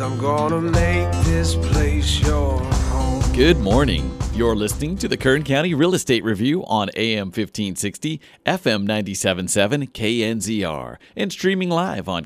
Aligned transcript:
I'm 0.00 0.18
gonna 0.18 0.62
make 0.62 1.10
this 1.24 1.54
place 1.56 2.20
your 2.20 2.58
home. 2.58 3.32
Good 3.34 3.58
morning. 3.58 4.16
You're 4.32 4.56
listening 4.56 4.96
to 4.96 5.08
the 5.08 5.18
Kern 5.18 5.42
County 5.42 5.74
Real 5.74 5.94
Estate 5.94 6.24
Review 6.24 6.64
on 6.64 6.88
AM 6.96 7.26
1560, 7.26 8.18
FM 8.46 8.84
977, 8.84 9.88
KNZR, 9.88 10.96
and 11.16 11.30
streaming 11.30 11.68
live 11.68 12.08
on 12.08 12.24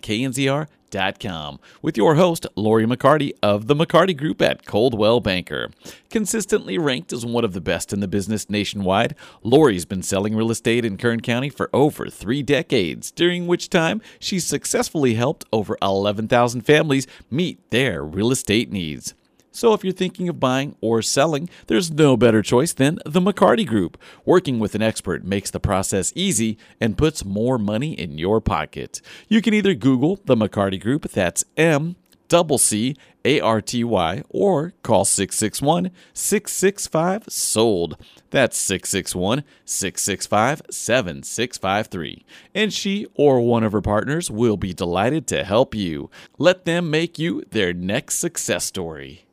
knzr.com 0.94 1.58
with 1.82 1.96
your 1.96 2.14
host, 2.14 2.46
Lori 2.56 2.86
McCarty 2.86 3.32
of 3.42 3.66
the 3.66 3.74
McCarty 3.74 4.16
Group 4.16 4.40
at 4.40 4.64
Coldwell 4.64 5.20
Banker. 5.20 5.70
Consistently 6.10 6.78
ranked 6.78 7.12
as 7.12 7.26
one 7.26 7.44
of 7.44 7.52
the 7.52 7.60
best 7.60 7.92
in 7.92 8.00
the 8.00 8.08
business 8.08 8.48
nationwide, 8.48 9.14
Lori's 9.42 9.84
been 9.84 10.02
selling 10.02 10.36
real 10.36 10.50
estate 10.50 10.84
in 10.84 10.96
Kern 10.96 11.20
County 11.20 11.48
for 11.48 11.70
over 11.72 12.08
three 12.08 12.42
decades, 12.42 13.10
during 13.10 13.46
which 13.46 13.70
time 13.70 14.00
she's 14.18 14.46
successfully 14.46 15.14
helped 15.14 15.44
over 15.52 15.76
11,000 15.82 16.62
families 16.62 17.06
meet 17.30 17.58
their 17.70 18.04
real 18.04 18.30
estate 18.30 18.70
needs. 18.70 19.14
So 19.54 19.72
if 19.72 19.84
you're 19.84 19.92
thinking 19.92 20.28
of 20.28 20.40
buying 20.40 20.74
or 20.80 21.00
selling, 21.00 21.48
there's 21.68 21.88
no 21.88 22.16
better 22.16 22.42
choice 22.42 22.72
than 22.72 22.98
the 23.06 23.20
McCarty 23.20 23.64
Group. 23.64 23.96
Working 24.24 24.58
with 24.58 24.74
an 24.74 24.82
expert 24.82 25.22
makes 25.24 25.48
the 25.52 25.60
process 25.60 26.12
easy 26.16 26.58
and 26.80 26.98
puts 26.98 27.24
more 27.24 27.56
money 27.56 27.92
in 27.92 28.18
your 28.18 28.40
pocket. 28.40 29.00
You 29.28 29.40
can 29.40 29.54
either 29.54 29.74
Google 29.74 30.18
the 30.24 30.34
McCarty 30.34 30.80
Group, 30.80 31.08
that's 31.08 31.44
M 31.56 31.94
double 32.26 32.58
C 32.58 32.96
A 33.24 33.38
R 33.38 33.60
T 33.60 33.84
Y, 33.84 34.24
or 34.28 34.72
call 34.82 35.04
661 35.04 35.92
665 36.12 37.24
SOLD. 37.28 37.96
That's 38.30 38.58
661 38.58 39.44
665 39.64 40.62
7653. 40.68 42.24
And 42.56 42.72
she 42.72 43.06
or 43.14 43.40
one 43.40 43.62
of 43.62 43.70
her 43.70 43.80
partners 43.80 44.32
will 44.32 44.56
be 44.56 44.74
delighted 44.74 45.28
to 45.28 45.44
help 45.44 45.76
you. 45.76 46.10
Let 46.38 46.64
them 46.64 46.90
make 46.90 47.20
you 47.20 47.44
their 47.52 47.72
next 47.72 48.18
success 48.18 48.64
story. 48.64 49.23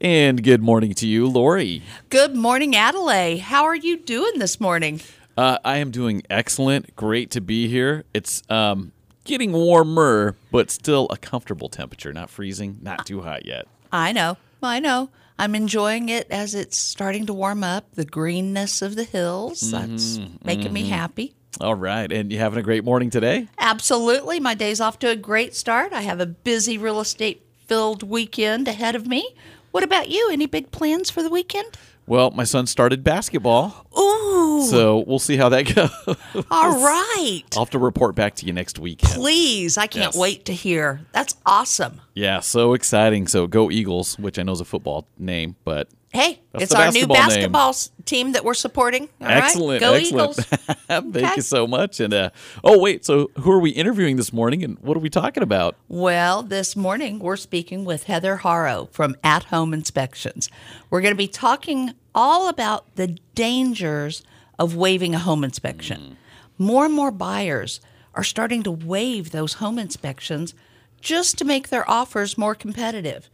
And 0.00 0.42
good 0.42 0.60
morning 0.62 0.92
to 0.94 1.06
you, 1.06 1.26
Lori. 1.26 1.82
Good 2.10 2.34
morning, 2.34 2.74
Adelaide. 2.74 3.38
How 3.38 3.64
are 3.64 3.76
you 3.76 3.96
doing 3.96 4.38
this 4.38 4.60
morning? 4.60 5.00
Uh, 5.36 5.58
I 5.64 5.78
am 5.78 5.90
doing 5.90 6.22
excellent. 6.28 6.94
Great 6.96 7.30
to 7.32 7.40
be 7.40 7.68
here. 7.68 8.04
It's 8.12 8.42
um, 8.50 8.92
getting 9.24 9.52
warmer, 9.52 10.36
but 10.50 10.70
still 10.70 11.06
a 11.10 11.16
comfortable 11.16 11.68
temperature. 11.68 12.12
Not 12.12 12.28
freezing, 12.28 12.78
not 12.82 13.06
too 13.06 13.22
hot 13.22 13.46
yet. 13.46 13.66
I 13.92 14.12
know. 14.12 14.36
I 14.62 14.80
know. 14.80 15.10
I'm 15.38 15.54
enjoying 15.54 16.08
it 16.08 16.28
as 16.30 16.54
it's 16.54 16.76
starting 16.76 17.26
to 17.26 17.32
warm 17.32 17.64
up. 17.64 17.86
The 17.94 18.04
greenness 18.04 18.82
of 18.82 18.96
the 18.96 19.04
hills. 19.04 19.70
That's 19.70 20.20
making 20.44 20.72
me 20.72 20.88
happy. 20.88 21.34
All 21.60 21.74
right. 21.74 22.10
And 22.10 22.32
you 22.32 22.38
having 22.38 22.58
a 22.58 22.62
great 22.62 22.84
morning 22.84 23.10
today? 23.10 23.48
Absolutely. 23.58 24.40
My 24.40 24.54
day's 24.54 24.80
off 24.80 24.98
to 25.00 25.08
a 25.10 25.16
great 25.16 25.54
start. 25.54 25.92
I 25.92 26.02
have 26.02 26.20
a 26.20 26.26
busy 26.26 26.78
real 26.78 27.00
estate 27.00 27.44
filled 27.66 28.02
weekend 28.02 28.68
ahead 28.68 28.94
of 28.94 29.06
me. 29.06 29.34
What 29.74 29.82
about 29.82 30.08
you? 30.08 30.30
Any 30.30 30.46
big 30.46 30.70
plans 30.70 31.10
for 31.10 31.20
the 31.20 31.28
weekend? 31.28 31.66
Well, 32.06 32.30
my 32.30 32.44
son 32.44 32.68
started 32.68 33.02
basketball, 33.02 33.86
Ooh, 33.98 34.64
so 34.70 35.02
we'll 35.04 35.18
see 35.18 35.36
how 35.36 35.48
that 35.48 35.62
goes. 35.74 36.16
all 36.48 36.80
right. 36.80 37.42
I'll 37.56 37.64
have 37.64 37.70
to 37.70 37.80
report 37.80 38.14
back 38.14 38.36
to 38.36 38.46
you 38.46 38.52
next 38.52 38.78
weekend. 38.78 39.14
Please, 39.14 39.76
I 39.76 39.88
can't 39.88 40.14
Yes. 40.14 40.16
wait 40.16 40.44
to 40.44 40.52
hear. 40.52 41.00
That's 41.10 41.34
awesome. 41.44 42.00
Yeah, 42.14 42.38
so 42.38 42.74
exciting. 42.74 43.26
So 43.26 43.48
go 43.48 43.68
Eagles, 43.68 44.16
which 44.16 44.38
I 44.38 44.44
know 44.44 44.52
is 44.52 44.60
a 44.60 44.64
football 44.64 45.08
name, 45.18 45.56
but 45.64 45.88
Hey, 46.14 46.40
That's 46.52 46.64
it's 46.64 46.74
our 46.74 46.92
new 46.92 47.08
basketball 47.08 47.72
name. 47.72 48.04
team 48.04 48.32
that 48.32 48.44
we're 48.44 48.54
supporting. 48.54 49.08
All 49.20 49.26
right? 49.26 49.38
excellent, 49.38 49.80
Go 49.80 49.94
excellent. 49.94 50.30
Eagles. 50.30 50.36
Thank 50.86 51.16
Okay. 51.16 51.32
you 51.36 51.42
so 51.42 51.66
much. 51.66 51.98
And 51.98 52.14
uh, 52.14 52.30
oh, 52.62 52.78
wait, 52.78 53.04
so 53.04 53.32
who 53.40 53.50
are 53.50 53.58
we 53.58 53.70
interviewing 53.70 54.14
this 54.16 54.32
morning, 54.32 54.62
and 54.62 54.78
what 54.78 54.96
are 54.96 55.00
we 55.00 55.10
talking 55.10 55.42
about? 55.42 55.74
Well, 55.88 56.44
this 56.44 56.76
morning 56.76 57.18
we're 57.18 57.36
speaking 57.36 57.84
with 57.84 58.04
Heather 58.04 58.36
Harrow 58.38 58.88
from 58.92 59.16
At 59.24 59.44
Home 59.44 59.74
Inspections. 59.74 60.48
We're 60.88 61.00
going 61.00 61.14
to 61.14 61.18
be 61.18 61.26
talking 61.28 61.94
all 62.14 62.48
about 62.48 62.94
the 62.94 63.18
dangers 63.34 64.22
of 64.58 64.76
waiving 64.76 65.16
a 65.16 65.18
home 65.18 65.42
inspection. 65.42 66.16
More 66.58 66.84
and 66.84 66.94
more 66.94 67.10
buyers 67.10 67.80
are 68.14 68.22
starting 68.22 68.62
to 68.62 68.70
waive 68.70 69.32
those 69.32 69.54
home 69.54 69.80
inspections 69.80 70.54
just 71.00 71.36
to 71.38 71.44
make 71.44 71.70
their 71.70 71.90
offers 71.90 72.38
more 72.38 72.54
competitive. 72.54 73.28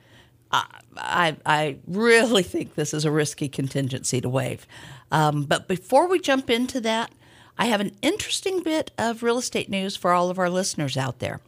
I, 0.52 1.36
I, 1.46 1.76
really 1.86 2.42
think 2.42 2.74
this 2.74 2.92
is 2.92 3.04
a 3.04 3.10
risky 3.10 3.48
contingency 3.48 4.20
to 4.20 4.28
waive. 4.28 4.66
Um, 5.12 5.44
but 5.44 5.68
before 5.68 6.08
we 6.08 6.18
jump 6.18 6.50
into 6.50 6.80
that, 6.80 7.12
I 7.56 7.66
have 7.66 7.80
an 7.80 7.94
interesting 8.02 8.62
bit 8.62 8.90
of 8.98 9.22
real 9.22 9.38
estate 9.38 9.68
news 9.68 9.94
for 9.94 10.12
all 10.12 10.30
of 10.30 10.38
our 10.38 10.50
listeners 10.50 10.96
out 10.96 11.18
there. 11.18 11.40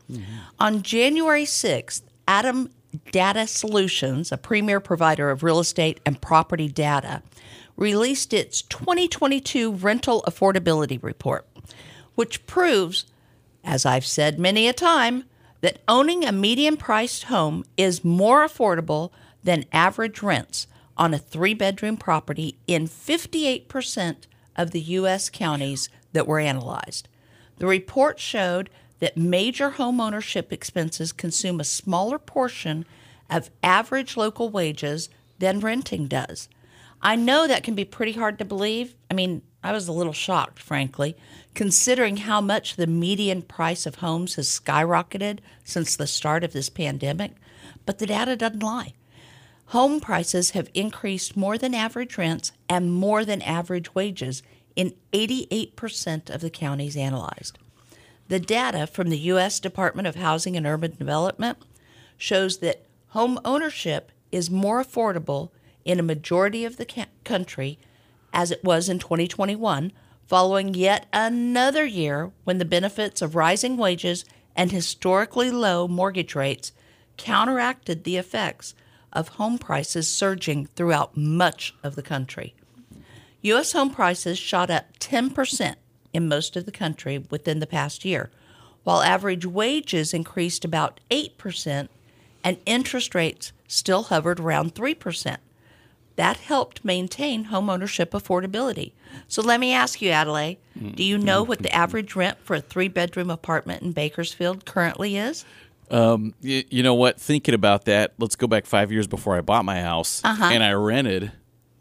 On 0.60 0.82
January 0.82 1.44
6th, 1.44 2.02
ATTOM 2.28 2.70
Data 3.10 3.46
Solutions, 3.46 4.30
a 4.30 4.36
premier 4.36 4.78
provider 4.78 5.30
of 5.30 5.42
real 5.42 5.58
estate 5.58 6.00
and 6.04 6.20
property 6.20 6.68
data, 6.68 7.22
released 7.76 8.32
its 8.32 8.62
2022 8.62 9.72
Rental 9.72 10.22
Affordability 10.26 11.02
Report, 11.02 11.46
which 12.14 12.46
proves, 12.46 13.06
as 13.64 13.86
I've 13.86 14.06
said 14.06 14.38
many 14.38 14.68
a 14.68 14.72
time, 14.72 15.24
that 15.62 15.80
owning 15.88 16.24
a 16.24 16.32
medium 16.32 16.76
priced 16.76 17.24
home 17.24 17.64
is 17.76 18.04
more 18.04 18.46
affordable 18.46 19.10
than 19.42 19.64
average 19.72 20.22
rents 20.22 20.66
on 20.96 21.14
a 21.14 21.18
three 21.18 21.54
bedroom 21.54 21.96
property 21.96 22.58
in 22.66 22.86
58% 22.86 24.16
of 24.54 24.72
the 24.72 24.80
U.S. 24.80 25.30
counties 25.30 25.88
that 26.12 26.26
were 26.26 26.38
analyzed. 26.38 27.08
The 27.56 27.66
report 27.66 28.20
showed 28.20 28.68
that 28.98 29.16
major 29.16 29.70
home 29.70 30.00
ownership 30.00 30.52
expenses 30.52 31.12
consume 31.12 31.60
a 31.60 31.64
smaller 31.64 32.18
portion 32.18 32.84
of 33.30 33.50
average 33.62 34.16
local 34.16 34.50
wages 34.50 35.08
than 35.38 35.60
renting 35.60 36.06
does. 36.06 36.48
I 37.02 37.16
know 37.16 37.46
that 37.46 37.64
can 37.64 37.74
be 37.74 37.84
pretty 37.84 38.12
hard 38.12 38.38
to 38.38 38.44
believe. 38.44 38.94
I 39.10 39.14
mean, 39.14 39.42
I 39.64 39.72
was 39.72 39.88
a 39.88 39.92
little 39.92 40.12
shocked, 40.12 40.58
frankly, 40.58 41.16
considering 41.54 42.18
how 42.18 42.40
much 42.40 42.76
the 42.76 42.86
median 42.86 43.42
price 43.42 43.86
of 43.86 43.96
homes 43.96 44.36
has 44.36 44.48
skyrocketed 44.48 45.38
since 45.64 45.96
the 45.96 46.06
start 46.06 46.44
of 46.44 46.52
this 46.52 46.68
pandemic. 46.68 47.32
But 47.84 47.98
the 47.98 48.06
data 48.06 48.36
doesn't 48.36 48.62
lie. 48.62 48.92
Home 49.66 50.00
prices 50.00 50.50
have 50.50 50.68
increased 50.74 51.36
more 51.36 51.56
than 51.58 51.74
average 51.74 52.18
rents 52.18 52.52
and 52.68 52.92
more 52.92 53.24
than 53.24 53.42
average 53.42 53.94
wages 53.94 54.42
in 54.76 54.94
88% 55.12 56.30
of 56.30 56.40
the 56.40 56.50
counties 56.50 56.96
analyzed. 56.96 57.58
The 58.28 58.40
data 58.40 58.86
from 58.86 59.10
the 59.10 59.18
U.S. 59.18 59.60
Department 59.60 60.08
of 60.08 60.16
Housing 60.16 60.56
and 60.56 60.66
Urban 60.66 60.94
Development 60.96 61.58
shows 62.16 62.58
that 62.58 62.86
home 63.08 63.38
ownership 63.44 64.12
is 64.30 64.50
more 64.50 64.82
affordable 64.82 65.50
in 65.84 65.98
a 65.98 66.02
majority 66.02 66.64
of 66.64 66.76
the 66.76 66.86
ca- 66.86 67.06
country 67.24 67.78
as 68.32 68.50
it 68.50 68.64
was 68.64 68.88
in 68.88 68.98
2021, 68.98 69.92
following 70.26 70.74
yet 70.74 71.06
another 71.12 71.84
year 71.84 72.32
when 72.44 72.58
the 72.58 72.64
benefits 72.64 73.20
of 73.20 73.34
rising 73.34 73.76
wages 73.76 74.24
and 74.56 74.72
historically 74.72 75.50
low 75.50 75.86
mortgage 75.86 76.34
rates 76.34 76.72
counteracted 77.16 78.04
the 78.04 78.16
effects 78.16 78.74
of 79.12 79.28
home 79.28 79.58
prices 79.58 80.08
surging 80.08 80.66
throughout 80.66 81.16
much 81.16 81.74
of 81.82 81.94
the 81.94 82.02
country. 82.02 82.54
U.S. 83.42 83.72
home 83.72 83.90
prices 83.90 84.38
shot 84.38 84.70
up 84.70 84.98
10% 84.98 85.74
in 86.12 86.28
most 86.28 86.56
of 86.56 86.64
the 86.64 86.72
country 86.72 87.24
within 87.30 87.58
the 87.58 87.66
past 87.66 88.04
year, 88.04 88.30
while 88.84 89.02
average 89.02 89.44
wages 89.44 90.14
increased 90.14 90.64
about 90.64 91.00
8% 91.10 91.88
and 92.44 92.56
interest 92.66 93.14
rates 93.14 93.52
still 93.66 94.04
hovered 94.04 94.40
around 94.40 94.74
3%. 94.74 95.36
That 96.16 96.36
helped 96.38 96.84
maintain 96.84 97.46
homeownership 97.46 98.06
affordability. 98.10 98.92
So 99.28 99.40
let 99.42 99.60
me 99.60 99.72
ask 99.72 100.02
you, 100.02 100.10
Adelaide, 100.10 100.58
do 100.94 101.02
you 101.02 101.16
know 101.18 101.42
what 101.42 101.60
the 101.60 101.72
average 101.74 102.14
rent 102.14 102.38
for 102.44 102.56
a 102.56 102.60
three 102.60 102.88
bedroom 102.88 103.30
apartment 103.30 103.82
in 103.82 103.92
Bakersfield 103.92 104.64
currently 104.66 105.16
is? 105.16 105.44
Um, 105.90 106.34
you, 106.40 106.64
you 106.70 106.82
know 106.82 106.94
what? 106.94 107.20
Thinking 107.20 107.54
about 107.54 107.84
that, 107.86 108.12
let's 108.18 108.36
go 108.36 108.46
back 108.46 108.66
five 108.66 108.90
years 108.92 109.06
before 109.06 109.36
I 109.36 109.40
bought 109.42 109.64
my 109.64 109.80
house, 109.80 110.20
Uh-huh. 110.24 110.44
and 110.52 110.62
I 110.62 110.72
rented 110.72 111.32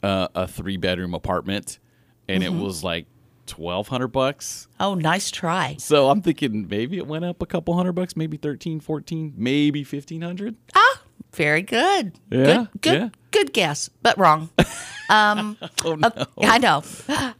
uh, 0.03 0.27
a 0.35 0.47
three 0.47 0.77
bedroom 0.77 1.13
apartment, 1.13 1.79
and 2.27 2.43
Mm-hmm. 2.43 2.57
it 2.57 2.61
was 2.63 2.83
like 2.83 3.05
twelve 3.47 3.87
hundred 3.89 4.09
bucks. 4.09 4.67
Oh, 4.79 4.95
nice 4.95 5.29
try. 5.31 5.75
So 5.79 6.09
I'm 6.09 6.21
thinking 6.21 6.67
maybe 6.69 6.97
it 6.97 7.07
went 7.07 7.23
up 7.25 7.41
a 7.41 7.45
couple 7.45 7.73
hundred 7.75 7.93
bucks, 7.93 8.15
maybe 8.17 8.37
13, 8.37 8.79
14, 8.79 9.33
maybe 9.37 9.83
fifteen 9.83 10.21
hundred. 10.21 10.55
Ah, 10.75 10.90
Very 11.33 11.61
good. 11.61 12.13
Yeah, 12.29 12.65
Good, 12.73 12.81
good, 12.81 12.93
yeah. 13.01 13.09
good 13.31 13.53
guess, 13.53 13.89
but 14.01 14.17
wrong. 14.17 14.49
Um, 15.09 15.57
Oh, 15.83 15.95
no. 15.95 16.07
uh, 16.07 16.25
I 16.41 16.57
know. 16.57 16.83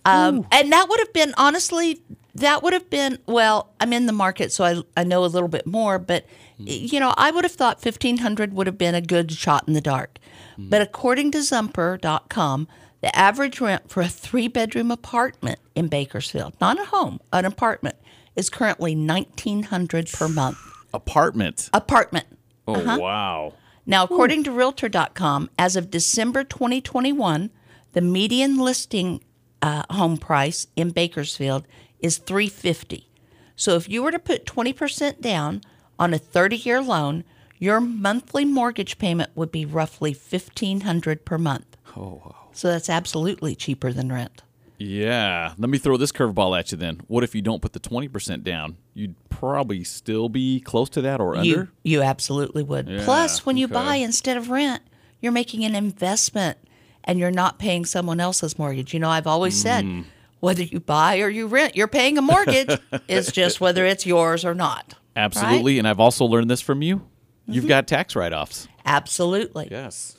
Um, 0.03 0.45
and 0.51 0.73
that 0.73 0.87
would 0.89 0.99
have 0.99 1.13
been, 1.13 1.33
honestly, 1.37 2.01
that 2.35 2.63
would 2.63 2.73
have 2.73 2.89
been, 2.89 3.17
well, 3.27 3.69
I'm 3.79 3.93
in 3.93 4.07
the 4.07 4.11
market, 4.11 4.51
so 4.51 4.65
I, 4.65 4.81
I 4.97 5.05
know 5.05 5.23
a 5.23 5.27
little 5.27 5.47
bit 5.47 5.65
more, 5.65 5.97
but, 5.97 6.25
you 6.57 6.99
know, 6.99 7.13
I 7.15 7.31
would 7.31 7.45
have 7.45 7.53
thought 7.53 7.77
1500 7.81 8.51
would 8.51 8.67
have 8.67 8.77
been 8.77 8.93
a 8.93 8.99
good 8.99 9.31
shot 9.31 9.69
in 9.69 9.73
the 9.73 9.79
dark. 9.79 10.17
But 10.57 10.81
according 10.81 11.31
to 11.31 11.37
Zumper.com, 11.41 12.67
the 12.99 13.15
average 13.17 13.61
rent 13.61 13.89
for 13.89 14.01
a 14.01 14.09
three 14.09 14.49
bedroom 14.49 14.91
apartment 14.91 15.59
in 15.73 15.87
Bakersfield, 15.87 16.53
not 16.59 16.77
a 16.77 16.83
home, 16.83 17.21
an 17.31 17.45
apartment, 17.45 17.95
is 18.35 18.49
currently 18.49 18.95
1900 18.97 20.11
per 20.11 20.27
month. 20.27 20.57
Apartment. 20.93 21.69
Apartment. 21.73 22.25
Oh, 22.67 22.75
Uh-huh. 22.75 22.97
wow. 22.99 23.53
Now, 23.85 24.03
according 24.03 24.43
to 24.43 24.51
Realtor.com, 24.51 25.49
as 25.57 25.75
of 25.75 25.89
December 25.89 26.43
2021, 26.43 27.49
the 27.93 28.01
median 28.01 28.57
listing 28.57 29.23
uh, 29.61 29.83
home 29.89 30.17
price 30.17 30.67
in 30.75 30.91
Bakersfield 30.91 31.67
is 31.99 32.17
350. 32.17 33.09
So, 33.55 33.75
if 33.75 33.89
you 33.89 34.03
were 34.03 34.11
to 34.11 34.19
put 34.19 34.45
20% 34.45 35.21
down 35.21 35.61
on 35.99 36.13
a 36.13 36.19
30-year 36.19 36.81
loan, 36.81 37.23
your 37.59 37.79
monthly 37.79 38.43
mortgage 38.43 38.97
payment 38.97 39.29
would 39.35 39.51
be 39.51 39.65
roughly 39.65 40.13
1500 40.13 41.25
per 41.25 41.37
month. 41.37 41.77
Oh, 41.95 42.21
wow. 42.25 42.35
So 42.53 42.69
that's 42.69 42.89
absolutely 42.89 43.55
cheaper 43.55 43.93
than 43.93 44.11
rent. 44.11 44.41
Yeah. 44.81 45.53
Let 45.57 45.69
me 45.69 45.77
throw 45.77 45.97
this 45.97 46.11
curveball 46.11 46.57
at 46.57 46.71
you 46.71 46.77
then. 46.77 47.01
What 47.07 47.23
if 47.23 47.35
you 47.35 47.41
don't 47.41 47.61
put 47.61 47.73
the 47.73 47.79
20% 47.79 48.43
down? 48.43 48.77
You'd 48.93 49.15
probably 49.29 49.83
still 49.83 50.27
be 50.29 50.59
close 50.59 50.89
to 50.91 51.01
that 51.01 51.19
or 51.21 51.35
You 51.35 51.39
under? 51.59 51.71
you 51.83 52.01
absolutely 52.01 52.63
would. 52.63 52.87
Yeah, 52.89 53.03
Plus, 53.05 53.45
when 53.45 53.57
you 53.57 53.65
okay. 53.65 53.73
buy 53.73 53.95
instead 53.95 54.37
of 54.37 54.49
rent, 54.49 54.81
you're 55.19 55.31
making 55.31 55.63
an 55.65 55.75
investment 55.75 56.57
and 57.03 57.19
you're 57.19 57.31
not 57.31 57.59
paying 57.59 57.85
someone 57.85 58.19
else's 58.19 58.57
mortgage. 58.57 58.93
You 58.93 58.99
know, 58.99 59.09
I've 59.09 59.27
always 59.27 59.57
Mm. 59.59 59.61
said 59.61 60.05
whether 60.39 60.63
you 60.63 60.79
buy 60.79 61.19
or 61.19 61.29
you 61.29 61.47
rent, 61.47 61.75
you're 61.75 61.87
paying 61.87 62.17
a 62.17 62.21
mortgage. 62.21 62.79
it's 63.07 63.31
just 63.31 63.61
whether 63.61 63.85
it's 63.85 64.05
yours 64.05 64.43
or 64.43 64.55
not. 64.55 64.95
Absolutely. 65.15 65.77
And 65.77 65.87
I've 65.87 65.99
also 65.99 66.25
learned 66.25 66.49
this 66.49 66.61
from 66.61 66.81
you. 66.81 66.97
Mm-hmm. 66.97 67.53
You've 67.53 67.67
got 67.67 67.87
tax 67.87 68.15
write 68.15 68.33
offs. 68.33 68.67
Absolutely. 68.85 69.67
Yes. 69.69 70.17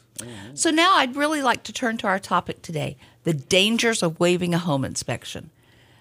So 0.55 0.71
now 0.71 0.97
I'd 0.97 1.17
really 1.17 1.43
like 1.43 1.63
to 1.65 1.73
turn 1.73 1.97
to 1.99 2.07
our 2.07 2.19
topic 2.19 2.63
today 2.63 2.97
the 3.25 3.35
dangers 3.35 4.03
of 4.03 4.19
waiving 4.19 4.55
a 4.55 4.59
home 4.59 4.85
inspection. 4.85 5.51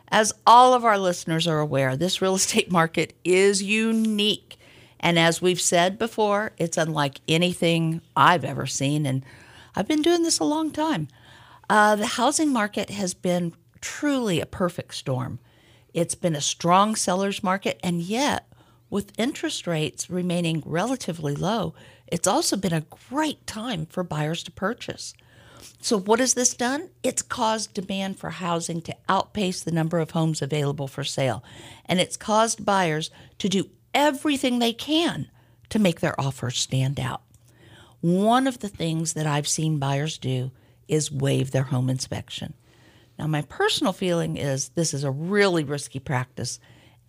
As 0.08 0.34
all 0.46 0.74
of 0.74 0.84
our 0.84 0.98
listeners 0.98 1.48
are 1.48 1.60
aware, 1.60 1.96
this 1.96 2.22
real 2.22 2.36
estate 2.42 2.72
market 2.72 3.14
is 3.24 3.64
unique. 3.64 4.58
And 5.00 5.18
as 5.18 5.42
we've 5.42 5.62
said 5.62 5.98
before, 5.98 6.52
it's 6.58 6.78
unlike 6.78 7.22
anything 7.28 8.02
I've 8.16 8.46
ever 8.46 8.68
seen. 8.68 9.06
And 9.06 9.24
I've 9.76 9.88
been 9.88 10.02
doing 10.02 10.24
this 10.24 10.40
a 10.40 10.44
long 10.44 10.72
time. 10.72 11.08
Uh, 11.70 11.96
the 11.96 12.06
housing 12.06 12.52
market 12.52 12.90
has 12.90 13.14
been 13.14 13.54
truly 13.80 14.40
a 14.40 14.46
perfect 14.46 14.94
storm. 14.94 15.40
It's 15.94 16.16
been 16.16 16.36
a 16.36 16.42
strong 16.42 16.96
seller's 16.96 17.44
market, 17.44 17.80
and 17.84 18.02
yet, 18.02 18.48
with 18.90 19.18
interest 19.18 19.68
rates 19.68 20.10
remaining 20.10 20.62
relatively 20.66 21.34
low, 21.34 21.74
it's 22.12 22.28
also 22.28 22.58
been 22.58 22.74
a 22.74 22.86
great 23.10 23.48
time 23.48 23.86
for 23.86 24.04
buyers 24.04 24.44
to 24.44 24.52
purchase. 24.52 25.14
So, 25.80 25.98
what 25.98 26.20
has 26.20 26.34
this 26.34 26.54
done? 26.54 26.90
It's 27.02 27.22
caused 27.22 27.74
demand 27.74 28.20
for 28.20 28.30
housing 28.30 28.82
to 28.84 28.96
outpace 29.10 29.62
the 29.62 29.72
number 29.72 30.00
of 30.00 30.12
homes 30.12 30.42
available 30.42 30.88
for 30.88 31.04
sale. 31.04 31.44
And 31.86 32.00
it's 32.00 32.18
caused 32.18 32.66
buyers 32.66 33.10
to 33.40 33.50
do 33.50 33.70
everything 33.94 34.60
they 34.60 34.74
can 34.74 35.30
to 35.70 35.80
make 35.80 36.02
their 36.02 36.20
offers 36.20 36.58
stand 36.58 37.00
out. 37.00 37.22
One 38.02 38.48
of 38.48 38.60
the 38.60 38.70
things 38.70 39.14
that 39.14 39.28
I've 39.28 39.48
seen 39.48 39.80
buyers 39.80 40.18
do 40.18 40.52
is 40.88 41.12
waive 41.12 41.52
their 41.52 41.64
home 41.64 41.90
inspection. 41.90 42.54
Now, 43.18 43.28
my 43.28 43.44
personal 43.44 43.94
feeling 43.94 44.38
is 44.38 44.70
this 44.70 44.94
is 44.94 45.04
a 45.04 45.12
really 45.12 45.64
risky 45.64 46.00
practice, 46.00 46.60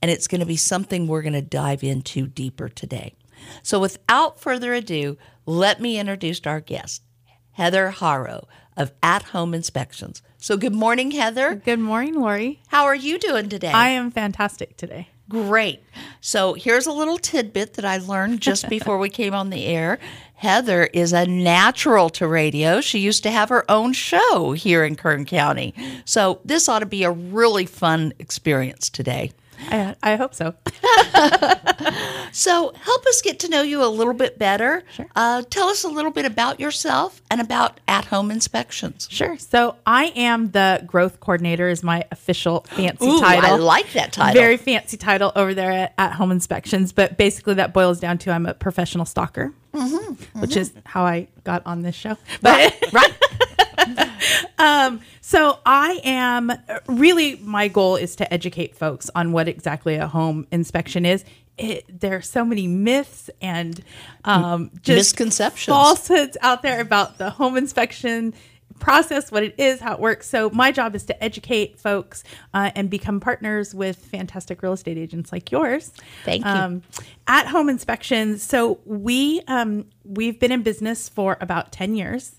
and 0.00 0.10
it's 0.10 0.28
going 0.28 0.40
to 0.40 0.46
be 0.46 0.56
something 0.56 1.06
we're 1.06 1.22
going 1.22 1.32
to 1.32 1.42
dive 1.42 1.82
into 1.82 2.26
deeper 2.26 2.68
today. 2.68 3.14
So, 3.62 3.78
without 3.78 4.40
further 4.40 4.72
ado, 4.72 5.18
let 5.46 5.80
me 5.80 5.98
introduce 5.98 6.40
our 6.46 6.60
guest, 6.60 7.02
Heather 7.52 7.90
Haro 7.90 8.46
of 8.76 8.92
At 9.02 9.22
Home 9.24 9.54
Inspections. 9.54 10.22
So, 10.38 10.56
good 10.56 10.74
morning, 10.74 11.12
Heather. 11.12 11.54
Good 11.54 11.80
morning, 11.80 12.14
Lori. 12.14 12.60
How 12.68 12.84
are 12.84 12.94
you 12.94 13.18
doing 13.18 13.48
today? 13.48 13.72
I 13.72 13.88
am 13.88 14.10
fantastic 14.10 14.76
today. 14.76 15.08
Great. 15.32 15.82
So 16.20 16.52
here's 16.52 16.86
a 16.86 16.92
little 16.92 17.16
tidbit 17.16 17.74
that 17.74 17.86
I 17.86 17.96
learned 17.96 18.42
just 18.42 18.68
before 18.70 18.98
we 18.98 19.08
came 19.08 19.32
on 19.32 19.48
the 19.48 19.64
air. 19.64 19.98
Heather 20.34 20.84
is 20.92 21.14
a 21.14 21.26
natural 21.26 22.10
to 22.10 22.26
radio. 22.26 22.82
She 22.82 22.98
used 22.98 23.22
to 23.22 23.30
have 23.30 23.48
her 23.48 23.64
own 23.70 23.94
show 23.94 24.52
here 24.52 24.84
in 24.84 24.94
Kern 24.96 25.24
County. 25.24 25.72
So 26.04 26.40
this 26.44 26.68
ought 26.68 26.80
to 26.80 26.86
be 26.86 27.04
a 27.04 27.10
really 27.10 27.64
fun 27.64 28.12
experience 28.18 28.90
today. 28.90 29.32
I, 29.70 29.96
I 30.02 30.16
hope 30.16 30.34
so. 30.34 30.54
So 32.32 32.72
help 32.74 33.06
us 33.06 33.20
get 33.20 33.38
to 33.40 33.48
know 33.48 33.62
you 33.62 33.84
a 33.84 33.86
little 33.86 34.14
bit 34.14 34.38
better. 34.38 34.82
Sure. 34.94 35.06
Uh, 35.14 35.42
tell 35.42 35.68
us 35.68 35.84
a 35.84 35.88
little 35.88 36.10
bit 36.10 36.24
about 36.24 36.58
yourself 36.58 37.20
and 37.30 37.40
about 37.40 37.78
at 37.86 38.06
home 38.06 38.30
inspections. 38.30 39.06
Sure. 39.10 39.36
So 39.36 39.76
I 39.86 40.06
am 40.16 40.50
the 40.50 40.82
growth 40.86 41.20
coordinator 41.20 41.68
is 41.68 41.82
my 41.82 42.04
official 42.10 42.64
fancy 42.70 43.06
Ooh, 43.06 43.20
title. 43.20 43.50
I 43.50 43.56
like 43.56 43.92
that 43.92 44.12
title. 44.12 44.40
Very 44.40 44.56
fancy 44.56 44.96
title 44.96 45.30
over 45.36 45.52
there 45.52 45.70
at, 45.70 45.94
at 45.98 46.12
Home 46.14 46.32
Inspections, 46.32 46.92
but 46.92 47.18
basically 47.18 47.54
that 47.54 47.74
boils 47.74 48.00
down 48.00 48.16
to 48.18 48.32
I'm 48.32 48.46
a 48.46 48.54
professional 48.54 49.04
stalker, 49.04 49.52
Mm-hmm, 49.72 50.40
which 50.40 50.56
is 50.56 50.72
how 50.84 51.04
I 51.04 51.28
got 51.44 51.62
on 51.66 51.82
this 51.82 51.94
show. 51.94 52.16
But 52.40 52.74
right. 52.92 53.12
So 55.32 55.60
I 55.64 55.98
am 56.04 56.52
really 56.86 57.36
my 57.36 57.68
goal 57.68 57.96
is 57.96 58.16
to 58.16 58.30
educate 58.30 58.76
folks 58.76 59.08
on 59.14 59.32
what 59.32 59.48
exactly 59.48 59.94
a 59.94 60.06
home 60.06 60.46
inspection 60.52 61.06
is. 61.06 61.24
It, 61.56 61.86
there 62.00 62.16
are 62.16 62.20
so 62.20 62.44
many 62.44 62.66
myths 62.66 63.30
and 63.40 63.82
um, 64.26 64.70
just 64.82 64.98
Misconceptions. 64.98 65.74
falsehoods 65.74 66.36
out 66.42 66.60
there 66.60 66.82
about 66.82 67.16
the 67.16 67.30
home 67.30 67.56
inspection 67.56 68.34
process, 68.78 69.30
what 69.32 69.42
it 69.42 69.54
is, 69.58 69.80
how 69.80 69.94
it 69.94 70.00
works. 70.00 70.28
So 70.28 70.50
my 70.50 70.72
job 70.72 70.94
is 70.94 71.04
to 71.06 71.24
educate 71.24 71.78
folks 71.78 72.24
uh, 72.54 72.70
and 72.74 72.88
become 72.90 73.20
partners 73.20 73.74
with 73.74 73.96
fantastic 73.96 74.62
real 74.62 74.72
estate 74.72 74.98
agents 74.98 75.32
like 75.32 75.50
yours. 75.50 75.92
Thank 76.24 76.44
you. 76.44 76.50
Um, 76.50 76.82
at 77.26 77.46
home 77.46 77.68
inspections, 77.68 78.42
so 78.42 78.80
we 78.84 79.40
um, 79.48 79.86
we've 80.04 80.38
been 80.40 80.52
in 80.52 80.62
business 80.62 81.08
for 81.08 81.36
about 81.40 81.72
ten 81.72 81.94
years. 81.94 82.34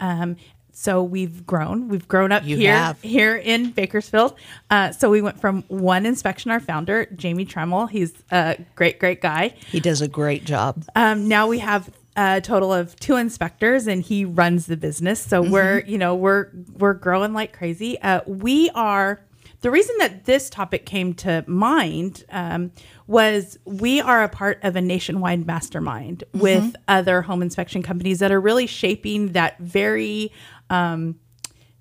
Um, 0.00 0.36
so 0.72 1.02
we've 1.02 1.46
grown. 1.46 1.88
We've 1.88 2.06
grown 2.06 2.32
up 2.32 2.42
Mm-hmm. 2.42 2.50
You 2.50 2.56
here 2.58 2.76
have. 2.76 3.00
here 3.00 3.34
in 3.36 3.70
Bakersfield. 3.70 4.36
Uh, 4.70 4.92
so 4.92 5.08
we 5.10 5.22
went 5.22 5.40
from 5.40 5.62
one 5.68 6.04
inspection. 6.04 6.50
Our 6.50 6.60
founder, 6.60 7.06
Jamie 7.16 7.46
Tremmel, 7.46 7.88
he's 7.88 8.12
a 8.30 8.58
great, 8.74 8.98
great 8.98 9.22
guy. 9.22 9.54
He 9.70 9.80
does 9.80 10.02
a 10.02 10.08
great 10.08 10.44
job. 10.44 10.84
Um, 10.94 11.28
now 11.28 11.46
we 11.48 11.60
have 11.60 11.88
a 12.16 12.40
total 12.40 12.72
of 12.72 12.96
two 12.96 13.16
inspectors, 13.16 13.86
and 13.86 14.02
he 14.02 14.24
runs 14.24 14.66
the 14.66 14.76
business. 14.76 15.20
So 15.20 15.42
we're, 15.42 15.80
you 15.86 15.98
know, 15.98 16.14
we're 16.14 16.48
we're 16.72 16.94
growing 16.94 17.32
like 17.32 17.52
crazy. 17.52 18.00
Uh, 18.00 18.20
we 18.26 18.70
are. 18.70 19.22
The 19.62 19.70
reason 19.70 19.96
that 19.98 20.26
this 20.26 20.50
topic 20.50 20.86
came 20.86 21.14
to 21.14 21.42
mind 21.46 22.24
um, 22.30 22.72
was 23.06 23.58
we 23.64 24.00
are 24.00 24.22
a 24.22 24.28
part 24.28 24.60
of 24.62 24.76
a 24.76 24.80
nationwide 24.80 25.46
mastermind 25.46 26.24
with 26.34 26.76
other 26.88 27.22
home 27.22 27.42
inspection 27.42 27.82
companies 27.82 28.18
that 28.18 28.30
are 28.30 28.40
really 28.40 28.66
shaping 28.66 29.32
that 29.32 29.58
very 29.58 30.30
um, 30.70 31.18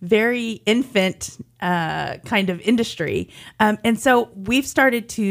very 0.01 0.61
infant 0.65 1.37
uh, 1.61 2.17
kind 2.25 2.49
of 2.49 2.61
industry. 2.61 3.29
Um, 3.59 3.77
and 3.83 3.99
so 3.99 4.29
we've 4.35 4.67
started 4.67 5.09
to, 5.09 5.23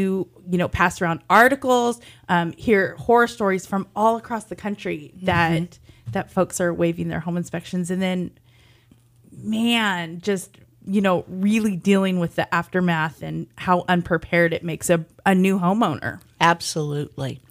you 0.49 0.57
know, 0.57 0.67
pass 0.67 1.01
around 1.01 1.21
articles, 1.29 2.01
um, 2.29 2.51
hear 2.53 2.95
horror 2.97 3.27
stories 3.27 3.65
from 3.65 3.87
all 3.95 4.17
across 4.17 4.45
the 4.45 4.55
country 4.55 5.13
that 5.23 5.79
that 6.11 6.31
folks 6.31 6.61
are 6.61 6.73
waiving 6.73 7.07
their 7.07 7.19
home 7.19 7.37
inspections, 7.37 7.89
and 7.91 8.01
then, 8.01 8.31
man, 9.31 10.21
just 10.21 10.57
you 10.87 11.01
know, 11.01 11.25
really 11.27 11.75
dealing 11.75 12.19
with 12.19 12.35
the 12.35 12.53
aftermath 12.53 13.23
and 13.23 13.47
how 13.55 13.85
unprepared 13.87 14.53
it 14.53 14.63
makes 14.63 14.89
a, 14.89 15.03
a 15.25 15.33
new 15.33 15.59
homeowner. 15.59 16.21
Absolutely. 16.39 17.41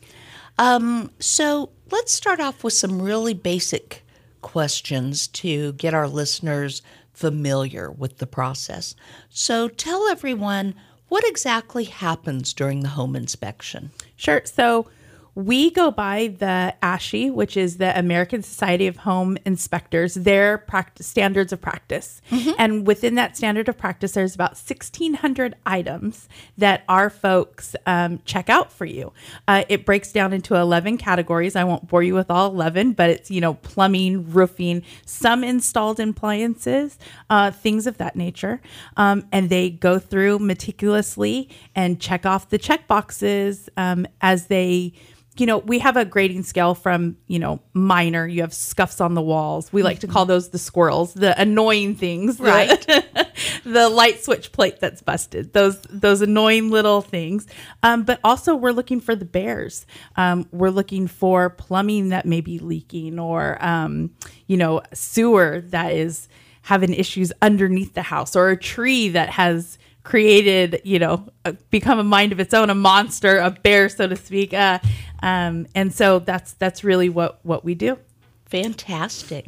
Um, 0.58 1.10
so 1.18 1.70
let's 1.90 2.12
start 2.12 2.38
off 2.40 2.62
with 2.62 2.74
some 2.74 3.02
really 3.02 3.34
basic 3.34 4.02
questions 4.40 5.26
to 5.26 5.72
get 5.72 5.94
our 5.94 6.06
listeners 6.06 6.82
familiar 7.14 7.90
with 7.90 8.18
the 8.18 8.26
process. 8.26 8.94
So 9.30 9.68
tell 9.68 10.08
everyone 10.08 10.74
what 11.08 11.26
exactly 11.26 11.84
happens 11.84 12.52
during 12.52 12.80
the 12.80 12.90
home 12.90 13.16
inspection. 13.16 13.90
Sure. 14.16 14.42
So 14.44 14.88
we 15.34 15.70
go 15.70 15.90
by 15.90 16.34
the 16.38 16.74
ASHI, 16.82 17.32
which 17.32 17.56
is 17.56 17.78
the 17.78 17.96
American 17.98 18.42
Society 18.42 18.86
of 18.86 18.98
Home 18.98 19.36
Inspectors, 19.44 20.14
their 20.14 20.58
practice, 20.58 21.06
standards 21.06 21.52
of 21.52 21.60
practice. 21.60 22.20
And 22.58 22.86
within 22.86 23.16
that 23.16 23.36
standard 23.36 23.68
of 23.68 23.76
practice, 23.76 24.12
there's 24.12 24.34
about 24.34 24.52
1,600 24.52 25.56
items 25.66 26.28
that 26.56 26.84
our 26.88 27.10
folks 27.10 27.74
um, 27.86 28.20
check 28.24 28.48
out 28.48 28.72
for 28.72 28.84
you. 28.84 29.12
Uh, 29.48 29.64
it 29.68 29.84
breaks 29.84 30.12
down 30.12 30.32
into 30.32 30.54
11 30.54 30.98
categories. 30.98 31.56
I 31.56 31.64
won't 31.64 31.88
bore 31.88 32.02
you 32.02 32.14
with 32.14 32.30
all 32.30 32.50
11, 32.50 32.92
but 32.92 33.10
it's, 33.10 33.30
you 33.30 33.40
know, 33.40 33.54
plumbing, 33.54 34.30
roofing, 34.30 34.82
some 35.04 35.42
installed 35.42 35.98
appliances, 35.98 36.98
uh, 37.28 37.50
things 37.50 37.86
of 37.86 37.98
that 37.98 38.14
nature. 38.14 38.60
Um, 38.96 39.26
and 39.32 39.48
they 39.48 39.70
go 39.70 39.98
through 39.98 40.38
meticulously 40.38 41.48
and 41.74 42.00
check 42.00 42.24
off 42.24 42.50
the 42.50 42.58
check 42.58 42.86
boxes 42.86 43.68
um, 43.76 44.06
as 44.20 44.46
they 44.46 44.92
you 45.36 45.46
know, 45.46 45.58
we 45.58 45.80
have 45.80 45.96
a 45.96 46.04
grading 46.04 46.44
scale 46.44 46.74
from, 46.74 47.16
you 47.26 47.40
know, 47.40 47.60
minor. 47.72 48.26
You 48.26 48.42
have 48.42 48.54
scuffs 48.54 49.00
on 49.00 49.14
the 49.14 49.22
walls. 49.22 49.72
We 49.72 49.82
like 49.82 49.98
to 50.00 50.06
call 50.06 50.26
those 50.26 50.50
the 50.50 50.58
squirrels, 50.58 51.12
the 51.14 51.40
annoying 51.40 51.96
things, 51.96 52.38
right? 52.38 52.86
the 53.64 53.88
light 53.88 54.22
switch 54.22 54.52
plate 54.52 54.78
that's 54.78 55.02
busted. 55.02 55.52
Those 55.52 55.80
those 55.90 56.20
annoying 56.20 56.70
little 56.70 57.02
things. 57.02 57.48
Um, 57.82 58.04
but 58.04 58.20
also, 58.22 58.54
we're 58.54 58.70
looking 58.70 59.00
for 59.00 59.16
the 59.16 59.24
bears. 59.24 59.86
Um, 60.16 60.48
we're 60.52 60.70
looking 60.70 61.08
for 61.08 61.50
plumbing 61.50 62.10
that 62.10 62.26
may 62.26 62.40
be 62.40 62.60
leaking, 62.60 63.18
or 63.18 63.58
um, 63.64 64.10
you 64.46 64.56
know, 64.56 64.82
sewer 64.92 65.62
that 65.68 65.92
is 65.92 66.28
having 66.62 66.94
issues 66.94 67.32
underneath 67.42 67.94
the 67.94 68.02
house, 68.02 68.36
or 68.36 68.50
a 68.50 68.56
tree 68.56 69.08
that 69.08 69.30
has 69.30 69.78
created, 70.04 70.82
you 70.84 70.98
know, 70.98 71.26
become 71.70 71.98
a 71.98 72.04
mind 72.04 72.30
of 72.30 72.38
its 72.38 72.54
own, 72.54 72.70
a 72.70 72.74
monster, 72.74 73.38
a 73.38 73.50
bear, 73.50 73.88
so 73.88 74.06
to 74.06 74.14
speak. 74.14 74.54
Uh, 74.54 74.78
um, 75.22 75.66
and 75.74 75.92
so 75.92 76.18
that's 76.20 76.52
that's 76.54 76.84
really 76.84 77.08
what 77.08 77.40
what 77.44 77.64
we 77.64 77.74
do. 77.74 77.98
Fantastic. 78.46 79.46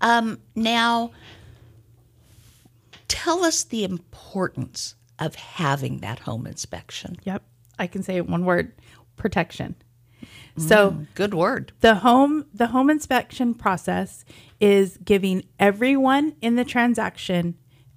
Um, 0.00 0.38
now, 0.54 1.10
tell 3.08 3.44
us 3.44 3.64
the 3.64 3.82
importance 3.82 4.94
of 5.18 5.34
having 5.34 5.98
that 5.98 6.20
home 6.20 6.46
inspection. 6.46 7.16
Yep, 7.24 7.42
I 7.78 7.86
can 7.86 8.02
say 8.02 8.16
it 8.16 8.28
one 8.28 8.44
word: 8.44 8.72
protection. 9.16 9.74
So 10.58 10.96
Good 11.14 11.34
word. 11.34 11.72
the 11.80 11.96
home 11.96 12.46
the 12.54 12.68
home 12.68 12.88
inspection 12.88 13.52
process 13.52 14.24
is 14.58 14.98
giving 15.04 15.44
everyone 15.58 16.34
in 16.40 16.56
the 16.56 16.64
transaction 16.64 17.56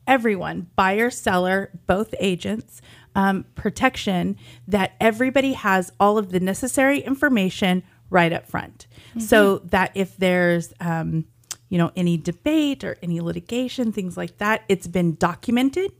everyone 0.09 0.67
buyer 0.75 1.09
seller 1.09 1.69
both 1.87 2.13
agents 2.19 2.81
um, 3.15 3.45
protection 3.55 4.35
that 4.67 4.93
everybody 4.99 5.53
has 5.53 5.91
all 5.99 6.17
of 6.17 6.31
the 6.31 6.39
necessary 6.39 6.99
information 6.99 7.83
right 8.09 8.33
up 8.33 8.47
front. 8.47 8.87
So 9.19 9.59
that 9.65 9.91
if 9.95 10.17
there's 10.17 10.73
um, 10.79 11.25
you 11.69 11.77
know 11.77 11.91
any 11.95 12.17
debate 12.17 12.83
or 12.83 12.97
any 13.03 13.21
litigation 13.21 13.91
things 13.91 14.17
like 14.17 14.37
that 14.39 14.63
it's 14.67 14.87
been 14.87 15.15
documented. 15.15 15.91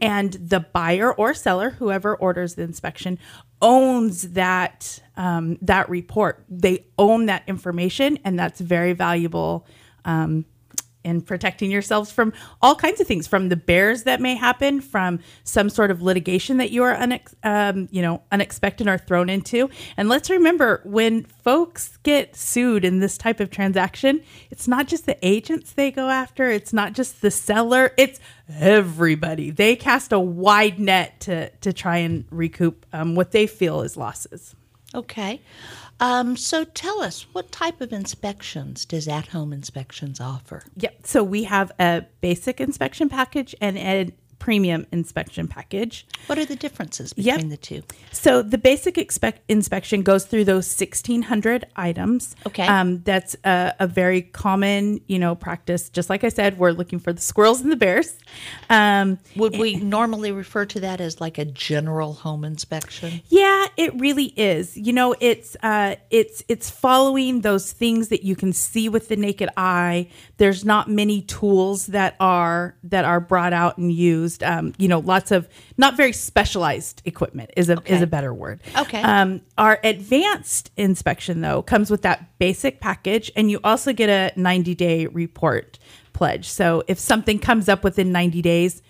And 0.00 0.32
the 0.32 0.60
buyer 0.60 1.12
or 1.12 1.34
seller 1.34 1.70
whoever 1.70 2.16
orders 2.16 2.54
the 2.54 2.62
inspection 2.62 3.18
owns 3.60 4.30
that 4.32 5.02
um, 5.18 5.58
that 5.60 5.90
report. 5.90 6.44
They 6.48 6.86
own 6.98 7.26
that 7.26 7.42
information 7.46 8.18
and 8.24 8.38
that's 8.38 8.60
very 8.60 8.94
valuable 8.94 9.66
um, 10.06 10.46
in 11.04 11.22
protecting 11.22 11.70
yourselves 11.70 12.10
from 12.10 12.32
all 12.60 12.74
kinds 12.74 13.00
of 13.00 13.06
things 13.06 13.26
from 13.26 13.48
the 13.48 13.56
bears 13.56 14.04
that 14.04 14.20
may 14.20 14.34
happen 14.34 14.80
from 14.80 15.20
some 15.44 15.70
sort 15.70 15.90
of 15.90 16.02
litigation 16.02 16.58
that 16.58 16.70
you 16.70 16.82
are 16.82 16.94
unex- 16.94 17.34
um, 17.42 17.88
you 17.90 18.02
know 18.02 18.22
unexpected 18.32 18.86
or 18.86 18.98
thrown 18.98 19.28
into. 19.28 19.70
And 19.96 20.08
let's 20.08 20.30
remember 20.30 20.80
when 20.84 21.24
folks 21.24 21.98
get 22.02 22.36
sued 22.36 22.84
in 22.84 23.00
this 23.00 23.16
type 23.16 23.40
of 23.40 23.50
transaction 23.50 24.22
it's 24.50 24.68
not 24.68 24.86
just 24.86 25.06
the 25.06 25.16
agents 25.26 25.72
they 25.72 25.90
go 25.90 26.08
after 26.08 26.50
it's 26.50 26.72
not 26.72 26.92
just 26.92 27.22
the 27.22 27.30
seller 27.30 27.92
it's 27.96 28.20
everybody. 28.58 29.50
They 29.50 29.76
cast 29.76 30.12
a 30.12 30.20
wide 30.20 30.78
net 30.78 31.20
to 31.20 31.50
to 31.50 31.72
try 31.72 31.98
and 31.98 32.24
recoup 32.30 32.86
um, 32.92 33.14
what 33.14 33.32
they 33.32 33.46
feel 33.46 33.82
is 33.82 33.96
losses. 33.96 34.54
Okay. 34.94 35.40
Um, 36.00 36.36
so 36.36 36.64
tell 36.64 37.02
us, 37.02 37.26
what 37.32 37.52
type 37.52 37.82
of 37.82 37.92
inspections 37.92 38.86
does 38.86 39.06
at 39.06 39.28
home 39.28 39.52
inspections 39.52 40.18
offer? 40.18 40.64
Yep. 40.76 41.06
So 41.06 41.22
we 41.22 41.44
have 41.44 41.70
a 41.78 42.06
basic 42.22 42.58
inspection 42.60 43.10
package 43.10 43.54
and 43.60 43.76
a 43.76 44.10
premium 44.40 44.84
inspection 44.90 45.46
package. 45.46 46.04
What 46.26 46.36
are 46.38 46.44
the 46.44 46.56
differences 46.56 47.14
Yep. 47.16 47.36
between 47.36 47.50
the 47.50 47.56
two? 47.56 47.82
So 48.10 48.42
the 48.42 48.58
basic 48.58 48.98
expect 48.98 49.42
inspection 49.48 50.02
goes 50.02 50.24
through 50.24 50.44
those 50.46 50.66
1,600 50.76 51.66
items. 51.76 52.34
Okay. 52.46 52.66
Um, 52.66 53.02
that's 53.02 53.36
a, 53.44 53.74
a 53.78 53.86
very 53.86 54.22
common, 54.22 55.00
you 55.06 55.18
know, 55.20 55.34
practice. 55.36 55.88
Just 55.90 56.10
like 56.10 56.24
I 56.24 56.30
said, 56.30 56.58
we're 56.58 56.72
looking 56.72 56.98
for 56.98 57.12
the 57.12 57.20
squirrels 57.20 57.60
and 57.60 57.70
the 57.70 57.76
bears. 57.76 58.16
Um, 58.68 59.18
Would 59.36 59.58
we 59.58 59.76
normally 59.76 60.32
refer 60.32 60.64
to 60.66 60.80
that 60.80 61.00
as 61.00 61.20
like 61.20 61.38
a 61.38 61.44
general 61.44 62.14
home 62.14 62.44
inspection? 62.44 63.20
Yeah, 63.28 63.66
it 63.76 63.94
really 64.00 64.32
is. 64.36 64.76
You 64.76 64.92
know, 64.92 65.14
it's 65.20 65.56
uh 65.62 65.96
it's 66.10 66.42
it's 66.48 66.70
following 66.70 67.42
those 67.42 67.72
things 67.72 68.08
that 68.08 68.24
you 68.24 68.34
can 68.34 68.52
see 68.52 68.88
with 68.88 69.08
the 69.08 69.16
naked 69.16 69.50
eye. 69.56 70.08
There's 70.38 70.64
not 70.64 70.88
many 70.88 71.20
tools 71.22 71.86
that 71.88 72.16
are 72.18 72.74
that 72.84 73.04
are 73.04 73.20
brought 73.20 73.52
out 73.52 73.76
and 73.76 73.92
used. 73.92 74.29
Um, 74.42 74.74
you 74.78 74.88
know, 74.88 74.98
lots 75.00 75.30
of 75.30 75.48
not 75.76 75.96
very 75.96 76.12
specialized 76.12 77.02
equipment 77.04 77.50
is 77.56 77.68
a 77.70 77.78
is 77.86 78.02
a 78.02 78.06
better 78.06 78.32
word. 78.32 78.60
Okay. 78.76 79.02
Um, 79.02 79.40
our 79.58 79.78
advanced 79.84 80.70
inspection 80.76 81.40
though 81.40 81.62
comes 81.62 81.90
with 81.90 82.02
that 82.02 82.38
basic 82.38 82.80
package 82.80 83.30
and 83.36 83.50
you 83.50 83.60
also 83.64 83.92
get 83.92 84.08
a 84.08 84.38
90 84.38 84.74
day 84.74 85.06
report 85.06 85.78
pledge. 86.12 86.48
So 86.48 86.82
if 86.88 86.98
something 86.98 87.38
comes 87.38 87.68
up 87.68 87.84
within 87.84 88.12
90 88.12 88.42
days, 88.42 88.82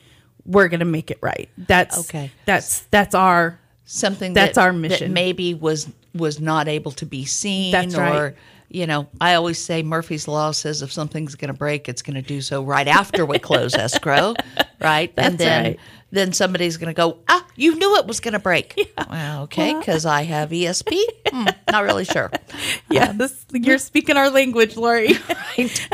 we're 0.44 0.68
going 0.68 0.80
to 0.80 0.86
make 0.86 1.10
it 1.10 1.18
right. 1.20 1.48
That's 1.58 1.98
Okay. 2.08 2.30
That's 2.46 2.80
that's 2.90 3.14
our 3.14 3.58
Something 3.92 4.34
That's 4.34 4.54
that, 4.54 4.60
our 4.60 4.72
that 4.72 4.78
mission. 4.78 5.12
maybe 5.12 5.52
was 5.52 5.88
was 6.14 6.38
not 6.38 6.68
able 6.68 6.92
to 6.92 7.06
be 7.06 7.24
seen 7.24 7.72
That's 7.72 7.96
or 7.96 8.00
right. 8.00 8.34
you 8.68 8.86
know, 8.86 9.08
I 9.20 9.34
always 9.34 9.58
say 9.58 9.82
Murphy's 9.82 10.28
law 10.28 10.52
says 10.52 10.80
if 10.82 10.92
something's 10.92 11.34
going 11.34 11.52
to 11.52 11.58
break, 11.58 11.88
it's 11.88 12.00
going 12.00 12.14
to 12.14 12.22
do 12.22 12.40
so 12.40 12.62
right 12.62 12.86
after 12.86 13.26
we 13.26 13.40
close 13.40 13.74
escrow, 13.74 14.34
right? 14.80 15.12
and 15.16 15.34
That's 15.34 15.36
then 15.36 15.64
right. 15.64 15.80
Then 16.10 16.32
somebody's 16.32 16.76
going 16.76 16.88
to 16.92 16.96
go, 16.96 17.18
"Ah, 17.28 17.46
you 17.56 17.74
knew 17.76 17.96
it 17.96 18.06
was 18.06 18.20
going 18.20 18.32
to 18.32 18.38
break." 18.40 18.74
Yeah. 18.96 19.06
Well, 19.10 19.42
okay, 19.44 19.74
cuz 19.82 20.04
I 20.06 20.22
have 20.22 20.50
ESP. 20.50 20.98
Hmm, 21.30 21.46
not 21.70 21.84
really 21.84 22.04
sure. 22.04 22.30
Yes, 22.90 23.44
you're 23.52 23.78
speaking 23.78 24.16
our 24.16 24.30
language, 24.30 24.76
Lori. 24.76 25.12
Right. 25.58 25.88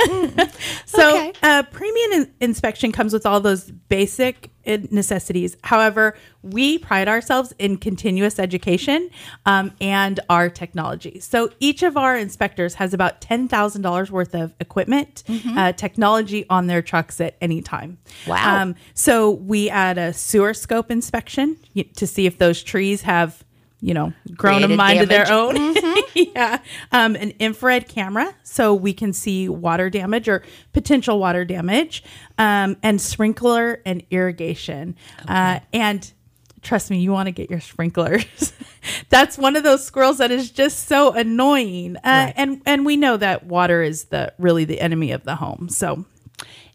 so, 0.86 1.08
Okay. 1.16 1.32
uh, 1.42 1.62
premium 1.64 2.12
in- 2.22 2.32
inspection 2.40 2.90
comes 2.90 3.12
with 3.12 3.26
all 3.26 3.40
those 3.40 3.70
basic 3.70 4.50
uh, 4.66 4.78
necessities. 4.90 5.56
However, 5.62 6.16
we 6.42 6.78
pride 6.78 7.06
ourselves 7.06 7.52
in 7.58 7.76
continuous 7.76 8.38
education 8.38 9.10
um, 9.44 9.72
and 9.80 10.20
our 10.30 10.48
technology. 10.48 11.20
So, 11.20 11.50
each 11.60 11.82
of 11.82 11.96
our 11.98 12.16
inspectors 12.16 12.74
has 12.76 12.94
about 12.94 13.20
ten 13.20 13.46
thousand 13.46 13.82
dollars 13.82 14.10
worth 14.10 14.34
of 14.34 14.54
equipment, 14.58 15.22
uh, 15.56 15.72
technology 15.72 16.46
on 16.48 16.66
their 16.66 16.80
trucks 16.82 17.20
at 17.20 17.36
any 17.42 17.60
time. 17.60 17.98
Wow. 18.26 18.62
Um, 18.62 18.74
so, 18.94 19.30
we 19.32 19.68
add 19.68 19.98
a 19.98 20.05
sewer 20.12 20.54
scope 20.54 20.90
inspection 20.90 21.56
to 21.96 22.06
see 22.06 22.26
if 22.26 22.38
those 22.38 22.62
trees 22.62 23.02
have. 23.02 23.42
You 23.82 23.92
know, 23.92 24.14
grown 24.34 24.64
a 24.64 24.68
mind 24.68 25.00
of 25.00 25.10
their 25.10 25.30
own. 25.30 25.54
yeah. 26.14 26.60
Um, 26.92 27.14
an 27.14 27.34
infrared 27.38 27.86
camera 27.88 28.34
so 28.42 28.74
we 28.74 28.94
can 28.94 29.12
see 29.12 29.50
water 29.50 29.90
damage 29.90 30.30
or 30.30 30.42
potential 30.72 31.20
water 31.20 31.44
damage, 31.44 32.02
um, 32.38 32.78
and 32.82 32.98
sprinkler 32.98 33.82
and 33.84 34.02
irrigation. 34.10 34.96
Uh, 35.28 35.60
and 35.74 36.10
trust 36.62 36.90
me, 36.90 36.98
you 37.00 37.12
want 37.12 37.26
to 37.26 37.32
get 37.32 37.50
your 37.50 37.60
sprinklers. 37.60 38.24
That's 39.10 39.36
one 39.36 39.56
of 39.56 39.62
those 39.62 39.84
squirrels 39.84 40.18
that 40.18 40.30
is 40.30 40.50
just 40.50 40.88
so 40.88 41.12
annoying. 41.12 41.96
Uh, 41.98 42.32
And 42.34 42.62
and 42.64 42.86
we 42.86 42.96
know 42.96 43.18
that 43.18 43.44
water 43.44 43.82
is 43.82 44.04
the 44.04 44.32
really 44.38 44.64
the 44.64 44.80
enemy 44.80 45.12
of 45.12 45.22
the 45.24 45.36
home. 45.36 45.68
So 45.68 46.06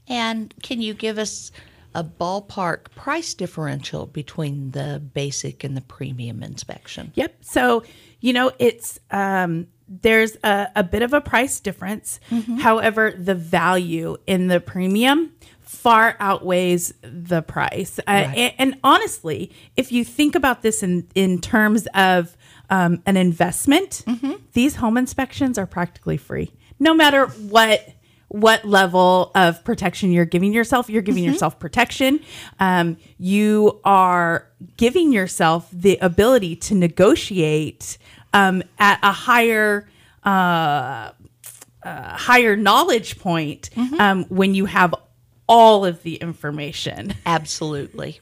And 0.08 0.54
can 0.62 0.82
you 0.82 0.94
give 0.94 1.18
us 1.18 1.52
a 1.94 2.04
ballpark 2.04 2.92
price 2.96 3.34
differential 3.34 4.06
between 4.06 4.72
the 4.72 5.02
basic 5.14 5.64
and 5.64 5.76
the 5.76 5.82
premium 5.82 6.44
inspection? 6.44 7.12
Yep. 7.16 7.36
So, 7.42 7.84
you 8.20 8.34
know, 8.34 8.52
it's 8.60 9.00
um 9.12 9.68
there's 9.88 10.38
a, 10.44 10.70
a 10.76 10.84
bit 10.84 11.02
of 11.02 11.14
a 11.14 11.20
price 11.20 11.60
difference. 11.60 12.22
However, 12.60 13.12
the 13.12 13.36
value 13.36 14.16
in 14.26 14.48
the 14.48 14.62
premium 14.62 15.34
far 15.60 16.16
outweighs 16.20 16.94
the 17.02 17.42
price. 17.42 18.00
Uh, 18.00 18.12
and, 18.12 18.54
and 18.58 18.80
honestly, 18.84 19.52
if 19.76 19.92
you 19.92 20.06
think 20.06 20.36
about 20.36 20.62
this 20.62 20.84
in 20.84 21.08
in 21.16 21.42
terms 21.42 21.88
of 21.94 22.38
um, 22.70 23.02
an 23.06 23.18
investment, 23.18 24.04
these 24.54 24.76
home 24.78 24.98
inspections 24.98 25.58
are 25.58 25.66
practically 25.66 26.18
free, 26.18 26.54
no 26.80 26.94
matter 26.94 27.28
what 27.28 27.86
what 28.32 28.64
level 28.64 29.30
of 29.36 29.62
protection 29.66 30.10
you're 30.12 30.24
giving 30.24 30.54
yourself. 30.54 30.90
You're 30.90 31.02
giving 31.02 31.24
yourself 31.24 31.60
protection. 31.60 32.22
Um, 32.62 32.96
you 33.18 33.82
are 33.84 34.48
giving 34.78 35.12
yourself 35.12 35.68
the 35.74 35.98
ability 35.98 36.56
to 36.56 36.76
negotiate 36.76 37.98
um, 38.34 38.64
at 38.80 39.00
a 39.04 39.12
higher 39.12 39.86
uh, 40.24 41.12
uh, 41.84 42.16
higher 42.16 42.56
knowledge 42.56 43.20
point 43.20 43.70
um, 44.00 44.24
when 44.26 44.56
you 44.56 44.66
have 44.66 44.96
all 45.48 45.84
of 45.84 46.02
the 46.04 46.16
information. 46.16 47.14
Absolutely. 47.26 48.22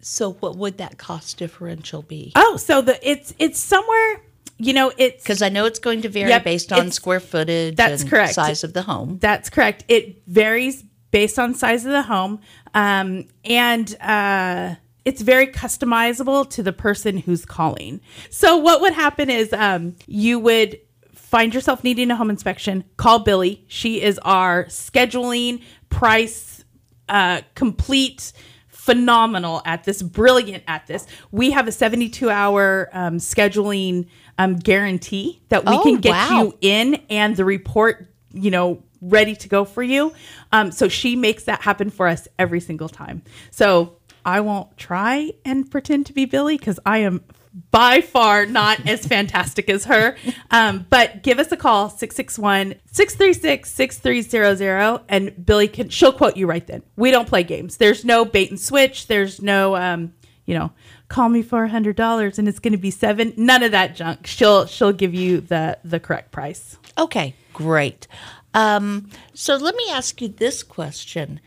so, 0.00 0.34
what 0.34 0.54
would 0.56 0.78
that 0.78 0.96
cost 0.96 1.38
differential 1.38 2.02
be? 2.02 2.32
Oh, 2.36 2.56
so 2.56 2.82
the 2.82 3.00
it's 3.08 3.34
it's 3.40 3.58
somewhere, 3.58 4.22
you 4.60 4.72
know, 4.72 4.92
it's 4.98 5.22
Because 5.22 5.42
I 5.42 5.48
know 5.48 5.64
it's 5.64 5.78
going 5.78 6.02
to 6.02 6.08
vary 6.08 6.28
Yep, 6.30 6.44
based 6.44 6.72
on 6.72 6.90
square 6.90 7.20
footage. 7.20 7.76
that's 7.76 8.02
and 8.02 8.10
correct. 8.10 8.34
Size 8.34 8.62
of 8.62 8.72
the 8.74 8.82
home. 8.82 9.18
That's 9.18 9.48
correct. 9.50 9.84
It 9.88 10.22
varies 10.26 10.84
based 11.10 11.38
on 11.38 11.54
size 11.54 11.84
of 11.84 11.92
the 11.92 12.02
home, 12.02 12.40
um, 12.74 13.26
and 13.44 13.96
uh, 14.00 14.74
it's 15.04 15.22
very 15.22 15.46
customizable 15.48 16.48
to 16.50 16.62
the 16.62 16.72
person 16.72 17.16
who's 17.18 17.44
calling. 17.44 18.00
So 18.28 18.56
what 18.58 18.80
would 18.80 18.92
happen 18.92 19.28
is 19.30 19.52
um, 19.52 19.96
you 20.06 20.38
would 20.38 20.78
find 21.14 21.54
yourself 21.54 21.82
needing 21.82 22.10
a 22.10 22.16
home 22.16 22.30
inspection. 22.30 22.84
Call 22.96 23.20
Billy. 23.20 23.64
She 23.66 24.02
is 24.02 24.18
our 24.24 24.64
scheduling 24.66 25.62
price 25.88 26.64
uh, 27.08 27.40
complete. 27.54 28.32
Phenomenal 28.68 29.60
at 29.66 29.84
this, 29.84 30.02
brilliant 30.02 30.64
at 30.66 30.86
this. 30.86 31.06
We 31.30 31.50
have 31.50 31.68
a 31.68 31.72
72 31.72 32.28
hour 32.30 32.88
um, 32.92 33.18
scheduling 33.18 34.08
um, 34.40 34.56
guarantee 34.56 35.42
that 35.50 35.66
we 35.66 35.72
Oh, 35.76 35.82
can 35.82 35.96
get 36.00 36.12
wow. 36.12 36.42
you 36.42 36.58
in 36.62 36.94
and 37.10 37.36
the 37.36 37.44
report, 37.44 38.10
you 38.32 38.50
know, 38.50 38.82
ready 39.02 39.36
to 39.36 39.48
go 39.48 39.66
for 39.66 39.82
you. 39.82 40.14
Um, 40.50 40.72
so 40.72 40.88
she 40.88 41.14
makes 41.14 41.44
that 41.44 41.60
happen 41.60 41.90
for 41.90 42.08
us 42.08 42.26
every 42.38 42.60
single 42.60 42.88
time. 42.88 43.22
So 43.50 43.98
I 44.24 44.40
won't 44.40 44.76
try 44.78 45.32
and 45.44 45.70
pretend 45.70 46.06
to 46.06 46.14
be 46.14 46.24
Billy 46.24 46.56
because 46.56 46.80
I 46.86 46.98
am 46.98 47.22
by 47.70 48.00
far 48.00 48.46
not 48.46 48.86
as 48.86 49.04
fantastic 49.06 49.68
as 49.68 49.84
her. 49.84 50.16
Um, 50.50 50.86
but 50.88 51.22
give 51.22 51.38
us 51.38 51.52
a 51.52 51.56
call 51.58 51.90
661 51.90 52.76
636 52.86 53.70
6300 53.70 55.00
and 55.10 55.44
Billy 55.44 55.68
can, 55.68 55.90
she'll 55.90 56.12
quote 56.12 56.38
you 56.38 56.46
right 56.46 56.66
then. 56.66 56.82
We 56.96 57.10
don't 57.10 57.28
play 57.28 57.42
games. 57.42 57.76
There's 57.76 58.06
no 58.06 58.24
bait 58.24 58.48
and 58.48 58.58
switch. 58.60 59.06
There's 59.06 59.42
no, 59.42 59.76
um, 59.76 60.14
you 60.46 60.54
know, 60.58 60.72
call 61.10 61.28
me 61.28 61.42
for 61.42 61.64
a 61.64 61.68
hundred 61.68 61.96
dollars 61.96 62.38
and 62.38 62.48
it's 62.48 62.58
going 62.58 62.72
to 62.72 62.78
be 62.78 62.90
seven. 62.90 63.34
None 63.36 63.62
of 63.62 63.72
that 63.72 63.94
junk. 63.94 64.26
She'll, 64.26 64.64
she'll 64.64 64.92
give 64.92 65.12
you 65.12 65.42
the, 65.42 65.76
the 65.84 66.00
correct 66.00 66.30
price. 66.30 66.78
Okay, 66.96 67.34
great. 67.52 68.06
Um, 68.54 69.10
so 69.34 69.56
let 69.56 69.74
me 69.74 69.84
ask 69.90 70.22
you 70.22 70.28
this 70.28 70.62
question. 70.62 71.40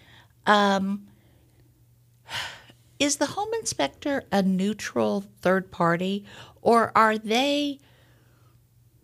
Um, 0.45 1.07
is 2.99 3.15
the 3.15 3.25
home 3.25 3.49
inspector 3.59 4.25
a 4.31 4.43
neutral 4.43 5.25
third 5.41 5.71
party 5.71 6.25
or 6.61 6.91
are 6.95 7.17
they 7.17 7.79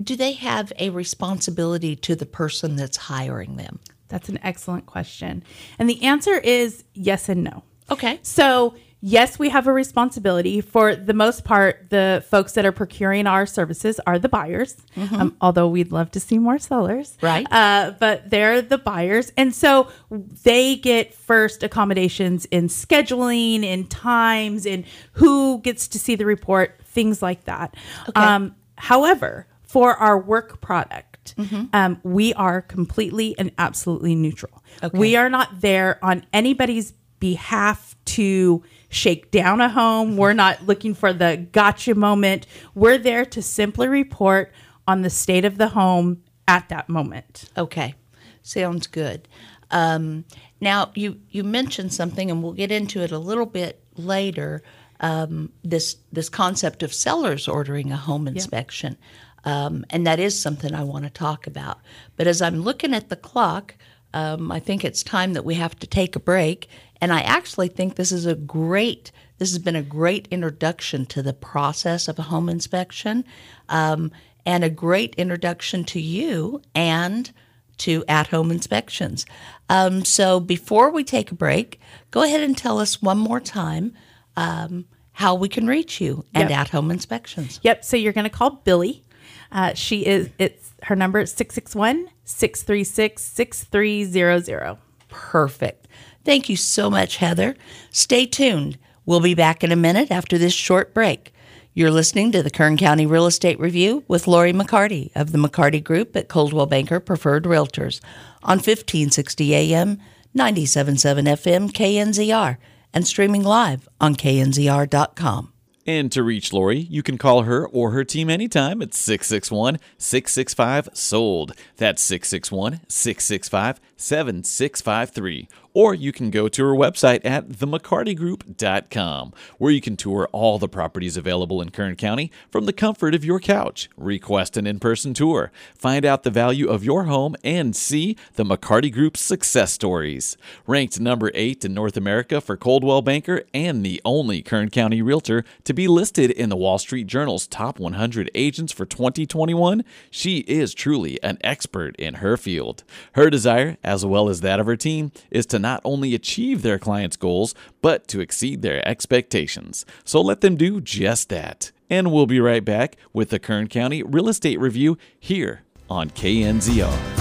do 0.02 0.16
they 0.16 0.34
have 0.34 0.72
a 0.80 0.90
responsibility 0.92 1.96
to 1.96 2.16
the 2.16 2.26
person 2.26 2.76
that's 2.76 2.96
hiring 2.96 3.58
them? 3.58 3.80
That's 4.08 4.30
an 4.30 4.40
excellent 4.44 4.86
question. 4.86 5.44
And 5.78 5.90
the 5.90 6.04
answer 6.04 6.36
is 6.36 6.84
yes 6.94 7.28
and 7.30 7.44
no. 7.44 7.64
Okay. 7.92 8.20
So, 8.22 8.76
yes, 9.02 9.40
we 9.40 9.50
have 9.50 9.68
a 9.68 9.74
responsibility. 9.74 10.62
For 10.62 10.96
the 10.96 11.14
most 11.14 11.44
part, 11.44 11.90
the 11.90 12.24
folks 12.30 12.54
that 12.54 12.66
are 12.66 12.72
procuring 12.72 13.28
our 13.28 13.46
services 13.46 14.00
are 14.06 14.20
the 14.20 14.30
buyers, 14.30 14.76
um, 15.12 15.36
although 15.42 15.68
we'd 15.68 15.92
love 15.92 16.12
to 16.12 16.20
see 16.20 16.38
more 16.38 16.60
sellers. 16.60 17.18
Right. 17.22 17.48
Uh, 17.52 17.94
but 18.00 18.30
they're 18.30 18.62
the 18.62 18.78
buyers. 18.78 19.32
And 19.38 19.54
so 19.54 19.90
they 20.10 20.76
get 20.76 21.14
first 21.14 21.64
accommodations 21.64 22.46
in 22.46 22.68
scheduling, 22.68 23.64
in 23.64 23.88
times, 23.88 24.66
in 24.66 24.86
who 25.14 25.60
gets 25.62 25.88
to 25.90 26.00
see 26.00 26.16
the 26.16 26.26
report, 26.26 26.80
things 26.86 27.22
like 27.22 27.46
that. 27.46 27.76
Um, 28.16 28.56
however, 28.76 29.48
for 29.62 29.96
our 29.96 30.20
work 30.20 30.62
product, 30.62 31.36
um, 31.74 32.00
we 32.04 32.34
are 32.34 32.62
completely 32.62 33.36
and 33.38 33.52
absolutely 33.58 34.16
neutral. 34.16 34.64
We 34.94 35.16
are 35.16 35.30
not 35.30 35.62
there 35.62 36.04
on 36.04 36.26
anybody's 36.34 36.94
behalf 37.20 37.96
to 38.06 38.64
shake 38.90 39.32
down 39.32 39.62
a 39.62 39.70
home. 39.70 40.18
We're 40.18 40.34
not 40.34 40.66
looking 40.66 40.94
for 40.94 41.14
the 41.14 41.48
gotcha 41.52 41.96
moment. 41.96 42.48
We're 42.74 42.98
there 42.98 43.26
to 43.26 43.42
simply 43.42 43.88
report 43.88 44.52
on 44.88 45.04
the 45.04 45.10
state 45.10 45.46
of 45.46 45.58
the 45.58 45.70
home 45.70 46.24
at 46.48 46.70
that 46.70 46.90
moment. 46.90 47.46
Okay, 47.58 47.94
sounds 48.42 48.88
good. 48.88 49.28
Um, 49.72 50.26
now 50.60 50.92
you 50.96 51.20
you 51.30 51.44
mentioned 51.44 51.94
something, 51.94 52.32
and 52.32 52.42
we'll 52.42 52.54
get 52.54 52.72
into 52.72 53.02
it 53.02 53.12
a 53.12 53.20
little 53.20 53.46
bit 53.46 53.84
later. 53.96 54.64
Um, 55.00 55.54
this 55.64 55.98
this 56.12 56.28
concept 56.28 56.84
of 56.84 56.94
sellers 56.94 57.48
ordering 57.48 57.92
a 57.92 57.98
home 57.98 58.28
inspection, 58.28 58.98
um, 59.46 59.86
and 59.92 60.06
that 60.08 60.20
is 60.20 60.40
something 60.40 60.74
I 60.74 60.84
want 60.84 61.06
to 61.06 61.10
talk 61.10 61.48
about. 61.48 61.80
But 62.16 62.28
as 62.28 62.42
I'm 62.42 62.62
looking 62.62 62.94
at 62.94 63.10
the 63.10 63.16
clock, 63.16 63.76
um, 64.14 64.52
I 64.52 64.60
think 64.60 64.84
it's 64.84 65.04
time 65.04 65.34
that 65.34 65.46
we 65.46 65.56
have 65.56 65.78
to 65.80 65.88
take 65.88 66.16
a 66.16 66.20
break. 66.20 66.68
And 67.02 67.14
I 67.14 67.22
actually 67.22 67.70
think 67.70 67.96
this 67.96 68.12
is 68.12 68.26
a 68.26 68.36
great. 68.36 69.12
This 69.38 69.52
has 69.52 69.60
been 69.60 69.76
a 69.76 69.82
great 69.82 70.28
introduction 70.32 71.06
to 71.08 71.22
the 71.22 71.34
process 71.34 72.08
of 72.08 72.20
a 72.20 72.24
home 72.24 72.50
inspection, 72.50 73.24
um, 73.70 74.12
and 74.46 74.64
a 74.64 74.70
great 74.70 75.16
introduction 75.16 75.84
to 75.86 76.02
you 76.02 76.62
and 76.76 77.32
to 77.78 78.04
at 78.10 78.28
home 78.28 78.52
inspections. 78.52 79.26
Um, 79.70 80.04
so 80.04 80.40
before 80.42 80.92
we 80.92 81.04
take 81.06 81.32
a 81.32 81.36
break, 81.36 81.80
go 82.12 82.24
ahead 82.24 82.42
and 82.42 82.58
tell 82.58 82.80
us 82.80 83.02
one 83.02 83.18
more 83.18 83.40
time 83.40 83.94
um, 84.36 84.86
how 85.14 85.36
we 85.36 85.48
can 85.48 85.68
reach 85.68 86.02
you 86.02 86.26
and 86.34 86.50
Yep. 86.50 86.60
at 86.60 86.70
home 86.70 86.92
inspections. 86.92 87.60
Yep. 87.64 87.86
So 87.86 87.96
you're 87.98 88.14
going 88.14 88.26
to 88.26 88.30
call 88.30 88.50
Billy. 88.52 89.04
Uh, 89.52 89.74
she 89.74 90.06
is, 90.06 90.30
it's 90.38 90.72
her 90.84 90.96
number 90.96 91.20
is 91.20 91.32
661 91.32 92.10
636 92.26 93.22
6300. 93.24 94.78
Perfect. 95.08 95.88
Thank 96.30 96.48
you 96.48 96.58
so 96.58 96.92
much, 96.92 97.18
Heather. 97.18 97.56
Stay 97.90 98.28
tuned. 98.28 98.78
We'll 99.04 99.20
be 99.20 99.34
back 99.34 99.64
in 99.64 99.72
a 99.72 99.76
minute 99.76 100.12
after 100.12 100.38
this 100.38 100.54
short 100.54 100.94
break. 100.94 101.34
You're 101.74 101.90
listening 101.90 102.32
to 102.34 102.44
the 102.44 102.52
Kern 102.52 102.78
County 102.78 103.08
Real 103.08 103.26
Estate 103.26 103.60
Review 103.60 104.04
with 104.08 104.28
Lori 104.28 104.54
McCarty 104.54 105.10
of 105.16 105.32
the 105.32 105.40
McCarty 105.40 105.84
Group 105.84 106.16
at 106.16 106.28
Coldwell 106.28 106.68
Banker 106.68 107.00
Preferred 107.00 107.46
Realtors 107.46 108.00
on 108.44 108.58
1560 108.58 109.56
AM, 109.56 109.98
97.7 110.38 111.24
FM 111.24 111.72
KNZR, 111.72 112.58
and 112.94 113.08
streaming 113.08 113.42
live 113.42 113.90
on 114.00 114.14
knzr.com. 114.16 115.52
And 115.90 116.12
to 116.12 116.22
reach 116.22 116.54
Lori, 116.54 116.78
you 116.78 117.02
can 117.02 117.18
call 117.18 117.42
her 117.42 117.68
or 117.68 117.90
her 117.90 118.04
team 118.04 118.30
anytime 118.30 118.80
at 118.84 118.94
661 118.94 119.80
665 119.98 120.90
SOLD. 120.94 121.54
That's 121.78 122.04
661 122.04 122.82
665 122.88 123.82
7653. 123.98 125.48
Or 125.80 125.94
you 125.94 126.12
can 126.12 126.30
go 126.30 126.50
to 126.50 126.66
her 126.66 126.74
website 126.74 127.22
at 127.24 127.48
themccartygroup.com, 127.48 129.34
where 129.60 129.72
you 129.72 129.80
can 129.80 129.96
tour 129.96 130.28
all 130.34 130.60
the 130.60 130.68
properties 130.68 131.16
available 131.16 131.62
in 131.62 131.70
Kern 131.70 131.96
County 131.96 132.34
from 132.52 132.66
the 132.66 132.74
comfort 132.74 133.16
of 133.16 133.24
your 133.24 133.40
couch. 133.40 133.90
Request 133.96 134.58
an 134.58 134.68
in 134.68 134.80
person 134.80 135.14
tour, 135.14 135.54
find 135.74 136.04
out 136.04 136.24
the 136.24 136.32
value 136.32 136.68
of 136.68 136.84
your 136.84 137.06
home, 137.06 137.38
and 137.46 137.78
see 137.78 138.18
the 138.34 138.44
McCarty 138.44 138.92
Group's 138.92 139.22
success 139.22 139.72
stories. 139.72 140.36
Ranked 140.68 141.00
number 141.00 141.32
eight 141.34 141.64
in 141.64 141.76
North 141.76 141.96
America 141.96 142.42
for 142.42 142.58
Coldwell 142.58 143.02
Banker 143.02 143.44
and 143.54 143.86
the 143.86 144.02
only 144.04 144.42
Kern 144.42 144.70
County 144.70 145.02
realtor 145.02 145.46
to 145.64 145.74
be 145.74 145.88
listed 145.88 146.30
in 146.30 146.50
the 146.50 146.58
Wall 146.58 146.78
Street 146.78 147.08
Journal's 147.08 147.48
top 147.48 147.80
100 147.80 148.30
agents 148.36 148.74
for 148.74 148.86
2021, 148.86 149.86
she 150.12 150.40
is 150.40 150.74
truly 150.74 151.24
an 151.24 151.38
expert 151.40 151.96
in 151.96 152.16
her 152.16 152.36
field. 152.36 152.84
Her 153.14 153.30
desire, 153.30 153.78
as 153.82 154.06
well 154.06 154.28
as 154.28 154.42
that 154.42 154.60
of 154.60 154.66
her 154.66 154.76
team, 154.76 155.14
is 155.32 155.46
to 155.46 155.58
not 155.58 155.69
only 155.84 156.16
achieve 156.16 156.62
their 156.62 156.80
clients' 156.80 157.18
goals, 157.18 157.54
but 157.82 158.08
to 158.08 158.20
exceed 158.20 158.62
their 158.62 158.88
expectations. 158.88 159.86
So 160.04 160.22
let 160.22 160.42
them 160.42 160.56
do 160.56 160.82
just 160.82 161.30
that. 161.30 161.72
And 161.90 162.12
we'll 162.12 162.28
be 162.28 162.40
right 162.40 162.64
back 162.64 162.98
with 163.14 163.30
the 163.30 163.40
Kern 163.40 163.68
County 163.68 164.04
Real 164.04 164.30
Estate 164.30 164.60
Review 164.60 164.98
here 165.20 165.64
on 165.90 166.10
KNZR. 166.12 167.19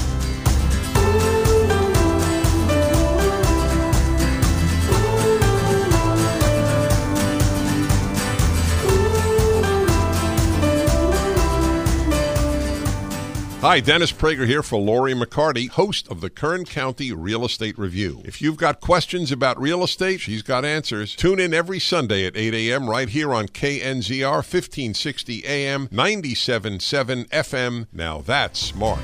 Hi, 13.61 13.81
Dennis 13.81 14.13
Prager 14.13 14.47
here 14.47 14.63
for 14.63 14.79
Lori 14.79 15.15
McCarty, 15.15 15.69
host 15.69 16.07
of 16.13 16.21
the 16.21 16.31
Kern 16.31 16.65
County 16.65 17.11
Real 17.11 17.45
Estate 17.45 17.77
Review. 17.77 18.23
If 18.25 18.41
you've 18.41 18.57
got 18.57 18.81
questions 18.81 19.33
about 19.33 19.61
real 19.61 19.83
estate, 19.83 20.21
she's 20.21 20.43
got 20.43 20.65
answers. 20.65 21.17
Tune 21.17 21.41
in 21.41 21.53
every 21.53 21.81
Sunday 21.81 22.25
at 22.25 22.37
8 22.37 22.55
a.m. 22.55 22.89
right 22.89 23.09
here 23.09 23.35
on 23.35 23.49
KNZR 23.49 24.47
1560 24.47 25.45
AM 25.45 25.89
97.7 25.89 27.29
FM. 27.31 27.89
Now 27.93 28.21
that's 28.21 28.61
smart. 28.61 29.01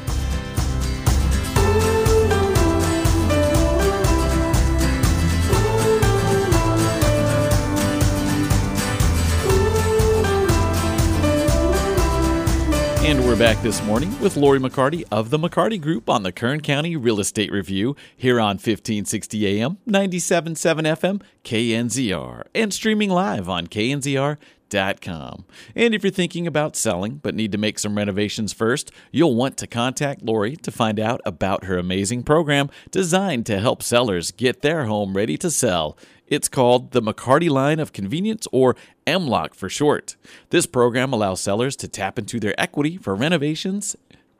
And 13.04 13.22
we're 13.26 13.36
back 13.38 13.60
this 13.60 13.82
morning 13.82 14.18
with 14.22 14.34
Lori 14.34 14.58
McCarty 14.58 15.04
of 15.12 15.28
the 15.28 15.36
McCarty 15.38 15.78
Group 15.78 16.08
on 16.08 16.22
the 16.22 16.32
Kern 16.32 16.62
County 16.62 16.96
Real 16.96 17.20
Estate 17.20 17.52
Review 17.52 17.94
here 18.16 18.40
on 18.40 18.54
1560 18.54 19.60
AM, 19.60 19.76
97.7 19.86 20.56
FM, 20.56 21.22
KNZR, 21.44 22.44
and 22.54 22.72
streaming 22.72 23.10
live 23.10 23.46
on 23.46 23.66
knzr.com. 23.66 25.44
And 25.76 25.94
if 25.94 26.02
you're 26.02 26.10
thinking 26.10 26.46
about 26.46 26.76
selling 26.76 27.16
but 27.16 27.34
need 27.34 27.52
to 27.52 27.58
make 27.58 27.78
some 27.78 27.98
renovations 27.98 28.54
first, 28.54 28.90
you'll 29.12 29.34
want 29.34 29.58
to 29.58 29.66
contact 29.66 30.22
Lori 30.22 30.56
to 30.56 30.70
find 30.70 30.98
out 30.98 31.20
about 31.26 31.64
her 31.64 31.76
amazing 31.76 32.22
program 32.22 32.70
designed 32.90 33.44
to 33.44 33.60
help 33.60 33.82
sellers 33.82 34.30
get 34.30 34.62
their 34.62 34.86
home 34.86 35.14
ready 35.14 35.36
to 35.36 35.50
sell. 35.50 35.98
It's 36.26 36.48
called 36.48 36.92
the 36.92 37.02
McCarty 37.02 37.50
Line 37.50 37.78
of 37.78 37.92
Convenience, 37.92 38.48
or 38.50 38.76
MLOC 39.06 39.54
for 39.54 39.68
short. 39.68 40.16
This 40.50 40.66
program 40.66 41.12
allows 41.12 41.40
sellers 41.40 41.76
to 41.76 41.88
tap 41.88 42.18
into 42.18 42.40
their 42.40 42.58
equity 42.60 42.96
for 42.96 43.14
renovations 43.14 43.96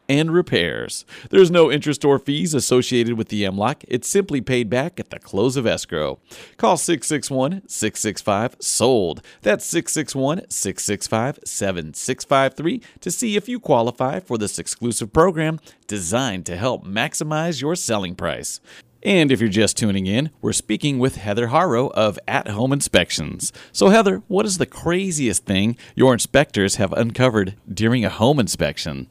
and 0.08 0.32
repairs. 0.32 1.04
There's 1.30 1.50
no 1.50 1.70
interest 1.70 2.04
or 2.04 2.18
fees 2.18 2.54
associated 2.54 3.14
with 3.14 3.28
the 3.28 3.44
MLOC. 3.44 3.84
It's 3.88 4.08
simply 4.08 4.40
paid 4.40 4.68
back 4.68 5.00
at 5.00 5.10
the 5.10 5.18
close 5.18 5.56
of 5.56 5.66
escrow. 5.66 6.18
Call 6.56 6.76
661 6.76 7.68
665 7.68 8.56
SOLD. 8.60 9.22
That's 9.42 9.64
661 9.66 10.50
665 10.50 11.40
7653 11.44 12.82
to 13.00 13.10
see 13.10 13.36
if 13.36 13.48
you 13.48 13.58
qualify 13.60 14.20
for 14.20 14.38
this 14.38 14.58
exclusive 14.58 15.12
program 15.12 15.60
designed 15.86 16.46
to 16.46 16.56
help 16.56 16.84
maximize 16.84 17.60
your 17.60 17.76
selling 17.76 18.14
price. 18.14 18.60
And 19.04 19.30
if 19.30 19.38
you're 19.38 19.50
just 19.50 19.76
tuning 19.76 20.06
in, 20.06 20.30
we're 20.40 20.54
speaking 20.54 20.98
with 20.98 21.16
Heather 21.16 21.48
Harrow 21.48 21.88
of 21.88 22.18
At 22.26 22.48
Home 22.48 22.72
Inspections. 22.72 23.52
So, 23.70 23.90
Heather, 23.90 24.22
what 24.28 24.46
is 24.46 24.56
the 24.56 24.64
craziest 24.64 25.44
thing 25.44 25.76
your 25.94 26.14
inspectors 26.14 26.76
have 26.76 26.92
uncovered 26.94 27.54
during 27.70 28.04
a 28.04 28.08
home 28.08 28.40
inspection? 28.40 29.08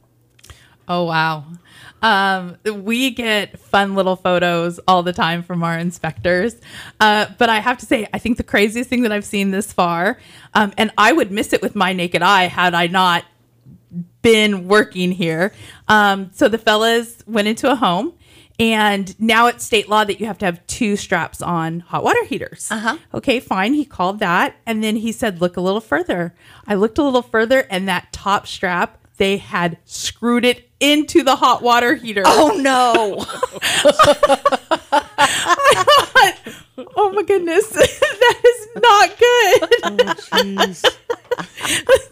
Oh 0.88 1.04
wow. 1.04 1.44
Um, 2.02 2.58
we 2.64 3.10
get 3.10 3.58
fun 3.58 3.94
little 3.94 4.16
photos 4.16 4.78
all 4.86 5.02
the 5.02 5.12
time 5.12 5.42
from 5.42 5.62
our 5.62 5.78
inspectors. 5.78 6.56
Uh, 7.00 7.26
but 7.38 7.48
I 7.48 7.60
have 7.60 7.78
to 7.78 7.86
say, 7.86 8.06
I 8.12 8.18
think 8.18 8.36
the 8.36 8.42
craziest 8.42 8.90
thing 8.90 9.02
that 9.02 9.12
I've 9.12 9.24
seen 9.24 9.52
this 9.52 9.72
far, 9.72 10.18
um, 10.52 10.74
and 10.76 10.90
I 10.98 11.12
would 11.12 11.30
miss 11.30 11.52
it 11.52 11.62
with 11.62 11.74
my 11.74 11.92
naked 11.92 12.20
eye 12.20 12.44
had 12.44 12.74
I 12.74 12.88
not 12.88 13.24
been 14.20 14.68
working 14.68 15.12
here. 15.12 15.54
Um, 15.88 16.30
so 16.34 16.48
the 16.48 16.58
fellas 16.58 17.22
went 17.26 17.48
into 17.48 17.70
a 17.70 17.76
home. 17.76 18.12
And 18.58 19.18
now 19.20 19.48
it's 19.48 19.64
state 19.64 19.88
law 19.88 20.04
that 20.04 20.20
you 20.20 20.26
have 20.26 20.38
to 20.38 20.44
have 20.44 20.64
two 20.66 20.96
straps 20.96 21.42
on 21.42 21.80
hot 21.80 22.04
water 22.04 22.24
heaters. 22.24 22.68
Uh-huh. 22.70 22.96
Okay, 23.12 23.40
fine. 23.40 23.74
He 23.74 23.84
called 23.84 24.20
that. 24.20 24.56
And 24.64 24.82
then 24.82 24.96
he 24.96 25.10
said, 25.10 25.40
look 25.40 25.56
a 25.56 25.60
little 25.60 25.80
further. 25.80 26.34
I 26.66 26.74
looked 26.74 26.98
a 26.98 27.02
little 27.02 27.22
further, 27.22 27.66
and 27.68 27.88
that 27.88 28.12
top 28.12 28.46
strap, 28.46 28.98
they 29.16 29.38
had 29.38 29.78
screwed 29.84 30.44
it 30.44 30.68
into 30.78 31.22
the 31.24 31.36
hot 31.36 31.62
water 31.62 31.94
heater. 31.94 32.22
Oh 32.24 32.56
no. 32.60 33.24
Oh 36.96 37.10
my 37.12 37.22
goodness, 37.22 37.68
that 37.70 38.40
is 38.44 38.68
not 38.82 39.18
good. 39.18 40.14
Oh, 40.32 40.90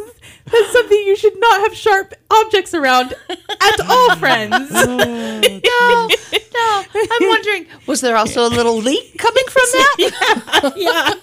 That's 0.53 0.73
something 0.73 0.99
you 1.07 1.17
should 1.17 1.39
not 1.41 1.61
have 1.63 1.75
sharp 1.75 2.13
objects 2.31 2.75
around 2.75 3.15
at 3.31 3.81
all, 3.89 4.17
friends. 4.25 4.71
no, 4.71 4.99
no. 4.99 6.85
I'm 6.95 7.29
wondering, 7.29 7.67
was 7.87 8.01
there 8.03 8.17
also 8.17 8.47
a 8.47 8.51
little 8.51 8.77
leak 8.77 9.17
coming 9.17 9.45
from 9.49 9.63
that? 9.73 10.73
yeah, 10.77 11.15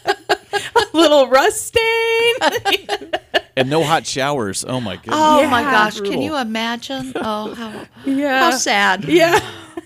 a 0.75 0.85
little 0.97 1.27
rust 1.29 1.67
stain. 1.67 3.11
And 3.55 3.69
no 3.69 3.83
hot 3.83 4.07
showers. 4.07 4.65
Oh 4.67 4.79
my 4.81 4.95
goodness. 4.95 5.15
Oh 5.15 5.47
my 5.47 5.61
gosh, 5.61 5.99
can 6.01 6.21
you 6.21 6.35
imagine? 6.35 7.11
Oh, 7.15 7.53
how, 7.53 7.85
Yeah, 8.05 8.39
how 8.51 8.51
sad. 8.57 9.05
yeah. 9.05 9.39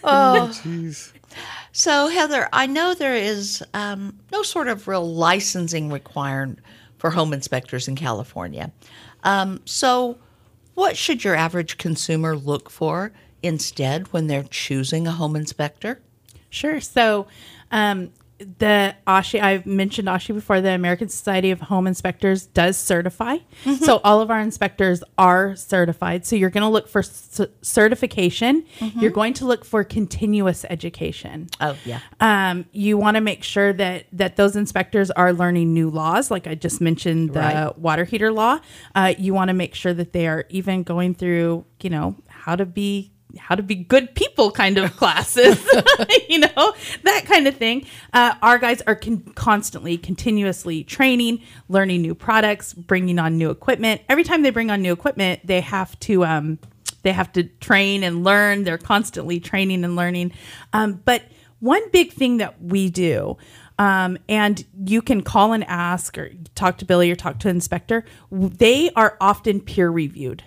Oh. 0.06 0.52
So, 1.76 2.08
Heather, 2.08 2.48
I 2.54 2.68
know 2.68 2.94
there 2.94 3.16
is 3.16 3.64
um, 3.74 4.20
no 4.32 4.44
sort 4.44 4.68
of 4.68 4.88
real 4.88 5.12
licensing 5.12 5.90
required 5.90 6.62
for 7.00 7.10
home 7.10 7.34
inspectors 7.34 7.88
in 7.88 7.96
California. 7.96 8.72
Um, 9.24 9.60
so, 9.66 10.20
what 10.76 10.96
should 10.96 11.24
your 11.24 11.36
average 11.36 11.80
consumer 11.80 12.36
look 12.36 12.70
for 12.70 13.12
instead 13.42 14.14
when 14.14 14.28
they're 14.28 14.44
choosing 14.44 15.08
a 15.08 15.12
home 15.14 15.36
inspector? 15.36 16.00
Sure. 16.52 16.80
So, 16.80 17.26
um, 17.72 18.12
the 18.60 18.96
ASHI, 19.08 19.42
I've 19.42 19.66
mentioned 19.66 20.08
ASHI 20.08 20.34
before, 20.36 20.62
the 20.62 20.72
American 20.72 21.10
Society 21.10 21.52
of 21.52 21.62
Home 21.62 21.88
Inspectors 21.88 22.46
does 22.48 22.78
certify. 22.78 23.38
So, 23.80 24.00
all 24.04 24.22
of 24.22 24.30
our 24.32 24.40
inspectors 24.40 25.04
are 25.18 25.56
certified. 25.56 26.26
So, 26.26 26.36
you're 26.36 26.50
going 26.50 26.64
to 26.64 26.70
look 26.70 26.88
for 26.88 27.04
c- 27.04 27.46
certification. 27.62 28.66
You're 29.00 29.12
going 29.12 29.34
to 29.36 29.46
look 29.46 29.66
for 29.66 29.84
continuous 29.84 30.66
education. 30.70 31.50
Oh, 31.62 31.76
yeah. 31.86 32.00
Um, 32.20 32.66
you 32.72 32.98
want 32.98 33.16
to 33.16 33.22
make 33.22 33.44
sure 33.44 33.74
that 33.74 34.06
that 34.14 34.36
those 34.36 34.56
inspectors 34.56 35.12
are 35.12 35.34
learning 35.34 35.74
new 35.74 35.90
laws, 35.90 36.32
like 36.32 36.48
I 36.48 36.56
just 36.56 36.82
mentioned 36.82 37.34
the 37.34 37.40
Right. 37.40 37.78
water 37.78 38.06
heater 38.06 38.32
law. 38.32 38.60
Uh, 38.96 39.14
you 39.18 39.34
want 39.34 39.50
to 39.50 39.54
make 39.54 39.76
sure 39.76 39.94
that 39.94 40.14
they 40.14 40.28
are 40.28 40.46
even 40.50 40.84
going 40.84 41.14
through, 41.16 41.66
you 41.82 41.90
know, 41.90 42.16
how 42.28 42.56
to 42.56 42.66
be 42.66 43.12
how 43.38 43.56
to 43.56 43.64
be 43.64 43.76
good 43.76 44.14
people 44.16 44.52
kind 44.52 44.78
of 44.78 44.96
classes, 44.98 45.64
you 46.30 46.40
know, 46.40 46.74
that 47.04 47.26
kind 47.26 47.48
of 47.48 47.56
thing. 47.56 47.86
Uh, 48.14 48.36
our 48.42 48.58
guys 48.58 48.82
are 48.82 48.96
con- 48.96 49.34
constantly, 49.36 49.98
continuously 49.98 50.84
training, 50.84 51.42
learning 51.70 52.02
new 52.02 52.16
products, 52.16 52.74
bringing 52.74 53.20
on 53.20 53.38
new 53.38 53.50
equipment. 53.50 54.02
Every 54.10 54.24
time 54.24 54.44
they 54.44 54.50
bring 54.50 54.70
on 54.70 54.82
new 54.82 54.94
equipment, 54.94 55.42
they 55.46 55.62
have 55.62 56.00
to 56.02 56.26
um, 56.26 56.60
they 57.04 57.12
have 57.12 57.32
to 57.34 57.44
train 57.44 58.04
and 58.04 58.24
learn. 58.24 58.64
They're 58.64 58.78
constantly 58.78 59.40
training 59.40 59.84
and 59.84 59.96
learning. 59.96 60.32
Um, 60.72 61.02
but 61.06 61.24
one 61.60 61.82
big 61.92 62.12
thing 62.14 62.38
that 62.38 62.62
we 62.62 62.90
do, 62.90 63.38
um, 63.78 64.18
and 64.30 64.66
you 64.86 65.02
can 65.02 65.22
call 65.22 65.54
and 65.54 65.64
ask 65.66 66.18
or 66.18 66.32
talk 66.56 66.78
to 66.80 66.86
Billy 66.86 67.12
or 67.12 67.16
talk 67.16 67.40
to 67.40 67.50
an 67.50 67.56
inspector, 67.56 68.06
they 68.32 68.90
are 68.96 69.18
often 69.20 69.60
peer 69.62 69.90
reviewed. 69.90 70.44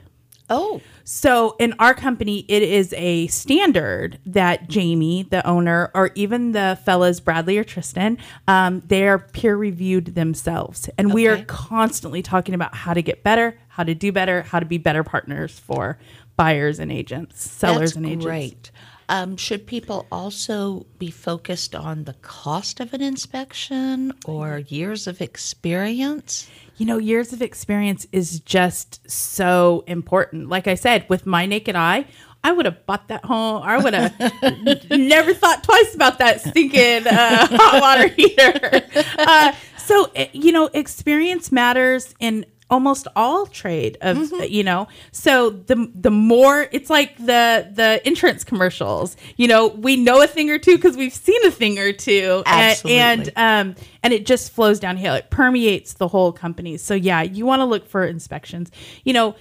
Oh, 0.49 0.81
So 1.05 1.57
in 1.59 1.75
our 1.79 1.95
company, 1.95 2.45
it 2.49 2.63
is 2.63 2.93
a 2.97 3.27
standard 3.29 4.19
that 4.27 4.69
Jamie, 4.69 5.25
the 5.25 5.47
owner, 5.47 5.91
or 5.95 6.11
even 6.15 6.53
the 6.53 6.79
fellas 6.85 7.21
Bradley 7.21 7.59
or 7.59 7.65
Tristan, 7.65 8.19
um, 8.49 8.83
they 8.87 9.07
are 9.07 9.19
peer 9.19 9.57
reviewed 9.57 10.15
themselves, 10.15 10.89
and 10.99 11.13
we 11.15 11.27
are 11.29 11.45
constantly 11.45 12.23
talking 12.23 12.55
about 12.55 12.75
how 12.75 12.93
to 12.95 13.03
get 13.03 13.23
better, 13.23 13.59
how 13.69 13.83
to 13.83 13.95
do 13.95 14.13
better, 14.13 14.43
how 14.43 14.59
to 14.61 14.67
be 14.67 14.79
better 14.79 15.05
partners 15.05 15.59
for 15.59 15.99
buyers 16.37 16.79
and 16.79 16.93
agents, 16.93 17.49
sellers 17.49 17.93
that's 17.93 17.97
and 17.97 18.07
agents. 18.07 18.25
great. 18.25 18.71
Um, 19.09 19.37
should 19.37 19.66
people 19.66 20.07
also 20.11 20.87
be 20.99 21.11
focused 21.11 21.75
on 21.75 22.05
the 22.05 22.14
cost 22.14 22.81
of 22.81 22.92
an 22.92 23.03
inspection 23.03 24.12
or 24.27 24.59
years 24.59 25.07
of 25.07 25.21
experience? 25.21 26.49
you 26.77 26.85
know, 26.85 26.99
years 26.99 27.33
of 27.33 27.40
experience 27.40 28.07
is 28.12 28.40
just 28.40 29.01
so 29.11 29.83
important. 29.87 30.49
Like 30.49 30.66
I 30.66 30.75
said, 30.75 31.09
with 31.09 31.25
my 31.25 31.47
naked 31.47 31.75
eye, 31.75 32.07
I 32.45 32.53
would 32.53 32.66
have 32.66 32.85
bought 32.87 33.09
that 33.09 33.25
home. 33.25 33.62
I 33.64 33.79
would 33.79 33.95
have 33.95 34.90
never 34.90 35.35
thought 35.35 35.64
twice 35.64 35.95
about 35.95 36.19
that 36.19 36.40
stinking 36.40 37.07
uh, 37.07 37.47
hot 37.51 37.81
water 37.81 38.09
heater. 38.16 38.83
Uh, 39.19 39.53
so, 39.79 40.11
eh, 40.14 40.29
you 40.33 40.53
know, 40.53 40.66
experience 40.66 41.51
matters 41.51 42.14
in 42.21 42.45
almost 42.69 43.07
all 43.15 43.47
trade 43.47 43.97
of 44.01 44.33
you 44.51 44.65
know 44.65 44.89
so 45.13 45.51
the 45.51 45.91
the 45.95 46.11
more 46.11 46.67
it's 46.73 46.91
like 46.91 47.17
the 47.19 47.71
the 47.73 48.01
insurance 48.05 48.43
commercials 48.43 49.17
you 49.37 49.47
know 49.47 49.69
we 49.69 49.97
know 49.97 50.21
a 50.21 50.27
thing 50.27 50.51
or 50.51 50.59
two 50.59 50.77
because 50.77 50.97
we've 50.97 51.15
seen 51.15 51.45
a 51.47 51.51
thing 51.51 51.79
or 51.79 51.93
two 51.93 52.43
Absolutely. 52.45 52.99
and 52.99 53.33
um, 53.37 53.75
and 54.03 54.13
it 54.13 54.25
just 54.25 54.53
flows 54.53 54.79
downhill. 54.79 55.15
It 55.15 55.31
permeates 55.31 55.95
the 55.95 56.09
whole 56.09 56.33
company. 56.33 56.77
So 56.77 56.95
yeah, 56.95 57.23
you 57.23 57.45
want 57.45 57.61
to 57.61 57.65
look 57.65 57.89
for 57.89 58.05
inspections. 58.05 58.71
You 59.05 59.13
know, 59.13 59.37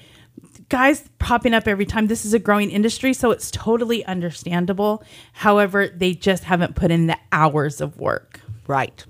guys 0.69 1.07
popping 1.19 1.53
up 1.53 1.67
every 1.67 1.85
time. 1.85 2.07
This 2.07 2.25
is 2.25 2.33
a 2.33 2.39
growing 2.39 2.71
industry, 2.71 3.13
so 3.13 3.31
it's 3.31 3.51
totally 3.51 4.03
understandable. 4.05 5.03
However, 5.33 5.87
they 5.87 6.13
just 6.13 6.45
haven't 6.45 6.75
put 6.75 6.91
in 6.91 7.07
the 7.07 7.17
hours 7.31 7.79
of 7.79 7.99
work. 7.99 8.41
Right. 8.67 9.05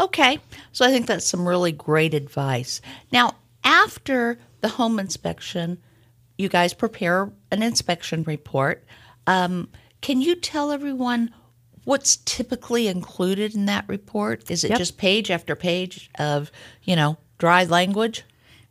Okay. 0.00 0.38
So 0.72 0.84
I 0.86 0.90
think 0.90 1.06
that's 1.06 1.26
some 1.26 1.46
really 1.48 1.72
great 1.72 2.14
advice. 2.14 2.80
Now, 3.12 3.36
after 3.64 4.38
the 4.60 4.68
home 4.68 4.98
inspection, 4.98 5.78
you 6.38 6.48
guys 6.48 6.74
prepare 6.74 7.32
an 7.50 7.62
inspection 7.62 8.22
report. 8.24 8.84
Um, 9.26 9.68
can 10.02 10.20
you 10.20 10.36
tell 10.36 10.70
everyone 10.70 11.32
what's 11.84 12.16
typically 12.18 12.88
included 12.88 13.54
in 13.54 13.66
that 13.66 13.84
report? 13.88 14.50
Is 14.50 14.64
it 14.64 14.70
Yep. 14.70 14.78
just 14.78 14.98
page 14.98 15.30
after 15.30 15.56
page 15.56 16.10
of, 16.18 16.50
you 16.82 16.94
know, 16.96 17.16
dry 17.38 17.64
language? 17.64 18.24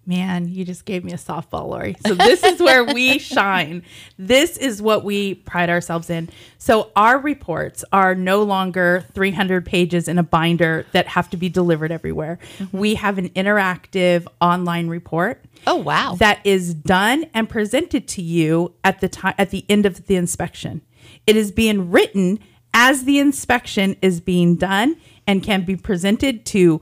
Man, 0.08 0.48
you 0.48 0.64
just 0.64 0.86
gave 0.86 1.04
me 1.04 1.14
a 1.14 1.18
softball, 1.18 1.68
Lori. 1.70 1.96
So 2.06 2.14
this 2.14 2.44
is 2.44 2.60
where 2.60 2.84
we 2.84 3.18
shine. 3.20 3.82
This 4.20 4.56
is 4.56 4.80
what 4.82 5.04
we 5.04 5.34
pride 5.36 5.70
ourselves 5.70 6.12
in. 6.12 6.30
So 6.60 6.92
our 6.96 7.18
reports 7.18 7.84
are 7.92 8.14
no 8.14 8.44
longer 8.44 9.06
300 9.14 9.66
pages 9.66 10.08
in 10.08 10.20
a 10.20 10.24
binder 10.24 10.86
that 10.92 11.08
have 11.08 11.30
to 11.32 11.38
be 11.38 11.50
delivered 11.50 11.92
everywhere. 11.92 12.38
Mm-hmm. 12.60 12.78
We 12.78 12.96
have 12.96 13.18
an 13.18 13.30
interactive 13.30 14.28
online 14.40 14.90
report 14.90 15.44
Oh, 15.66 15.78
wow. 15.78 16.16
that 16.20 16.40
is 16.46 16.76
done 16.76 17.26
and 17.34 17.50
presented 17.50 18.08
to 18.10 18.22
you 18.22 18.74
at 18.84 19.02
the 19.02 19.10
time 19.10 19.34
at 19.40 19.50
the 19.50 19.66
end 19.68 19.88
of 19.88 20.06
the 20.06 20.16
inspection. 20.18 20.82
It 21.26 21.36
is 21.36 21.52
being 21.52 21.90
written 21.90 22.40
as 22.76 23.06
the 23.06 23.18
inspection 23.20 23.96
is 24.04 24.20
being 24.22 24.56
done 24.56 24.98
and 25.26 25.42
can 25.42 25.64
be 25.66 25.76
presented 25.76 26.46
to 26.48 26.82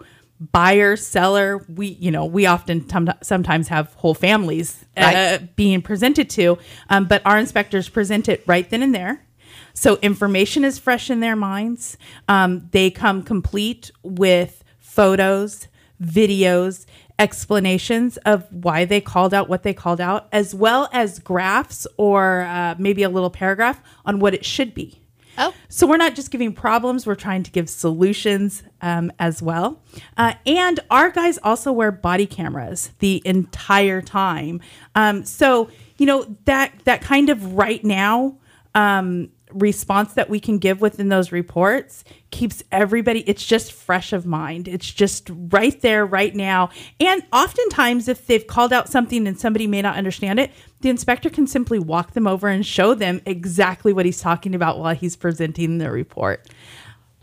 buyer, 0.52 0.96
seller. 0.96 1.66
We, 1.70 1.88
you 1.88 2.12
know, 2.12 2.26
we 2.26 2.46
often 2.46 2.86
tom- 2.88 3.14
sometimes 3.22 3.68
have 3.70 3.94
whole 3.96 4.14
families 4.14 4.86
uh, 4.98 5.02
Right. 5.40 5.56
being 5.56 5.82
presented 5.82 6.30
to, 6.32 6.58
um, 6.90 7.06
but 7.06 7.22
our 7.26 7.38
inspectors 7.38 7.90
present 7.90 8.28
it 8.28 8.44
right 8.46 8.70
then 8.70 8.84
and 8.84 8.94
there. 8.94 9.26
So 9.74 9.98
information 10.02 10.64
is 10.64 10.78
fresh 10.80 11.10
in 11.10 11.20
their 11.20 11.36
minds. 11.36 11.98
Um, 12.28 12.68
they 12.72 12.92
come 12.92 13.24
complete 13.24 13.92
with 14.04 14.64
photos, 14.80 15.68
videos, 16.02 16.86
explanations 17.20 18.18
of 18.18 18.46
why 18.52 18.86
they 18.86 19.00
called 19.02 19.34
out 19.34 19.48
what 19.50 19.64
they 19.64 19.74
called 19.74 20.02
out, 20.02 20.28
as 20.32 20.54
well 20.54 20.90
as 20.92 21.20
graphs 21.20 21.88
or 21.98 22.42
uh, 22.42 22.76
maybe 22.78 23.04
a 23.04 23.10
little 23.10 23.30
paragraph 23.30 23.82
on 24.06 24.20
what 24.20 24.34
it 24.34 24.44
should 24.46 24.74
be. 24.74 25.00
Oh. 25.38 25.54
So 25.69 25.88
we're 25.88 25.98
not 25.98 26.15
just 26.15 26.32
giving 26.32 26.54
problems, 26.54 27.06
we're 27.06 27.15
trying 27.15 27.43
to 27.43 27.52
give 27.52 27.69
solutions 27.69 28.63
um, 28.82 29.12
as 29.19 29.41
well. 29.41 29.82
Uh, 30.17 30.34
and 30.46 30.80
our 30.91 31.10
guys 31.10 31.39
also 31.43 31.72
wear 31.72 31.91
body 31.91 32.26
cameras 32.26 32.91
the 33.00 33.22
entire 33.26 34.02
time. 34.02 34.62
Um, 34.96 35.26
so, 35.26 35.69
you 35.98 36.06
know, 36.06 36.36
that 36.46 36.74
that 36.86 37.02
kind 37.02 37.30
of 37.30 37.54
right 37.54 37.84
now 37.84 38.38
um, 38.76 39.30
response 39.54 40.13
that 40.13 40.30
we 40.30 40.39
can 40.39 40.58
give 40.58 40.82
within 40.82 41.10
those 41.10 41.32
reports 41.32 42.04
keeps 42.32 42.63
everybody 42.72 43.22
it's 43.22 43.46
just 43.46 43.72
fresh 43.72 44.12
of 44.13 44.26
mind. 44.26 44.68
It's 44.68 44.92
just 44.92 45.30
right 45.30 45.80
there 45.82 46.06
right 46.06 46.36
now. 46.36 46.70
And 47.00 47.24
oftentimes 47.32 48.08
if 48.08 48.26
they've 48.28 48.46
called 48.46 48.74
out 48.74 48.89
something 48.89 49.28
and 49.28 49.39
somebody 49.39 49.68
may 49.68 49.82
not 49.82 49.96
understand 49.96 50.39
it 50.39 50.52
the 50.84 50.89
inspector 50.89 51.30
can 51.30 51.48
simply 51.48 51.80
walk 51.80 52.12
them 52.12 52.28
over 52.28 52.50
and 52.50 52.66
show 52.66 52.94
them 52.94 53.22
exactly 53.26 53.94
what 53.94 54.06
he's 54.06 54.20
talking 54.20 54.54
about 54.54 54.80
while 54.80 54.94
he's 54.94 55.16
presenting 55.16 55.78
the 55.78 55.89
report. 55.89 56.48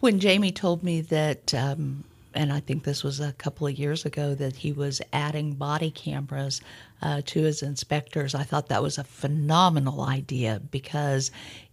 When 0.00 0.18
Jamie 0.18 0.50
told 0.50 0.82
me 0.82 1.02
that, 1.02 1.52
um, 1.52 2.04
and 2.32 2.54
I 2.54 2.60
think 2.60 2.84
this 2.84 3.04
was 3.04 3.20
a 3.20 3.34
couple 3.34 3.66
of 3.66 3.78
years 3.78 4.06
ago, 4.06 4.34
that 4.34 4.56
he 4.56 4.72
was 4.72 5.02
adding 5.12 5.52
body 5.52 5.90
cameras 5.90 6.62
uh, 7.02 7.20
to 7.26 7.42
his 7.42 7.62
inspectors, 7.62 8.34
I 8.34 8.44
thought 8.44 8.68
that 8.68 8.82
was 8.82 8.96
a 8.96 9.04
phenomenal 9.04 10.00
idea 10.00 10.62
because 10.70 11.30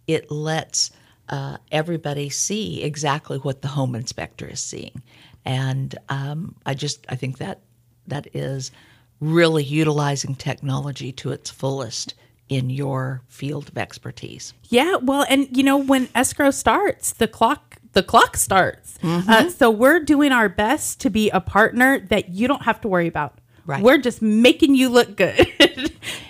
it 0.08 0.30
lets 0.30 0.90
uh, 1.28 1.58
everybody 1.70 2.30
see 2.30 2.82
exactly 2.82 3.38
what 3.38 3.62
the 3.62 3.68
home 3.68 3.94
inspector 3.94 4.46
is 4.46 4.60
seeing. 4.60 5.02
And 5.44 5.96
um, 6.08 6.56
I 6.66 6.74
just, 6.74 7.06
I 7.08 7.14
think 7.14 7.38
that 7.38 7.60
that 8.08 8.26
is 8.34 8.72
really 9.20 9.62
utilizing 9.62 10.34
technology 10.34 11.12
to 11.12 11.30
its 11.30 11.50
fullest 11.50 12.14
in 12.48 12.70
your 12.70 13.22
field 13.28 13.68
of 13.68 13.78
expertise. 13.78 14.54
Yeah, 14.64 14.96
well, 14.96 15.26
and 15.28 15.54
you 15.54 15.62
know 15.62 15.76
when 15.76 16.08
escrow 16.14 16.50
starts, 16.50 17.12
the 17.12 17.28
clock 17.28 17.76
the 17.92 18.02
clock 18.02 18.36
starts. 18.36 18.98
Uh, 19.02 19.50
so 19.50 19.70
we're 19.70 20.00
doing 20.00 20.32
our 20.32 20.48
best 20.48 21.00
to 21.00 21.10
be 21.10 21.30
a 21.30 21.40
partner 21.40 21.98
that 21.98 22.30
you 22.30 22.46
don't 22.48 22.62
have 22.62 22.80
to 22.82 22.88
worry 22.88 23.06
about. 23.06 23.38
Right. 23.66 23.82
We're 23.82 23.98
just 23.98 24.22
making 24.22 24.76
you 24.76 24.88
look 24.88 25.16
good, 25.16 25.46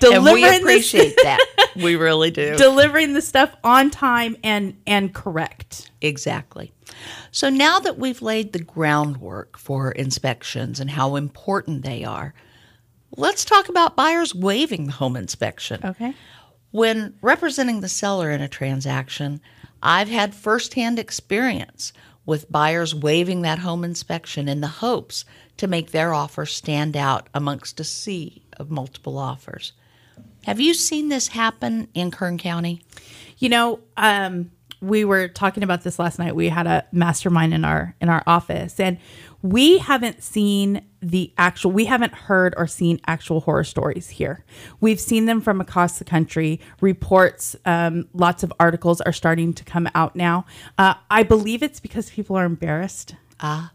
And 0.02 0.14
delivering 0.14 0.34
we 0.42 0.48
this- 0.48 0.60
appreciate 0.60 1.16
that. 1.22 1.44
We 1.76 1.96
really 1.96 2.30
do. 2.30 2.56
delivering 2.56 3.12
the 3.14 3.22
stuff 3.22 3.54
on 3.62 3.90
time 3.90 4.36
and 4.42 4.76
and 4.86 5.12
correct. 5.14 5.90
Exactly. 6.00 6.72
So 7.30 7.48
now 7.50 7.78
that 7.80 7.98
we've 7.98 8.22
laid 8.22 8.52
the 8.52 8.58
groundwork 8.58 9.58
for 9.58 9.92
inspections 9.92 10.80
and 10.80 10.90
how 10.90 11.16
important 11.16 11.82
they 11.82 12.02
are, 12.04 12.34
let's 13.16 13.44
talk 13.44 13.68
about 13.68 13.96
buyers 13.96 14.34
waiving 14.34 14.86
the 14.86 14.92
home 14.92 15.16
inspection. 15.16 15.80
Okay. 15.84 16.14
When 16.70 17.14
representing 17.22 17.80
the 17.80 17.88
seller 17.88 18.30
in 18.30 18.40
a 18.40 18.48
transaction, 18.48 19.40
I've 19.82 20.08
had 20.08 20.34
firsthand 20.34 20.98
experience 20.98 21.92
with 22.26 22.50
buyers 22.50 22.94
waiving 22.94 23.42
that 23.42 23.60
home 23.60 23.84
inspection 23.84 24.48
in 24.48 24.60
the 24.60 24.66
hopes 24.66 25.24
to 25.58 25.66
make 25.66 25.90
their 25.92 26.12
offer 26.12 26.44
stand 26.46 26.96
out 26.96 27.28
amongst 27.34 27.80
a 27.80 27.84
sea 27.84 28.42
of 28.58 28.70
multiple 28.70 29.16
offers. 29.18 29.72
Have 30.48 30.60
you 30.60 30.72
seen 30.72 31.10
this 31.10 31.28
happen 31.28 31.88
in 31.92 32.10
Kern 32.10 32.38
County? 32.38 32.80
You 33.36 33.50
know, 33.50 33.80
um, 33.98 34.50
we 34.80 35.04
were 35.04 35.28
talking 35.28 35.62
about 35.62 35.82
this 35.82 35.98
last 35.98 36.18
night. 36.18 36.34
We 36.34 36.48
had 36.48 36.66
a 36.66 36.86
mastermind 36.90 37.52
in 37.52 37.66
our 37.66 37.94
in 38.00 38.08
our 38.08 38.22
office, 38.26 38.80
and 38.80 38.96
we 39.42 39.76
haven't 39.76 40.22
seen 40.22 40.86
the 41.02 41.34
actual. 41.36 41.72
We 41.72 41.84
haven't 41.84 42.14
heard 42.14 42.54
or 42.56 42.66
seen 42.66 42.98
actual 43.06 43.40
horror 43.40 43.62
stories 43.62 44.08
here. 44.08 44.42
We've 44.80 44.98
seen 44.98 45.26
them 45.26 45.42
from 45.42 45.60
across 45.60 45.98
the 45.98 46.06
country. 46.06 46.62
Reports, 46.80 47.54
um, 47.66 48.08
lots 48.14 48.42
of 48.42 48.50
articles 48.58 49.02
are 49.02 49.12
starting 49.12 49.52
to 49.52 49.64
come 49.64 49.86
out 49.94 50.16
now. 50.16 50.46
Uh, 50.78 50.94
I 51.10 51.24
believe 51.24 51.62
it's 51.62 51.78
because 51.78 52.08
people 52.08 52.36
are 52.36 52.46
embarrassed. 52.46 53.16
Ah. 53.38 53.70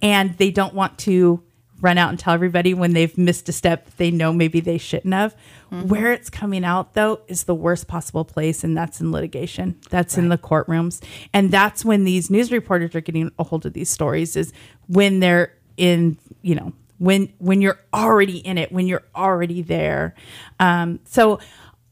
And 0.00 0.38
they 0.38 0.50
don't 0.50 0.72
want 0.72 0.96
to 1.00 1.42
run 1.80 1.98
out 1.98 2.10
and 2.10 2.18
tell 2.18 2.34
everybody 2.34 2.74
when 2.74 2.92
they've 2.92 3.16
missed 3.16 3.48
a 3.48 3.52
step 3.52 3.88
they 3.96 4.10
know 4.10 4.32
maybe 4.32 4.60
they 4.60 4.78
shouldn't 4.78 5.14
have. 5.14 5.36
Where 5.70 6.12
it's 6.12 6.30
coming 6.30 6.64
out 6.64 6.94
though 6.94 7.20
is 7.28 7.44
the 7.44 7.54
worst 7.54 7.88
possible 7.88 8.24
place, 8.24 8.64
and 8.64 8.76
that's 8.76 9.00
in 9.00 9.12
litigation. 9.12 9.78
That's 9.90 10.16
in 10.16 10.30
the 10.30 10.38
courtrooms, 10.38 11.02
and 11.34 11.50
that's 11.50 11.84
when 11.84 12.04
these 12.04 12.30
news 12.30 12.50
reporters 12.50 12.94
are 12.94 13.02
getting 13.02 13.30
a 13.38 13.44
hold 13.44 13.66
of 13.66 13.74
these 13.74 13.90
stories. 13.90 14.34
Is 14.34 14.52
when 14.86 15.20
they're 15.20 15.54
in, 15.76 16.16
you 16.40 16.54
know, 16.54 16.72
when 16.96 17.32
when 17.38 17.60
you're 17.60 17.80
already 17.92 18.38
in 18.38 18.56
it, 18.56 18.72
when 18.72 18.86
you're 18.86 19.04
already 19.14 19.60
there. 19.60 20.14
Um, 20.58 21.00
so 21.04 21.38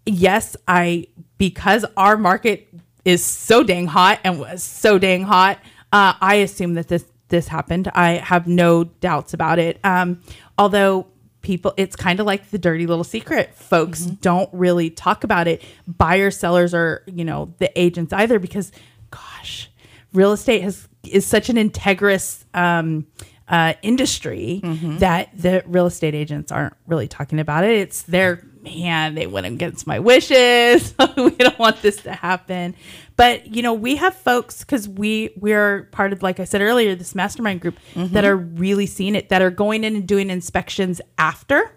yes, 0.06 0.56
I 0.66 1.08
because 1.36 1.84
our 1.96 2.16
market 2.16 2.68
is 3.04 3.22
so 3.22 3.62
dang 3.62 3.86
hot 3.86 4.20
and 4.24 4.40
was 4.40 4.62
so 4.62 4.98
dang 4.98 5.22
hot. 5.22 5.58
Uh, 5.92 6.14
I 6.20 6.36
assume 6.36 6.74
that 6.74 6.88
this 6.88 7.04
this 7.28 7.48
happened. 7.48 7.90
I 7.94 8.12
have 8.12 8.46
no 8.46 8.84
doubts 8.84 9.34
about 9.34 9.58
it. 9.58 9.78
Um, 9.84 10.20
although 10.58 11.06
people, 11.42 11.74
it's 11.76 11.96
kind 11.96 12.20
of 12.20 12.26
like 12.26 12.50
the 12.50 12.58
dirty 12.58 12.86
little 12.86 13.04
secret. 13.04 13.54
Folks 13.54 14.00
don't 14.00 14.50
really 14.52 14.90
talk 14.90 15.24
about 15.24 15.46
it. 15.48 15.62
Buyers, 15.86 16.38
sellers, 16.38 16.74
or 16.74 17.02
you 17.06 17.24
know 17.24 17.54
the 17.58 17.70
agents 17.78 18.12
either, 18.12 18.38
because 18.38 18.72
gosh, 19.10 19.70
real 20.12 20.32
estate 20.32 20.62
has 20.62 20.88
is 21.04 21.24
such 21.24 21.48
an 21.48 21.56
integrous 21.56 22.44
um, 22.54 23.06
uh, 23.48 23.74
industry 23.82 24.60
that 24.98 25.30
the 25.36 25.62
real 25.66 25.86
estate 25.86 26.14
agents 26.14 26.50
aren't 26.50 26.74
really 26.86 27.06
talking 27.06 27.38
about 27.38 27.62
it. 27.64 27.78
It's 27.78 28.02
their 28.02 28.44
man, 28.66 29.14
they 29.14 29.26
went 29.26 29.46
against 29.46 29.86
my 29.86 29.98
wishes. 29.98 30.94
we 31.16 31.30
don't 31.30 31.58
want 31.58 31.80
this 31.82 32.02
to 32.02 32.12
happen. 32.12 32.74
But 33.16 33.54
you 33.54 33.62
know, 33.62 33.72
we 33.72 33.96
have 33.96 34.14
folks 34.14 34.60
because 34.60 34.88
we 34.88 35.30
we're 35.36 35.84
part 35.84 36.12
of, 36.12 36.22
like 36.22 36.38
I 36.40 36.44
said 36.44 36.60
earlier, 36.60 36.94
this 36.94 37.14
mastermind 37.14 37.60
group 37.60 37.78
that 37.94 38.24
are 38.24 38.36
really 38.36 38.86
seeing 38.86 39.14
it, 39.14 39.30
that 39.30 39.40
are 39.40 39.50
going 39.50 39.84
in 39.84 39.96
and 39.96 40.06
doing 40.06 40.28
inspections 40.30 41.00
after. 41.16 41.72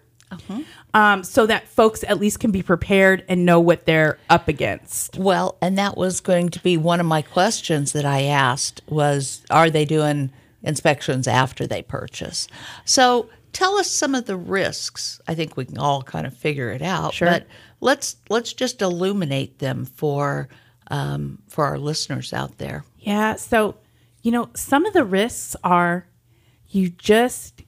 Um, 0.94 1.24
so 1.24 1.46
that 1.48 1.68
folks 1.68 2.04
at 2.04 2.20
least 2.20 2.40
can 2.40 2.52
be 2.52 2.62
prepared 2.62 3.24
and 3.28 3.46
know 3.46 3.60
what 3.60 3.86
they're 3.86 4.18
up 4.30 4.48
against. 4.48 5.18
Well, 5.18 5.58
and 5.62 5.78
that 5.78 5.98
was 5.98 6.20
going 6.20 6.50
to 6.50 6.60
be 6.62 6.78
one 6.78 7.00
of 7.00 7.06
my 7.06 7.22
questions 7.22 7.94
that 7.94 8.06
I 8.06 8.24
asked 8.24 8.82
was 8.88 9.44
are 9.50 9.70
they 9.70 9.86
doing 9.86 10.32
inspections 10.64 11.28
after 11.28 11.66
they 11.66 11.82
purchase? 11.82 12.48
So, 12.86 13.30
tell 13.54 13.78
us 13.78 13.90
some 13.90 14.16
of 14.16 14.26
the 14.26 14.36
risks. 14.38 15.20
I 15.28 15.36
think 15.36 15.58
we 15.58 15.66
can 15.66 15.78
all 15.78 16.02
kind 16.02 16.26
of 16.28 16.36
figure 16.36 16.72
it 16.72 16.82
out, 16.82 17.14
Sure. 17.14 17.28
but 17.28 17.48
let's 17.82 18.16
let's 18.30 18.54
just 18.54 18.82
illuminate 18.82 19.60
them 19.60 19.86
for 19.86 20.50
um, 20.92 21.40
for 21.48 21.66
our 21.66 21.78
listeners 21.78 22.34
out 22.34 22.58
there. 22.58 22.84
Yeah. 23.00 23.36
So, 23.36 23.76
you 24.24 24.32
know, 24.32 24.50
some 24.56 24.86
of 24.86 24.94
the 24.94 25.04
risks 25.06 25.56
are 25.64 26.08
you 26.70 26.90
just 26.90 27.62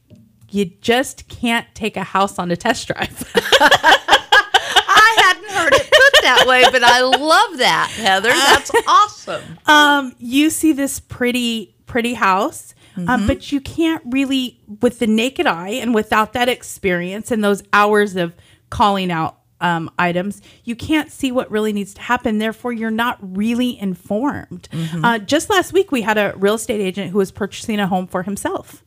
you 0.49 0.65
just 0.65 1.27
can't 1.29 1.65
take 1.73 1.95
a 1.97 2.03
house 2.03 2.37
on 2.37 2.51
a 2.51 2.55
test 2.57 2.87
drive. 2.87 3.31
I 3.35 5.15
hadn't 5.23 5.49
heard 5.49 5.73
it 5.73 5.81
put 5.83 6.21
that 6.23 6.45
way, 6.47 6.63
but 6.71 6.83
I 6.83 7.01
love 7.01 7.57
that, 7.59 7.89
Heather. 7.95 8.29
That's 8.29 8.71
awesome. 8.87 9.41
um, 9.65 10.15
you 10.19 10.49
see 10.49 10.73
this 10.73 10.99
pretty 10.99 11.75
pretty 11.85 12.13
house, 12.13 12.73
um, 12.95 13.27
but 13.27 13.51
you 13.51 13.61
can't 13.61 14.03
really 14.09 14.59
with 14.81 14.99
the 14.99 15.07
naked 15.07 15.47
eye 15.47 15.69
and 15.69 15.93
without 15.95 16.33
that 16.33 16.49
experience 16.49 17.31
and 17.31 17.43
those 17.43 17.63
hours 17.73 18.15
of 18.15 18.35
calling 18.69 19.11
out 19.11 19.37
um, 19.61 19.91
items, 19.99 20.41
you 20.63 20.75
can't 20.75 21.11
see 21.11 21.31
what 21.31 21.49
really 21.51 21.71
needs 21.71 21.93
to 21.93 22.01
happen. 22.01 22.39
Therefore, 22.39 22.73
you're 22.73 22.89
not 22.89 23.19
really 23.21 23.79
informed. 23.79 24.67
Uh, 25.03 25.19
just 25.19 25.49
last 25.51 25.71
week, 25.71 25.91
we 25.91 26.01
had 26.01 26.17
a 26.17 26.33
real 26.35 26.55
estate 26.55 26.81
agent 26.81 27.11
who 27.11 27.19
was 27.19 27.31
purchasing 27.31 27.79
a 27.79 27.85
home 27.85 28.07
for 28.07 28.23
himself. 28.23 28.83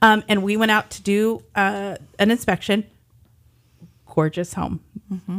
Um, 0.00 0.24
and 0.28 0.42
we 0.42 0.56
went 0.56 0.70
out 0.70 0.90
to 0.92 1.02
do 1.02 1.42
uh, 1.54 1.96
an 2.18 2.30
inspection. 2.30 2.86
Gorgeous 4.06 4.54
home, 4.54 4.80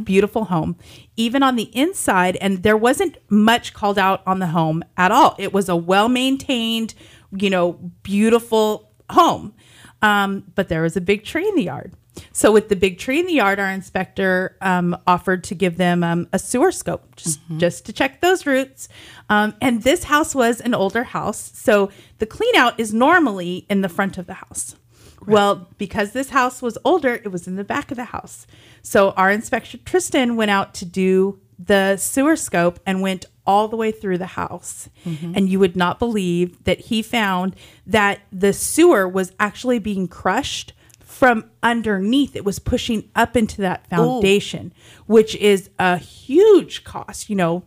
beautiful 0.04 0.46
home. 0.46 0.76
Even 1.16 1.42
on 1.44 1.56
the 1.56 1.70
inside, 1.76 2.36
and 2.42 2.62
there 2.62 2.76
wasn't 2.76 3.18
much 3.30 3.74
called 3.74 3.98
out 3.98 4.22
on 4.28 4.40
the 4.40 4.48
home 4.48 4.84
at 4.98 5.12
all. 5.12 5.36
It 5.40 5.54
was 5.54 5.70
a 5.70 5.78
well 5.78 6.10
maintained, 6.10 6.94
you 7.32 7.50
know, 7.50 7.74
beautiful 8.04 8.92
home. 9.10 9.54
Um, 10.02 10.52
but 10.56 10.70
there 10.70 10.82
was 10.82 10.98
a 10.98 11.02
big 11.02 11.24
tree 11.24 11.48
in 11.48 11.56
the 11.56 11.64
yard. 11.64 11.94
So 12.32 12.52
with 12.52 12.70
the 12.70 12.76
big 12.76 12.98
tree 12.98 13.20
in 13.20 13.26
the 13.26 13.34
yard, 13.34 13.60
our 13.60 13.70
inspector 13.70 14.58
um, 14.62 14.98
offered 15.08 15.44
to 15.46 15.56
give 15.56 15.78
them 15.78 16.04
um, 16.04 16.28
a 16.32 16.40
sewer 16.40 16.72
scope 16.72 17.16
just 17.16 17.40
just 17.58 17.86
to 17.86 17.94
check 17.94 18.22
those 18.22 18.46
roots. 18.46 18.88
Um, 19.30 19.54
and 19.62 19.84
this 19.84 20.06
house 20.06 20.34
was 20.34 20.62
an 20.62 20.74
older 20.74 21.04
house, 21.04 21.52
so 21.56 21.92
the 22.20 22.26
clean 22.26 22.56
out 22.56 22.80
is 22.80 22.94
normally 22.94 23.66
in 23.70 23.82
the 23.82 23.90
front 23.90 24.18
of 24.18 24.28
the 24.28 24.36
house. 24.36 24.76
Well, 25.28 25.68
because 25.78 26.12
this 26.12 26.30
house 26.30 26.62
was 26.62 26.78
older, 26.86 27.16
it 27.16 27.32
was 27.32 27.48
in 27.48 27.56
the 27.56 27.64
back 27.64 27.90
of 27.90 27.98
the 27.98 28.06
house. 28.06 28.46
So 28.82 29.12
our 29.12 29.32
inspector 29.32 29.78
Tristan 29.80 30.36
went 30.36 30.52
out 30.52 30.74
to 30.76 30.86
do 30.86 31.40
the 31.58 31.98
sewer 31.98 32.36
scope 32.36 32.80
and 32.86 33.02
went 33.02 33.26
all 33.48 33.68
the 33.68 33.78
way 33.78 33.92
through 33.92 34.18
the 34.18 34.26
house. 34.26 34.90
And 35.06 35.48
you 35.50 35.60
would 35.60 35.76
not 35.76 36.00
believe 36.00 36.64
that 36.64 36.80
he 36.80 37.02
found 37.02 37.56
that 37.86 38.22
the 38.32 38.54
sewer 38.54 39.08
was 39.08 39.32
actually 39.40 39.80
being 39.80 40.08
crushed 40.08 40.74
from 41.00 41.46
underneath. 41.64 42.36
It 42.36 42.44
was 42.44 42.60
pushing 42.60 43.10
up 43.16 43.38
into 43.38 43.62
that 43.62 43.88
foundation, 43.88 44.74
which 45.06 45.36
is 45.36 45.70
a 45.80 45.98
huge 45.98 46.84
cost, 46.84 47.30
you 47.30 47.36
know, 47.36 47.64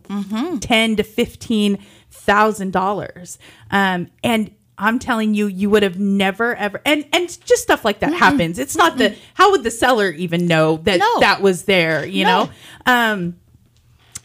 ten 0.59 0.95
to 0.97 1.03
fifteen 1.03 1.79
thousand 2.11 2.73
dollars. 2.73 3.39
Um, 3.71 4.09
and 4.23 4.51
I'm 4.77 4.99
telling 4.99 5.33
you, 5.33 5.47
you 5.47 5.69
would 5.69 5.83
have 5.83 5.97
never 5.99 6.55
ever 6.55 6.81
and 6.85 7.05
and 7.11 7.27
just 7.45 7.63
stuff 7.63 7.83
like 7.83 7.99
that 7.99 8.13
happens. 8.13 8.59
It's 8.59 8.75
not 8.75 8.97
the 8.97 9.15
how 9.33 9.51
would 9.51 9.63
the 9.63 9.71
seller 9.71 10.09
even 10.11 10.45
know 10.45 10.77
that 10.83 10.99
No. 10.99 11.19
that 11.21 11.41
was 11.41 11.63
there, 11.63 12.05
you 12.05 12.23
No. 12.25 12.43
know? 12.45 12.51
Um 12.85 13.35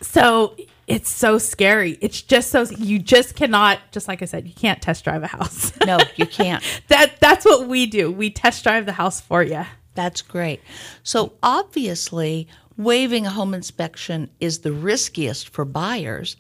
so 0.05 0.57
it's 0.87 1.11
so 1.11 1.39
scary. 1.39 1.99
It's 2.01 2.21
just 2.21 2.51
so 2.51 2.63
you 2.79 2.99
just 2.99 3.37
cannot 3.37 3.79
just 3.93 4.09
like 4.09 4.23
I 4.23 4.27
said, 4.27 4.47
you 4.47 4.55
can't 4.55 4.81
test 4.83 5.05
drive 5.05 5.23
a 5.23 5.27
house. 5.27 5.73
No, 5.87 5.99
you 6.17 6.27
can't. 6.41 6.63
that 6.89 7.21
that's 7.21 7.45
what 7.45 7.69
we 7.69 7.87
do. 7.87 8.11
We 8.11 8.31
test 8.31 8.65
drive 8.65 8.87
the 8.87 8.93
house 8.93 9.21
for 9.21 9.43
you. 9.43 9.65
That's 9.95 10.23
great. 10.23 10.61
So 11.03 11.35
obviously, 11.43 12.49
waiving 12.77 13.27
a 13.27 13.31
home 13.31 13.55
inspection 13.55 14.31
is 14.41 14.61
the 14.61 14.73
riskiest 14.73 15.49
for 15.49 15.65
buyers, 15.65 16.37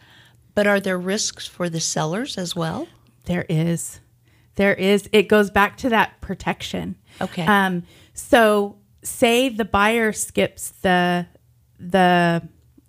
but 0.55 0.67
are 0.67 0.81
there 0.81 0.99
risks 0.99 1.47
for 1.47 1.71
the 1.71 1.81
sellers 1.81 2.37
as 2.37 2.57
well? 2.57 2.89
There 3.25 3.47
is. 3.49 4.01
There 4.57 4.75
is. 4.75 5.09
It 5.13 5.29
goes 5.29 5.51
back 5.51 5.77
to 5.79 5.89
that 5.91 6.21
protection. 6.21 6.97
Okay. 7.21 7.47
Um, 7.47 7.85
so 8.13 8.77
say 9.03 9.49
the 9.49 9.65
buyer 9.65 10.13
skips 10.13 10.71
the 10.83 11.27
the 11.79 12.43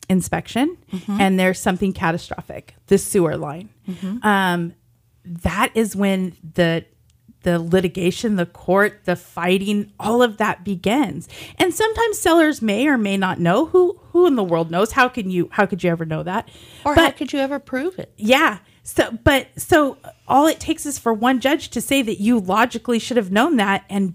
inspection 0.10 0.78
and 1.08 1.40
there's 1.40 1.60
something 1.60 1.94
catastrophic, 1.94 2.76
the 2.88 2.98
sewer 2.98 3.38
line. 3.38 3.70
Um, 4.24 4.74
that 5.26 5.72
is 5.76 5.96
when 5.96 6.34
the 6.56 6.86
the 7.44 7.60
litigation, 7.60 8.38
the 8.38 8.46
court, 8.48 9.02
the 9.06 9.16
fighting, 9.16 9.92
all 10.00 10.24
of 10.24 10.38
that 10.38 10.64
begins. 10.64 11.30
And 11.60 11.72
sometimes 11.76 12.18
sellers 12.18 12.60
may 12.60 12.88
or 12.88 12.98
may 12.98 13.18
not 13.18 13.40
know 13.40 13.66
who 13.68 14.00
who 14.12 14.26
in 14.26 14.36
the 14.36 14.44
world 14.44 14.72
knows. 14.72 14.94
How 14.94 15.08
can 15.10 15.30
you 15.30 15.50
how 15.52 15.66
could 15.68 15.84
you 15.84 15.92
ever 15.92 16.06
know 16.06 16.24
that? 16.24 16.50
Or 16.84 16.96
how 16.96 17.12
could 17.12 17.32
you 17.34 17.40
ever 17.40 17.60
prove 17.60 18.00
it? 18.00 18.12
Yeah. 18.18 18.60
So, 18.82 19.18
but 19.24 19.48
so 19.58 19.98
all 20.28 20.46
it 20.48 20.60
takes 20.60 20.86
is 20.86 20.98
for 21.00 21.12
one 21.14 21.40
judge 21.40 21.70
to 21.70 21.82
say 21.82 22.02
that 22.04 22.20
you 22.20 22.40
logically 22.40 23.00
should 23.00 23.18
have 23.18 23.32
known 23.32 23.56
that, 23.58 23.84
and 23.90 24.14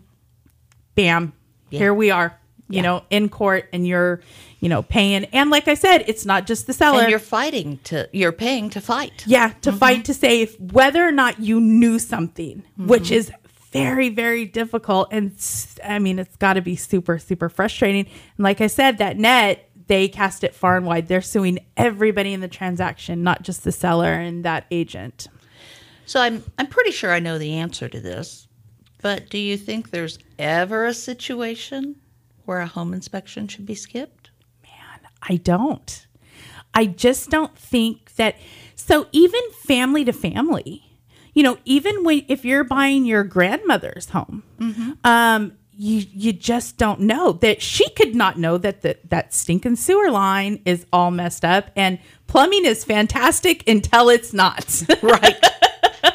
bam, 0.94 1.33
here 1.70 1.92
we 1.94 2.11
are, 2.11 2.38
you 2.68 2.76
Yeah. 2.76 2.83
know, 2.83 3.03
in 3.11 3.29
court, 3.29 3.68
and 3.72 3.87
you're, 3.87 4.20
you 4.61 4.68
know, 4.68 4.83
paying. 4.83 5.25
And 5.27 5.51
like 5.51 5.68
I 5.68 5.75
said, 5.75 6.05
it's 6.07 6.25
not 6.25 6.46
just 6.46 6.66
the 6.66 6.73
seller. 6.73 7.01
And 7.01 7.11
you're 7.11 7.18
fighting 7.18 7.79
to 7.85 8.09
you're 8.12 8.33
paying 8.33 8.70
to 8.70 8.81
fight. 8.81 9.25
yeah, 9.27 9.55
to 9.62 9.70
mm-hmm. 9.70 9.79
fight 9.79 10.05
to 10.05 10.14
say 10.14 10.42
if, 10.42 10.61
whether 10.61 11.07
or 11.07 11.12
not 11.12 11.40
you 11.40 11.61
knew 11.61 11.99
something, 11.99 12.62
mm-hmm. 12.62 12.87
which 12.87 13.11
is 13.11 13.33
very, 13.73 14.09
very 14.09 14.44
difficult. 14.44 15.09
And 15.11 15.33
I 15.85 15.99
mean, 15.99 16.18
it's 16.18 16.37
got 16.37 16.55
to 16.55 16.61
be 16.61 16.77
super, 16.77 17.18
super 17.18 17.49
frustrating. 17.49 18.07
And 18.07 18.44
like 18.44 18.61
I 18.61 18.66
said, 18.66 18.99
that 18.99 19.16
net, 19.16 19.70
they 19.87 20.09
cast 20.09 20.44
it 20.44 20.55
far 20.55 20.77
and 20.77 20.87
wide. 20.87 21.09
They're 21.09 21.23
suing 21.23 21.59
everybody 21.77 22.33
in 22.33 22.40
the 22.40 22.49
transaction, 22.49 23.23
not 23.23 23.42
just 23.42 23.64
the 23.64 23.73
seller 23.73 24.12
and 24.12 24.44
that 24.44 24.66
agent. 24.70 25.29
So 26.05 26.20
I'm 26.20 26.42
I'm 26.59 26.66
pretty 26.66 26.90
sure 26.90 27.12
I 27.12 27.20
know 27.20 27.38
the 27.38 27.55
answer 27.55 27.88
to 27.88 28.01
this. 28.01 28.46
But 29.03 29.31
do 29.31 29.38
you 29.38 29.57
think 29.57 29.90
there's 29.90 30.18
ever 30.38 30.85
a 30.85 30.92
situation 30.92 31.96
where 32.44 32.61
a 32.61 32.66
home 32.66 32.92
inspection 32.92 33.49
should 33.49 33.64
be 33.64 33.75
skipped? 33.75 34.19
I 35.22 35.37
don't. 35.37 36.06
I 36.74 36.87
just 36.87 37.30
don't 37.30 37.56
think 37.56 38.14
that. 38.14 38.37
So 38.76 39.06
even 39.12 39.40
family 39.62 40.04
to 40.04 40.12
family, 40.12 40.85
you 41.35 41.42
know, 41.42 41.59
even 41.64 42.04
when 42.04 42.24
if 42.28 42.44
you're 42.44 42.64
buying 42.64 43.04
your 43.04 43.24
grandmother's 43.24 44.11
home, 44.11 44.42
um, 45.04 45.52
you 45.72 46.04
you 46.12 46.33
just 46.33 46.76
don't 46.76 47.00
know 47.00 47.33
that 47.33 47.62
she 47.62 47.88
could 47.90 48.14
not 48.14 48.38
know 48.38 48.59
that 48.59 48.83
the, 48.83 48.98
that 49.09 49.33
stinking 49.33 49.76
sewer 49.76 50.11
line 50.11 50.61
is 50.64 50.85
all 50.92 51.11
messed 51.11 51.44
up 51.44 51.70
and 51.74 51.98
plumbing 52.26 52.66
is 52.66 52.85
fantastic 52.85 53.66
until 53.68 54.09
it's 54.09 54.33
not. 54.33 54.83
Right. 55.02 55.44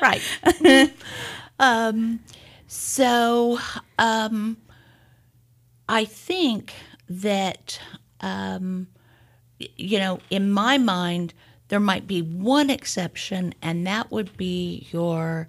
right. 0.01 0.93
um, 1.59 2.19
so 2.67 3.59
um, 3.97 4.57
I 5.89 6.05
think 6.05 6.73
that, 7.09 7.79
um, 8.21 8.87
you 9.59 9.99
know, 9.99 10.19
in 10.29 10.51
my 10.51 10.77
mind, 10.77 11.33
there 11.67 11.79
might 11.79 12.07
be 12.07 12.21
one 12.21 12.69
exception, 12.69 13.53
and 13.61 13.87
that 13.87 14.11
would 14.11 14.35
be 14.37 14.87
your 14.91 15.47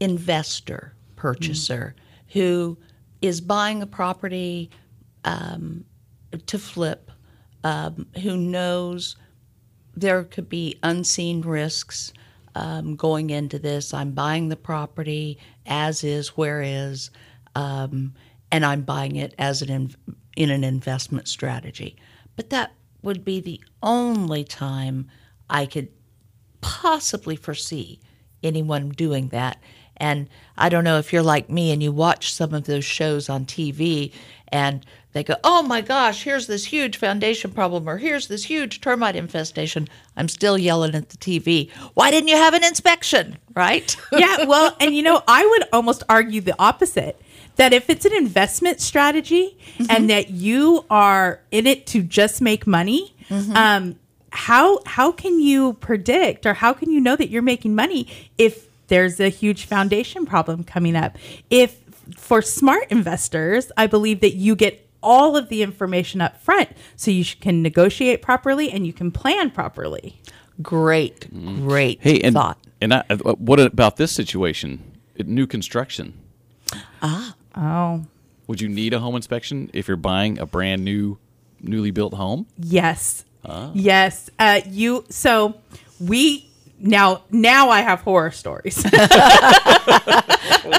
investor 0.00 0.94
purchaser 1.16 1.94
who 2.28 2.76
is 3.20 3.40
buying 3.40 3.82
a 3.82 3.86
property 3.86 4.70
um, 5.24 5.84
to 6.46 6.58
flip, 6.58 7.10
um, 7.64 8.06
who 8.22 8.36
knows 8.36 9.16
there 9.94 10.24
could 10.24 10.48
be 10.48 10.78
unseen 10.82 11.42
risks 11.42 12.12
um, 12.54 12.96
going 12.96 13.30
into 13.30 13.58
this. 13.58 13.94
I'm 13.94 14.12
buying 14.12 14.48
the 14.48 14.56
property 14.56 15.38
as 15.66 16.04
is, 16.04 16.36
where 16.36 16.62
is, 16.62 17.10
um, 17.54 18.14
and 18.50 18.64
I'm 18.64 18.82
buying 18.82 19.16
it 19.16 19.34
as 19.38 19.62
an 19.62 19.70
in, 19.70 19.94
in 20.36 20.50
an 20.50 20.64
investment 20.64 21.28
strategy. 21.28 21.96
But 22.36 22.50
that 22.50 22.72
would 23.02 23.24
be 23.24 23.40
the 23.40 23.60
only 23.82 24.44
time 24.44 25.08
I 25.50 25.66
could 25.66 25.88
possibly 26.60 27.36
foresee 27.36 28.00
anyone 28.42 28.90
doing 28.90 29.28
that. 29.28 29.58
And 29.96 30.28
I 30.56 30.68
don't 30.68 30.84
know 30.84 30.98
if 30.98 31.12
you're 31.12 31.22
like 31.22 31.50
me 31.50 31.70
and 31.70 31.82
you 31.82 31.92
watch 31.92 32.32
some 32.32 32.54
of 32.54 32.64
those 32.64 32.84
shows 32.84 33.28
on 33.28 33.44
TV 33.44 34.12
and 34.48 34.84
they 35.12 35.22
go, 35.22 35.36
oh 35.44 35.62
my 35.62 35.80
gosh, 35.80 36.24
here's 36.24 36.46
this 36.46 36.64
huge 36.64 36.96
foundation 36.96 37.50
problem 37.52 37.88
or 37.88 37.98
here's 37.98 38.28
this 38.28 38.44
huge 38.44 38.80
termite 38.80 39.14
infestation. 39.14 39.88
I'm 40.16 40.28
still 40.28 40.56
yelling 40.56 40.94
at 40.94 41.10
the 41.10 41.18
TV. 41.18 41.70
Why 41.94 42.10
didn't 42.10 42.28
you 42.28 42.36
have 42.36 42.54
an 42.54 42.64
inspection? 42.64 43.38
Right? 43.54 43.94
yeah, 44.12 44.44
well, 44.44 44.74
and 44.80 44.94
you 44.94 45.02
know, 45.02 45.22
I 45.28 45.44
would 45.44 45.64
almost 45.72 46.02
argue 46.08 46.40
the 46.40 46.56
opposite. 46.58 47.20
That 47.56 47.72
if 47.72 47.90
it's 47.90 48.04
an 48.04 48.14
investment 48.14 48.80
strategy 48.80 49.58
and 49.90 50.08
that 50.10 50.30
you 50.30 50.84
are 50.88 51.40
in 51.50 51.66
it 51.66 51.86
to 51.88 52.02
just 52.02 52.40
make 52.40 52.66
money, 52.66 53.14
um, 53.54 53.96
how 54.30 54.80
how 54.86 55.12
can 55.12 55.38
you 55.40 55.74
predict 55.74 56.46
or 56.46 56.54
how 56.54 56.72
can 56.72 56.90
you 56.90 57.00
know 57.00 57.14
that 57.16 57.28
you're 57.28 57.42
making 57.42 57.74
money 57.74 58.06
if 58.38 58.66
there's 58.88 59.20
a 59.20 59.28
huge 59.28 59.66
foundation 59.66 60.24
problem 60.26 60.64
coming 60.64 60.96
up? 60.96 61.18
If 61.50 61.78
for 62.16 62.40
smart 62.42 62.84
investors, 62.90 63.70
I 63.76 63.86
believe 63.86 64.20
that 64.20 64.34
you 64.34 64.56
get 64.56 64.88
all 65.02 65.36
of 65.36 65.48
the 65.48 65.62
information 65.62 66.20
up 66.20 66.40
front 66.40 66.70
so 66.96 67.10
you 67.10 67.24
can 67.40 67.60
negotiate 67.62 68.22
properly 68.22 68.70
and 68.70 68.86
you 68.86 68.92
can 68.92 69.10
plan 69.10 69.50
properly. 69.50 70.20
great, 70.62 71.28
great 71.66 71.98
Hey, 72.00 72.20
and 72.20 72.34
thought. 72.34 72.56
and 72.80 72.94
I, 72.94 73.02
uh, 73.10 73.34
what 73.34 73.60
about 73.60 73.96
this 73.98 74.12
situation? 74.12 74.80
New 75.18 75.46
construction. 75.46 76.14
Oh, 77.56 78.04
Would 78.46 78.60
you 78.60 78.68
need 78.68 78.92
a 78.94 78.98
home 78.98 79.16
inspection 79.16 79.70
if 79.72 79.88
you're 79.88 79.96
buying 79.96 80.38
a 80.38 80.46
brand 80.46 80.84
new, 80.84 81.18
newly 81.60 81.90
built 81.90 82.14
home? 82.14 82.46
Yes. 82.58 83.24
Yes. 83.74 84.30
Uh, 84.38 84.60
you. 84.66 85.04
So 85.10 85.54
we 86.00 86.48
now 86.82 87.22
now 87.30 87.70
I 87.70 87.80
have 87.80 88.00
horror 88.00 88.30
stories. 88.30 88.84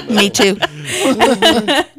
Me 0.08 0.30
too. 0.30 0.56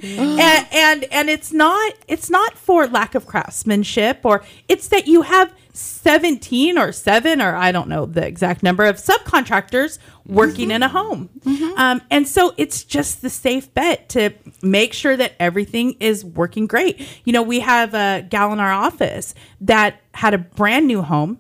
and, 0.04 0.68
and 0.72 1.04
and 1.12 1.30
it's 1.30 1.52
not 1.52 1.94
it's 2.08 2.30
not 2.30 2.58
for 2.58 2.88
lack 2.88 3.16
of 3.16 3.26
craftsmanship 3.26 4.20
or 4.24 4.44
it's 4.68 4.88
that 4.90 5.08
you 5.08 5.24
have 5.24 5.54
17 5.74 6.78
or 6.78 6.92
7 6.92 7.42
or 7.42 7.56
I 7.56 7.72
don't 7.72 7.90
know 7.90 8.06
the 8.06 8.26
exact 8.26 8.64
number 8.64 8.86
of 8.86 8.98
subcontractors 8.98 9.98
working 10.26 10.72
in 10.72 10.84
a 10.84 10.88
home. 10.88 11.30
Um, 11.78 12.02
and 12.10 12.28
so 12.28 12.54
it's 12.58 12.84
just 12.84 13.22
the 13.22 13.30
safe 13.30 13.74
bet 13.74 14.10
to 14.10 14.32
make 14.62 14.94
sure 14.94 15.18
that 15.18 15.34
everything 15.40 15.96
is 16.00 16.24
working 16.24 16.68
great. 16.68 17.06
You 17.26 17.34
know, 17.34 17.44
we 17.44 17.60
have 17.60 17.94
a 17.94 18.26
gal 18.30 18.54
in 18.54 18.60
our 18.60 18.72
office 18.72 19.36
that 19.62 20.02
had 20.14 20.34
a 20.34 20.38
brand 20.38 20.88
new 20.88 21.02
home. 21.02 21.40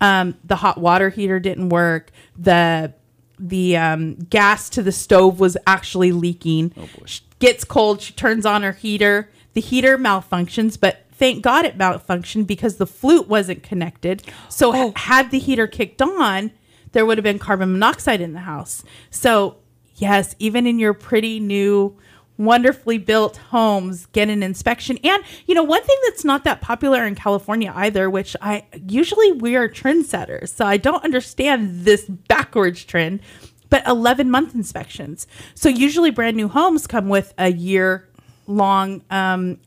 Um, 0.00 0.36
the 0.44 0.56
hot 0.56 0.78
water 0.78 1.10
heater 1.10 1.40
didn't 1.40 1.70
work. 1.70 2.10
The 2.38 2.92
the 3.38 3.76
um, 3.76 4.14
gas 4.14 4.70
to 4.70 4.82
the 4.82 4.92
stove 4.92 5.40
was 5.40 5.56
actually 5.66 6.12
leaking. 6.12 6.72
She 7.06 7.20
gets 7.38 7.64
cold. 7.64 8.00
She 8.00 8.12
turns 8.14 8.46
on 8.46 8.62
her 8.62 8.72
heater. 8.72 9.30
The 9.54 9.60
heater 9.60 9.96
malfunctions, 9.98 10.78
but 10.78 11.06
thank 11.12 11.42
God 11.42 11.64
it 11.64 11.78
malfunctioned 11.78 12.46
because 12.46 12.76
the 12.76 12.86
flute 12.86 13.26
wasn't 13.28 13.62
connected. 13.62 14.22
So 14.50 14.74
h- 14.74 14.92
had 14.96 15.30
the 15.30 15.38
heater 15.38 15.66
kicked 15.66 16.02
on, 16.02 16.50
there 16.92 17.06
would 17.06 17.16
have 17.16 17.22
been 17.24 17.38
carbon 17.38 17.72
monoxide 17.72 18.20
in 18.20 18.34
the 18.34 18.40
house. 18.40 18.82
So 19.10 19.56
yes, 19.96 20.34
even 20.38 20.66
in 20.66 20.78
your 20.78 20.92
pretty 20.92 21.40
new, 21.40 21.96
wonderfully 22.38 22.98
built 22.98 23.36
homes, 23.36 24.06
get 24.06 24.28
an 24.28 24.42
inspection. 24.42 24.98
And 25.04 25.22
you 25.46 25.54
know, 25.54 25.62
one 25.64 25.82
thing 25.82 25.96
that's 26.04 26.24
not 26.24 26.44
that 26.44 26.60
popular 26.60 27.04
in 27.04 27.14
California 27.14 27.72
either, 27.74 28.08
which 28.10 28.36
I 28.40 28.64
usually 28.86 29.32
we 29.32 29.56
are 29.56 29.68
trendsetters, 29.68 30.48
so 30.48 30.64
I 30.66 30.76
don't 30.76 31.02
understand 31.04 31.84
this 31.84 32.04
backwards 32.06 32.84
trend. 32.84 33.20
But 33.68 33.84
11 33.88 34.30
month 34.30 34.54
inspections. 34.54 35.26
So 35.56 35.68
usually 35.68 36.12
brand 36.12 36.36
new 36.36 36.46
homes 36.46 36.86
come 36.86 37.08
with 37.08 37.34
a 37.36 37.50
year 37.50 38.08
long 38.46 39.02
um, 39.10 39.58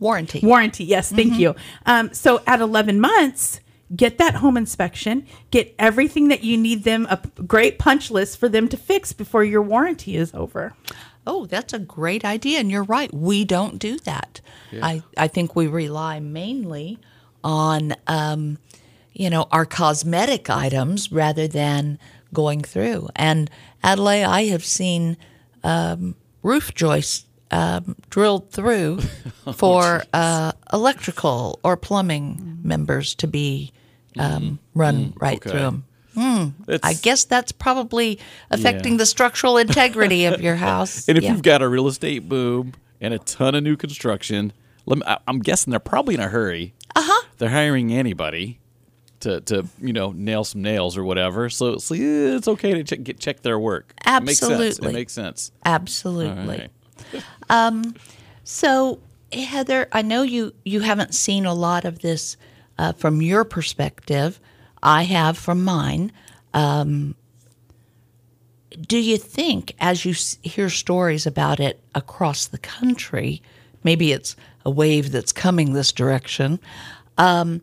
Warranty. 0.00 0.40
warranty. 0.42 0.84
Yes, 0.84 1.12
thank 1.12 1.38
you. 1.38 1.54
Um, 1.84 2.12
so 2.14 2.40
at 2.46 2.60
11 2.62 2.98
months, 2.98 3.60
get 3.94 4.18
that 4.18 4.36
home 4.36 4.56
inspection, 4.56 5.26
get 5.50 5.74
everything 5.78 6.28
that 6.28 6.42
you 6.42 6.56
need 6.56 6.84
them, 6.84 7.06
a 7.10 7.20
great 7.46 7.78
punch 7.78 8.10
list 8.10 8.38
for 8.38 8.48
them 8.48 8.66
to 8.68 8.76
fix 8.76 9.12
before 9.12 9.44
your 9.44 9.62
warranty 9.62 10.16
is 10.16 10.32
over. 10.34 10.74
Oh, 11.26 11.46
that's 11.46 11.72
a 11.72 11.78
great 11.78 12.24
idea. 12.24 12.60
And 12.60 12.70
you're 12.70 12.84
right. 12.84 13.12
We 13.12 13.44
don't 13.44 13.78
do 13.78 13.98
that. 14.00 14.40
I, 14.82 15.02
I 15.16 15.28
think 15.28 15.56
we 15.56 15.66
rely 15.66 16.20
mainly 16.20 16.98
on, 17.42 17.94
um, 18.06 18.58
you 19.12 19.30
know, 19.30 19.46
our 19.50 19.64
cosmetic 19.64 20.50
items 20.50 21.10
rather 21.10 21.48
than 21.48 21.98
going 22.32 22.62
through. 22.62 23.08
And 23.16 23.50
Adelaide, 23.82 24.24
I 24.24 24.46
have 24.46 24.64
seen 24.64 25.16
um, 25.64 26.14
roof 26.42 26.74
joists 26.74 27.24
um, 27.50 27.96
drilled 28.10 28.50
through 28.50 29.00
for 29.54 30.04
uh, 30.12 30.52
electrical 30.72 31.60
or 31.62 31.76
plumbing 31.76 32.60
members 32.62 33.14
to 33.16 33.26
be 33.26 33.72
um, 34.18 34.58
run 34.74 35.12
right 35.16 35.36
okay. 35.36 35.50
through 35.50 35.60
them. 35.60 35.84
It's- 36.16 36.80
I 36.82 36.94
guess 36.94 37.24
that's 37.24 37.52
probably 37.52 38.18
affecting 38.50 38.92
Yeah. 38.94 38.98
the 38.98 39.06
structural 39.06 39.56
integrity 39.58 40.24
of 40.24 40.40
your 40.40 40.56
house. 40.68 41.08
And 41.08 41.16
if 41.18 41.24
Yeah. 41.24 41.32
you've 41.32 41.42
got 41.42 41.62
a 41.62 41.68
real 41.68 41.86
estate 41.88 42.28
boom 42.28 42.72
and 43.00 43.12
a 43.14 43.18
ton 43.18 43.54
of 43.54 43.62
new 43.62 43.76
construction, 43.76 44.52
let 44.86 44.98
me, 44.98 45.02
I, 45.06 45.18
I'm 45.28 45.40
guessing 45.40 45.70
they're 45.70 45.80
probably 45.80 46.14
in 46.14 46.20
a 46.20 46.28
hurry. 46.28 46.74
Uh 46.94 47.00
Uh-huh. 47.00 47.22
They're 47.38 47.50
hiring 47.50 47.92
anybody 47.92 48.58
to 49.20 49.40
to 49.42 49.66
you 49.80 49.92
know 49.94 50.12
nail 50.12 50.44
some 50.44 50.62
nails 50.62 50.96
or 50.96 51.02
whatever. 51.04 51.48
So 51.50 51.78
so 51.78 51.94
yeah, 51.94 52.36
it's 52.36 52.48
okay 52.48 52.72
to 52.74 52.84
check 52.84 53.02
get, 53.02 53.18
check 53.18 53.42
their 53.42 53.58
work. 53.58 53.92
It 54.06 54.22
makes 54.22 54.38
sense. 54.38 54.52
Absolutely. 54.52 54.88
It 54.88 54.92
makes 54.92 55.12
sense. 55.12 55.52
Absolutely. 55.64 56.70
Right. 57.50 57.82
So, 58.44 59.00
Heather, 59.32 59.88
I 59.92 60.02
know 60.02 60.22
you 60.22 60.52
you 60.64 60.80
haven't 60.80 61.14
seen 61.14 61.46
a 61.46 61.54
lot 61.54 61.84
of 61.84 61.98
this 62.00 62.36
uh, 62.78 62.92
from 62.92 63.20
your 63.20 63.44
perspective. 63.44 64.38
I 64.82 65.04
have 65.04 65.38
from 65.38 65.64
mine. 65.64 66.12
Um, 66.54 67.14
do 68.80 68.98
you 68.98 69.16
think, 69.16 69.74
as 69.78 70.04
you 70.04 70.14
hear 70.42 70.68
stories 70.68 71.26
about 71.26 71.60
it 71.60 71.80
across 71.94 72.46
the 72.46 72.58
country, 72.58 73.42
maybe 73.82 74.12
it's 74.12 74.36
a 74.64 74.70
wave 74.70 75.12
that's 75.12 75.32
coming 75.32 75.72
this 75.72 75.92
direction? 75.92 76.60
Um, 77.16 77.62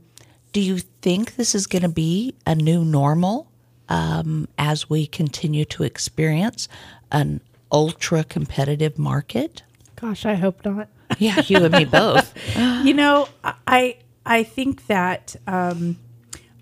do 0.53 0.61
you 0.61 0.79
think 1.01 1.35
this 1.35 1.53
is 1.55 1.67
going 1.67 1.81
to 1.83 1.89
be 1.89 2.35
a 2.45 2.55
new 2.55 2.83
normal 2.83 3.47
um, 3.89 4.47
as 4.57 4.89
we 4.89 5.05
continue 5.05 5.65
to 5.65 5.83
experience 5.83 6.67
an 7.11 7.41
ultra 7.71 8.23
competitive 8.23 8.97
market? 8.97 9.63
Gosh, 9.95 10.25
I 10.25 10.35
hope 10.35 10.63
not. 10.65 10.89
Yeah, 11.19 11.41
you 11.45 11.57
and 11.57 11.73
me 11.73 11.85
both. 11.85 12.33
you 12.83 12.93
know, 12.93 13.27
I 13.67 13.97
I 14.25 14.43
think 14.43 14.87
that 14.87 15.35
um, 15.47 15.97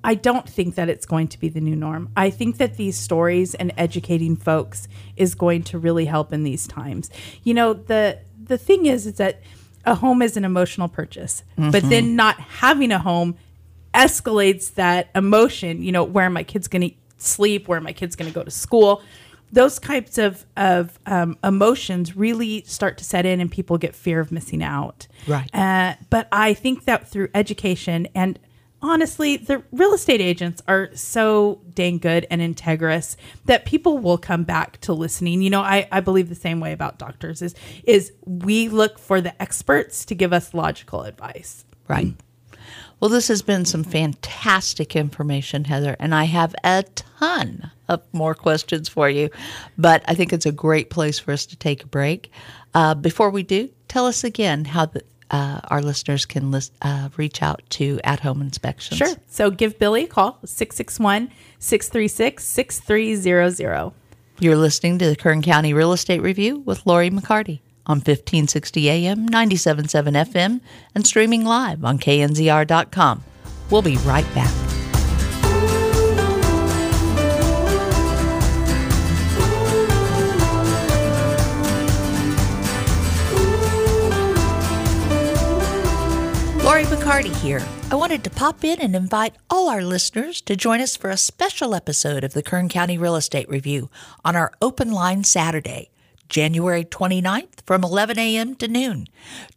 I 0.03 0.15
don't 0.15 0.47
think 0.49 0.75
that 0.75 0.89
it's 0.89 1.05
going 1.05 1.27
to 1.29 1.39
be 1.39 1.49
the 1.49 1.61
new 1.61 1.75
norm. 1.75 2.09
I 2.17 2.29
think 2.29 2.57
that 2.57 2.77
these 2.77 2.97
stories 2.97 3.53
and 3.53 3.71
educating 3.77 4.35
folks 4.35 4.87
is 5.15 5.35
going 5.35 5.63
to 5.63 5.77
really 5.77 6.05
help 6.05 6.33
in 6.33 6.43
these 6.43 6.67
times. 6.67 7.09
You 7.43 7.53
know, 7.53 7.73
the 7.73 8.19
the 8.43 8.57
thing 8.57 8.85
is 8.85 9.05
is 9.05 9.15
that 9.15 9.41
a 9.85 9.95
home 9.95 10.21
is 10.21 10.37
an 10.37 10.45
emotional 10.45 10.87
purchase, 10.87 11.43
but 11.71 11.83
then 11.89 12.15
not 12.15 12.39
having 12.39 12.91
a 12.91 12.99
home 12.99 13.35
escalates 13.93 14.73
that 14.75 15.09
emotion. 15.15 15.83
You 15.83 15.91
know, 15.91 16.03
where 16.03 16.25
are 16.25 16.29
my 16.29 16.43
kids 16.43 16.67
going 16.67 16.89
to 16.89 16.95
sleep? 17.17 17.67
Where 17.67 17.77
are 17.77 17.81
my 17.81 17.93
kids 17.93 18.15
going 18.15 18.29
to 18.31 18.33
go 18.33 18.43
to 18.43 18.51
school? 18.51 19.01
Those 19.51 19.79
types 19.79 20.17
of 20.17 20.45
of 20.55 20.97
um, 21.05 21.37
emotions 21.43 22.15
really 22.15 22.63
start 22.65 22.97
to 22.99 23.03
set 23.03 23.25
in, 23.25 23.39
and 23.41 23.51
people 23.51 23.77
get 23.77 23.95
fear 23.95 24.19
of 24.19 24.31
missing 24.31 24.63
out. 24.63 25.07
Right. 25.27 25.53
Uh, 25.53 25.95
but 26.09 26.27
I 26.31 26.53
think 26.53 26.85
that 26.85 27.07
through 27.07 27.29
education 27.33 28.07
and 28.15 28.39
honestly, 28.81 29.37
the 29.37 29.63
real 29.71 29.93
estate 29.93 30.21
agents 30.21 30.61
are 30.67 30.89
so 30.93 31.61
dang 31.73 31.97
good 31.97 32.27
and 32.29 32.41
integrous 32.41 33.15
that 33.45 33.65
people 33.65 33.97
will 33.97 34.17
come 34.17 34.43
back 34.43 34.79
to 34.81 34.93
listening. 34.93 35.41
You 35.41 35.49
know, 35.49 35.61
I, 35.61 35.87
I 35.91 35.99
believe 35.99 36.29
the 36.29 36.35
same 36.35 36.59
way 36.59 36.71
about 36.71 36.97
doctors 36.97 37.41
is 37.41 37.55
is 37.83 38.11
we 38.25 38.69
look 38.69 38.99
for 38.99 39.21
the 39.21 39.39
experts 39.41 40.05
to 40.05 40.15
give 40.15 40.33
us 40.33 40.53
logical 40.53 41.03
advice. 41.03 41.65
Right. 41.87 42.13
Well, 42.99 43.09
this 43.09 43.29
has 43.29 43.41
been 43.41 43.65
some 43.65 43.83
fantastic 43.83 44.95
information, 44.95 45.63
Heather, 45.63 45.95
and 45.99 46.13
I 46.13 46.25
have 46.25 46.53
a 46.63 46.83
ton 46.93 47.71
of 47.89 48.01
more 48.13 48.35
questions 48.35 48.87
for 48.87 49.09
you, 49.09 49.31
but 49.75 50.03
I 50.07 50.13
think 50.13 50.31
it's 50.31 50.45
a 50.45 50.51
great 50.51 50.91
place 50.91 51.17
for 51.17 51.31
us 51.31 51.47
to 51.47 51.55
take 51.55 51.83
a 51.83 51.87
break. 51.87 52.31
Uh, 52.75 52.93
before 52.93 53.31
we 53.31 53.41
do, 53.41 53.69
tell 53.87 54.05
us 54.05 54.23
again 54.23 54.65
how 54.65 54.85
the, 54.85 55.03
uh, 55.31 55.61
our 55.69 55.81
listeners 55.81 56.25
can 56.25 56.51
list, 56.51 56.73
uh, 56.81 57.09
reach 57.17 57.41
out 57.41 57.61
to 57.71 57.99
at 58.03 58.19
home 58.19 58.41
inspections. 58.41 58.97
Sure. 58.97 59.15
So 59.27 59.49
give 59.49 59.79
Billy 59.79 60.03
a 60.03 60.07
call, 60.07 60.37
661 60.45 61.31
636 61.57 62.43
6300. 62.43 63.91
You're 64.39 64.55
listening 64.55 64.97
to 64.99 65.07
the 65.07 65.15
Kern 65.15 65.41
County 65.41 65.73
Real 65.73 65.93
Estate 65.93 66.21
Review 66.21 66.57
with 66.59 66.85
Lori 66.85 67.09
McCarty 67.09 67.59
on 67.85 67.97
1560 67.97 68.89
AM, 68.89 69.25
977 69.25 70.13
FM, 70.13 70.61
and 70.93 71.07
streaming 71.07 71.45
live 71.45 71.83
on 71.85 71.97
knzr.com. 71.97 73.23
We'll 73.69 73.81
be 73.81 73.97
right 73.97 74.35
back. 74.35 74.80
McCarty 87.11 87.35
here. 87.41 87.61
I 87.91 87.95
wanted 87.95 88.23
to 88.23 88.29
pop 88.29 88.63
in 88.63 88.79
and 88.79 88.95
invite 88.95 89.35
all 89.49 89.67
our 89.67 89.83
listeners 89.83 90.39
to 90.43 90.55
join 90.55 90.79
us 90.79 90.95
for 90.95 91.09
a 91.09 91.17
special 91.17 91.75
episode 91.75 92.23
of 92.23 92.31
the 92.31 92.41
Kern 92.41 92.69
County 92.69 92.97
Real 92.97 93.17
Estate 93.17 93.49
Review 93.49 93.89
on 94.23 94.37
our 94.37 94.53
open 94.61 94.93
line 94.93 95.25
Saturday, 95.25 95.89
January 96.29 96.85
29th 96.85 97.65
from 97.65 97.83
11 97.83 98.17
a.m. 98.17 98.55
to 98.55 98.67
noon. 98.69 99.07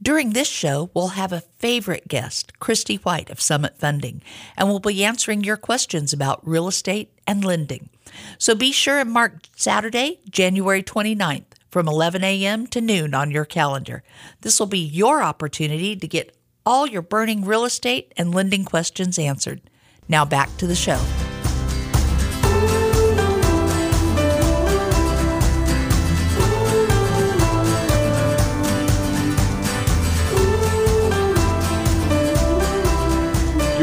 During 0.03 0.31
this 0.31 0.49
show, 0.49 0.91
we'll 0.95 1.11
have 1.11 1.33
a 1.33 1.43
favorite 1.43 2.09
guest, 2.09 2.59
Christy 2.59 2.97
White 2.97 3.31
of 3.31 3.41
Summit 3.41 3.79
Funding, 3.79 4.21
and 4.57 4.67
we'll 4.67 4.81
be 4.81 5.05
answering 5.05 5.45
your 5.45 5.57
questions 5.57 6.13
about 6.13 6.45
real 6.45 6.67
estate 6.67 7.13
and 7.25 7.45
lending. 7.45 7.89
So 8.37 8.57
be 8.57 8.73
sure 8.73 8.99
and 8.99 9.13
mark 9.13 9.47
Saturday, 9.55 10.19
January 10.29 10.83
29th 10.83 11.45
from 11.71 11.87
11 11.87 12.25
a.m. 12.25 12.67
to 12.67 12.81
noon 12.81 13.15
on 13.15 13.31
your 13.31 13.45
calendar. 13.45 14.03
This 14.41 14.59
will 14.59 14.67
be 14.67 14.81
your 14.81 15.23
opportunity 15.23 15.95
to 15.95 16.09
get 16.09 16.37
all 16.67 16.87
your 16.87 17.03
burning 17.03 17.45
real 17.45 17.65
estate 17.65 18.13
and 18.17 18.35
lending 18.35 18.65
questions 18.65 19.19
answered. 19.19 19.61
Now 20.09 20.25
back 20.25 20.55
to 20.59 20.67
the 20.67 20.75
show. 20.75 21.01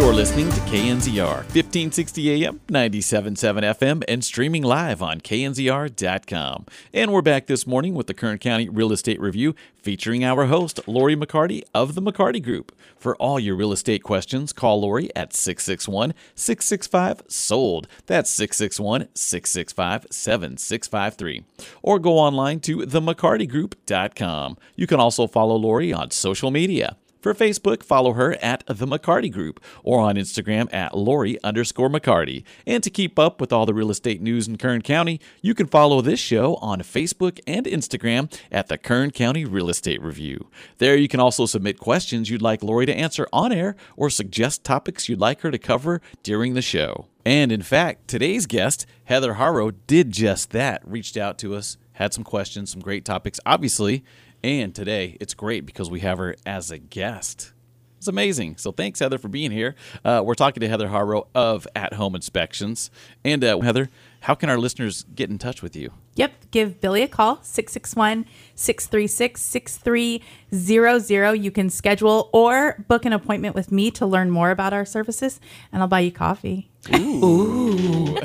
You're 0.01 0.15
listening 0.15 0.49
to 0.49 0.59
KNZR 0.61 1.43
1560 1.53 2.31
AM, 2.31 2.59
977 2.69 3.63
FM, 3.63 4.03
and 4.07 4.25
streaming 4.25 4.63
live 4.63 4.99
on 4.99 5.21
knzr.com. 5.21 6.65
And 6.91 7.13
we're 7.13 7.21
back 7.21 7.45
this 7.45 7.67
morning 7.67 7.93
with 7.93 8.07
the 8.07 8.15
Kern 8.15 8.39
County 8.39 8.67
Real 8.67 8.91
Estate 8.91 9.21
Review 9.21 9.53
featuring 9.75 10.23
our 10.23 10.47
host, 10.47 10.79
Lori 10.87 11.15
McCarty 11.15 11.61
of 11.75 11.93
the 11.93 12.01
McCarty 12.01 12.43
Group. 12.43 12.75
For 12.97 13.15
all 13.17 13.39
your 13.39 13.55
real 13.55 13.71
estate 13.71 14.01
questions, 14.01 14.53
call 14.53 14.81
Lori 14.81 15.15
at 15.15 15.35
661 15.35 16.15
665 16.33 17.21
SOLD. 17.27 17.87
That's 18.07 18.31
661 18.31 19.07
665 19.13 20.07
7653. 20.09 21.43
Or 21.83 21.99
go 21.99 22.17
online 22.17 22.59
to 22.61 22.77
themccartygroup.com. 22.77 24.57
You 24.75 24.87
can 24.87 24.99
also 24.99 25.27
follow 25.27 25.55
Lori 25.57 25.93
on 25.93 26.09
social 26.09 26.49
media. 26.49 26.97
For 27.21 27.35
Facebook, 27.35 27.83
follow 27.83 28.13
her 28.13 28.33
at 28.41 28.63
The 28.65 28.87
McCarty 28.87 29.31
Group 29.31 29.63
or 29.83 29.99
on 29.99 30.15
Instagram 30.15 30.73
at 30.73 30.97
Lori 30.97 31.37
underscore 31.43 31.87
McCarty. 31.87 32.43
And 32.65 32.83
to 32.83 32.89
keep 32.89 33.19
up 33.19 33.39
with 33.39 33.53
all 33.53 33.67
the 33.67 33.75
real 33.75 33.91
estate 33.91 34.21
news 34.21 34.47
in 34.47 34.57
Kern 34.57 34.81
County, 34.81 35.21
you 35.39 35.53
can 35.53 35.67
follow 35.67 36.01
this 36.01 36.19
show 36.19 36.55
on 36.55 36.79
Facebook 36.79 37.39
and 37.45 37.67
Instagram 37.67 38.35
at 38.51 38.69
the 38.69 38.77
Kern 38.79 39.11
County 39.11 39.45
Real 39.45 39.69
Estate 39.69 40.01
Review. 40.01 40.49
There 40.79 40.95
you 40.95 41.07
can 41.07 41.19
also 41.19 41.45
submit 41.45 41.79
questions 41.79 42.31
you'd 42.31 42.41
like 42.41 42.63
Lori 42.63 42.87
to 42.87 42.95
answer 42.95 43.27
on 43.31 43.51
air 43.51 43.75
or 43.95 44.09
suggest 44.09 44.63
topics 44.63 45.07
you'd 45.07 45.19
like 45.19 45.41
her 45.41 45.51
to 45.51 45.59
cover 45.59 46.01
during 46.23 46.55
the 46.55 46.61
show. 46.63 47.05
And 47.23 47.51
in 47.51 47.61
fact, 47.61 48.07
today's 48.07 48.47
guest, 48.47 48.87
Heather 49.03 49.35
Harrow, 49.35 49.69
did 49.69 50.09
just 50.09 50.49
that, 50.51 50.81
reached 50.87 51.17
out 51.17 51.37
to 51.39 51.53
us, 51.53 51.77
had 51.93 52.15
some 52.15 52.23
questions, 52.23 52.71
some 52.71 52.81
great 52.81 53.05
topics, 53.05 53.39
obviously. 53.45 54.03
And 54.43 54.73
today 54.73 55.17
it's 55.19 55.33
great 55.33 55.65
because 55.65 55.89
we 55.89 55.99
have 56.01 56.17
her 56.17 56.35
as 56.45 56.71
a 56.71 56.77
guest. 56.77 57.53
It's 57.97 58.07
amazing. 58.07 58.57
So 58.57 58.71
thanks, 58.71 58.99
Heather, 58.99 59.19
for 59.19 59.27
being 59.27 59.51
here. 59.51 59.75
Uh, 60.03 60.23
we're 60.25 60.33
talking 60.33 60.61
to 60.61 60.67
Heather 60.67 60.87
Harrow 60.87 61.27
of 61.35 61.67
At 61.75 61.93
Home 61.93 62.15
Inspections. 62.15 62.89
And 63.23 63.43
uh, 63.43 63.59
Heather, 63.59 63.89
how 64.21 64.33
can 64.33 64.49
our 64.49 64.57
listeners 64.57 65.05
get 65.13 65.29
in 65.29 65.37
touch 65.37 65.61
with 65.61 65.75
you? 65.75 65.91
Yep. 66.15 66.31
Give 66.49 66.81
Billy 66.81 67.03
a 67.03 67.07
call, 67.07 67.43
661 67.43 68.25
636 68.55 69.39
6300. 69.39 71.33
You 71.35 71.51
can 71.51 71.69
schedule 71.69 72.31
or 72.33 72.83
book 72.87 73.05
an 73.05 73.13
appointment 73.13 73.53
with 73.53 73.71
me 73.71 73.91
to 73.91 74.07
learn 74.07 74.31
more 74.31 74.49
about 74.49 74.73
our 74.73 74.83
services, 74.83 75.39
and 75.71 75.83
I'll 75.83 75.87
buy 75.87 75.99
you 75.99 76.11
coffee. 76.11 76.71
Ooh. 76.95 78.17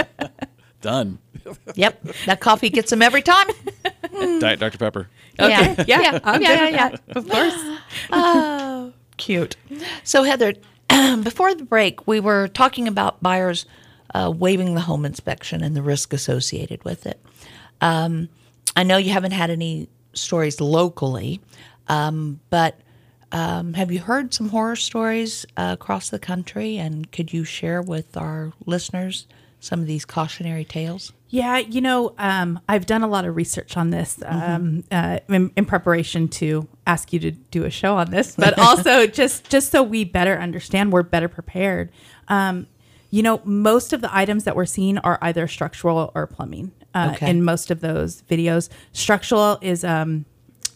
Done. 0.80 1.20
Yep, 1.74 2.02
that 2.26 2.40
coffee 2.40 2.70
gets 2.70 2.90
them 2.90 3.02
every 3.02 3.22
time. 3.22 3.46
Diet 4.40 4.58
Dr. 4.60 4.78
Pepper. 4.78 5.08
Yeah, 5.38 5.84
Yeah, 5.86 6.18
I'm 6.24 6.42
yeah, 6.42 6.68
yeah, 6.68 6.68
yeah. 6.68 6.96
Of 7.14 7.28
course. 7.28 7.56
Oh, 8.10 8.92
cute. 9.16 9.56
So, 10.04 10.22
Heather, 10.22 10.54
before 11.22 11.54
the 11.54 11.64
break, 11.64 12.06
we 12.06 12.20
were 12.20 12.48
talking 12.48 12.88
about 12.88 13.22
buyers 13.22 13.64
uh, 14.14 14.32
waiving 14.34 14.74
the 14.74 14.82
home 14.82 15.04
inspection 15.04 15.62
and 15.62 15.74
the 15.74 15.82
risk 15.82 16.12
associated 16.12 16.84
with 16.84 17.06
it. 17.06 17.20
Um, 17.80 18.28
I 18.76 18.82
know 18.82 18.96
you 18.96 19.10
haven't 19.12 19.32
had 19.32 19.50
any 19.50 19.88
stories 20.12 20.60
locally, 20.60 21.40
um, 21.88 22.40
but 22.50 22.78
um, 23.32 23.74
have 23.74 23.90
you 23.90 23.98
heard 24.00 24.32
some 24.34 24.48
horror 24.50 24.76
stories 24.76 25.46
uh, 25.56 25.76
across 25.78 26.10
the 26.10 26.18
country? 26.18 26.76
And 26.78 27.10
could 27.10 27.32
you 27.32 27.44
share 27.44 27.82
with 27.82 28.16
our 28.16 28.52
listeners 28.64 29.26
some 29.66 29.80
of 29.80 29.86
these 29.86 30.04
cautionary 30.04 30.64
tales? 30.64 31.12
Yeah, 31.28 31.58
you 31.58 31.80
know, 31.80 32.14
um, 32.18 32.60
I've 32.68 32.86
done 32.86 33.02
a 33.02 33.08
lot 33.08 33.24
of 33.24 33.34
research 33.34 33.76
on 33.76 33.90
this 33.90 34.18
um, 34.24 34.84
uh, 34.92 35.18
in, 35.28 35.50
in 35.56 35.64
preparation 35.66 36.28
to 36.28 36.68
ask 36.86 37.12
you 37.12 37.18
to 37.20 37.32
do 37.32 37.64
a 37.64 37.70
show 37.70 37.96
on 37.96 38.10
this, 38.10 38.36
but 38.36 38.58
also 38.68 39.06
just 39.06 39.50
just 39.50 39.70
so 39.72 39.82
we 39.82 40.04
better 40.04 40.38
understand, 40.38 40.92
we're 40.92 41.02
better 41.02 41.28
prepared. 41.28 41.90
Um, 42.28 42.68
you 43.10 43.22
know, 43.22 43.40
most 43.44 43.92
of 43.92 44.00
the 44.00 44.14
items 44.16 44.44
that 44.44 44.54
we're 44.56 44.66
seeing 44.66 44.98
are 44.98 45.18
either 45.22 45.46
structural 45.48 46.10
or 46.14 46.26
plumbing. 46.26 46.72
Uh, 46.94 47.12
Okay. 47.14 47.28
In 47.30 47.42
most 47.44 47.70
of 47.70 47.80
those 47.80 48.22
videos, 48.22 48.68
structural 48.92 49.58
is 49.60 49.84
um, 49.84 50.24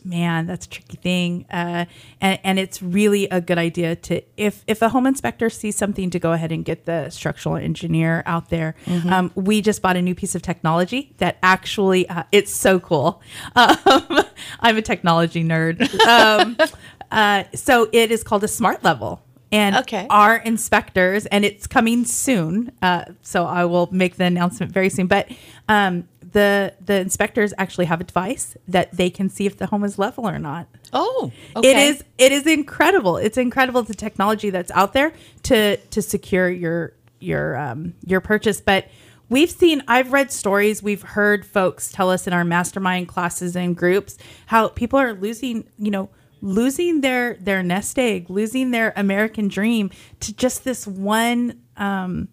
man, 0.05 0.47
that's 0.47 0.67
a 0.67 0.69
tricky 0.69 0.97
thing, 0.97 1.47
uh, 1.51 1.85
and, 2.21 2.39
and 2.45 2.59
it's 2.59 2.83
really 2.83 3.29
a 3.29 3.41
good 3.41 3.59
idea 3.59 3.97
to 3.97 4.23
if 4.37 4.65
if 4.67 4.83
a 4.83 4.89
home 4.89 5.07
inspector 5.07 5.51
sees 5.51 5.77
something 5.77 6.11
to 6.11 6.19
go 6.19 6.33
ahead 6.33 6.53
and 6.53 6.65
get 6.65 6.85
the 6.87 7.11
structural 7.11 7.57
engineer 7.57 8.23
out 8.27 8.49
there. 8.51 8.75
Um, 9.09 9.31
we 9.35 9.61
just 9.61 9.83
bought 9.83 9.97
a 9.97 10.03
new 10.03 10.15
piece 10.15 10.35
of 10.35 10.43
technology 10.43 11.13
that 11.19 11.39
actually 11.43 12.09
uh, 12.09 12.25
it's 12.33 12.55
so 12.55 12.81
cool. 12.81 13.23
Um, 13.57 14.25
I'm 14.61 14.77
a 14.77 14.83
technology 14.83 15.45
nerd, 15.45 15.81
um, 16.07 16.57
uh, 17.11 17.45
so 17.55 17.89
it 17.93 18.11
is 18.11 18.23
called 18.23 18.45
a 18.45 18.49
smart 18.49 18.83
level. 18.85 19.23
And 19.53 19.75
Okay. 19.79 20.07
our 20.11 20.37
inspectors, 20.37 21.27
and 21.27 21.45
it's 21.45 21.67
coming 21.67 22.05
soon. 22.05 22.71
Uh, 22.83 23.07
so 23.23 23.45
I 23.47 23.65
will 23.65 23.89
make 23.91 24.15
the 24.17 24.25
announcement 24.25 24.71
very 24.71 24.89
soon. 24.91 25.09
But 25.09 25.29
um, 25.69 26.07
the 26.33 26.75
the 26.85 27.01
inspectors 27.01 27.53
actually 27.59 27.87
have 27.87 28.01
a 28.01 28.05
device 28.05 28.57
that 28.69 28.93
they 28.93 29.11
can 29.11 29.29
see 29.29 29.47
if 29.47 29.57
the 29.57 29.67
home 29.67 29.85
is 29.85 29.99
level 29.99 30.29
or 30.29 30.39
not. 30.39 30.69
Oh, 30.93 31.33
It 31.65 31.77
is 31.77 32.05
it 32.19 32.33
is 32.33 32.47
incredible. 32.47 33.17
It's 33.17 33.39
incredible 33.39 33.83
the 33.83 33.95
technology 33.95 34.51
that's 34.51 34.71
out 34.73 34.93
there 34.93 35.13
to 35.45 35.77
to 35.77 36.03
secure 36.03 36.51
your 36.51 36.95
your 37.21 37.57
um, 37.57 37.95
your 38.05 38.21
purchase. 38.21 38.61
But 38.61 38.89
we've 39.29 39.51
seen 39.51 39.83
I've 39.89 40.13
read 40.13 40.33
stories, 40.33 40.83
we've 40.83 41.03
heard 41.03 41.47
folks 41.47 41.91
tell 41.91 42.11
us 42.11 42.27
in 42.27 42.33
our 42.33 42.45
mastermind 42.45 43.09
classes 43.09 43.57
and 43.57 43.77
groups 43.77 44.19
how 44.47 44.69
people 44.69 44.99
are 44.99 45.15
losing, 45.15 45.69
you 45.79 45.91
know, 45.91 46.11
losing 46.41 47.01
their 47.01 47.35
their 47.35 47.63
nest 47.63 47.99
egg, 47.99 48.29
losing 48.29 48.71
their 48.71 48.93
American 48.97 49.49
dream 49.49 49.91
to 50.21 50.35
just 50.35 50.65
this 50.65 50.87
one 50.87 51.61
um 51.77 52.29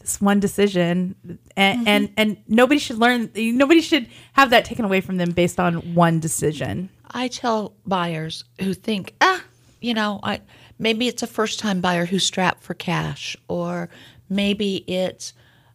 this 0.00 0.20
one 0.20 0.40
decision 0.40 1.38
and 1.56 1.88
and, 1.88 2.12
and 2.16 2.36
nobody 2.48 2.78
should 2.78 2.98
learn 2.98 3.30
nobody 3.34 3.80
should 3.80 4.06
have 4.34 4.50
that 4.50 4.64
taken 4.64 4.84
away 4.84 5.00
from 5.00 5.16
them 5.16 5.30
based 5.30 5.58
on 5.58 5.94
one 5.94 6.20
decision. 6.20 6.90
I 7.10 7.28
tell 7.28 7.74
buyers 7.86 8.44
who 8.60 8.74
think, 8.74 9.14
ah, 9.20 9.42
you 9.80 9.94
know, 9.94 10.20
I 10.22 10.40
maybe 10.78 11.08
it's 11.08 11.22
a 11.22 11.26
first 11.26 11.58
time 11.58 11.80
buyer 11.80 12.04
who's 12.04 12.24
strapped 12.24 12.62
for 12.62 12.74
cash, 12.74 13.36
or 13.48 13.88
maybe 14.28 14.84
it's, 14.86 15.32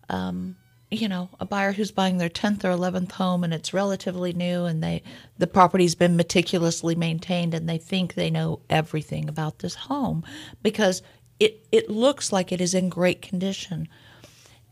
um, 0.09 0.55
you 0.91 1.07
know, 1.07 1.29
a 1.39 1.45
buyer 1.45 1.71
who's 1.71 1.91
buying 1.91 2.17
their 2.17 2.29
tenth 2.29 2.63
or 2.63 2.69
eleventh 2.69 3.11
home 3.11 3.43
and 3.43 3.53
it's 3.53 3.73
relatively 3.73 4.33
new, 4.33 4.65
and 4.65 4.83
they 4.83 5.01
the 5.37 5.47
property's 5.47 5.95
been 5.95 6.15
meticulously 6.15 6.95
maintained, 6.95 7.53
and 7.53 7.67
they 7.67 7.77
think 7.77 8.13
they 8.13 8.29
know 8.29 8.59
everything 8.69 9.27
about 9.27 9.59
this 9.59 9.75
home 9.75 10.23
because 10.61 11.01
it 11.39 11.65
it 11.71 11.89
looks 11.89 12.31
like 12.31 12.51
it 12.51 12.61
is 12.61 12.75
in 12.75 12.89
great 12.89 13.21
condition. 13.21 13.87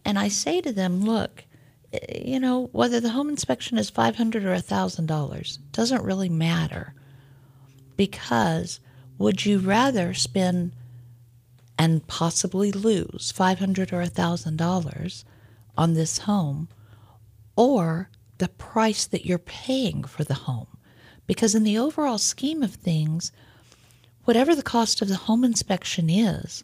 And 0.09 0.17
I 0.17 0.27
say 0.27 0.59
to 0.61 0.73
them, 0.73 1.05
look, 1.05 1.43
eh, 1.93 2.23
you 2.25 2.39
know, 2.39 2.69
whether 2.71 2.99
the 2.99 3.11
home 3.11 3.29
inspection 3.29 3.77
is 3.77 3.91
five 3.91 4.15
hundred 4.15 4.43
or 4.43 4.57
thousand 4.57 5.05
dollars 5.05 5.59
doesn't 5.71 6.03
really 6.03 6.29
matter, 6.29 6.95
because 7.95 8.79
would 9.19 9.45
you 9.45 9.59
rather 9.59 10.15
spend 10.15 10.71
and 11.77 12.07
possibly 12.07 12.71
lose 12.71 13.31
five 13.35 13.59
hundred 13.59 13.93
or 13.93 14.03
thousand 14.07 14.57
dollars 14.57 15.25
on 15.77 15.93
this 15.93 16.17
home, 16.17 16.69
or 17.55 18.09
the 18.39 18.49
price 18.49 19.05
that 19.05 19.27
you're 19.27 19.37
paying 19.37 20.03
for 20.03 20.23
the 20.23 20.49
home? 20.49 20.75
Because 21.27 21.53
in 21.53 21.63
the 21.63 21.77
overall 21.77 22.17
scheme 22.17 22.63
of 22.63 22.73
things, 22.73 23.31
whatever 24.23 24.55
the 24.55 24.63
cost 24.63 25.03
of 25.03 25.07
the 25.07 25.17
home 25.27 25.43
inspection 25.43 26.09
is, 26.09 26.63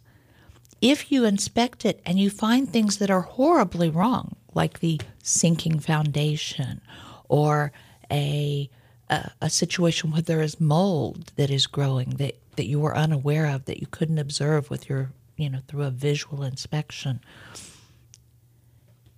if 0.86 1.11
you 1.11 1.25
inspect 1.25 1.83
it 1.83 1.99
and 2.05 2.19
you 2.19 2.29
find 2.29 2.69
things 2.69 2.97
that 2.97 3.09
are 3.09 3.21
horribly 3.21 3.89
wrong, 3.89 4.36
like 4.53 4.81
the 4.81 5.01
sinking 5.23 5.79
foundation 5.79 6.79
or 7.27 7.71
a 8.11 8.69
a, 9.09 9.31
a 9.41 9.49
situation 9.49 10.11
where 10.11 10.21
there 10.21 10.41
is 10.41 10.59
mold 10.59 11.31
that 11.38 11.49
is 11.49 11.65
growing 11.65 12.11
that, 12.17 12.39
that 12.55 12.65
you 12.65 12.79
were 12.79 12.95
unaware 12.95 13.47
of 13.47 13.65
that 13.65 13.79
you 13.79 13.88
couldn't 13.88 14.19
observe 14.19 14.69
with 14.69 14.88
your 14.88 15.11
you 15.38 15.49
know 15.49 15.59
through 15.67 15.83
a 15.83 15.89
visual 15.89 16.43
inspection 16.43 17.19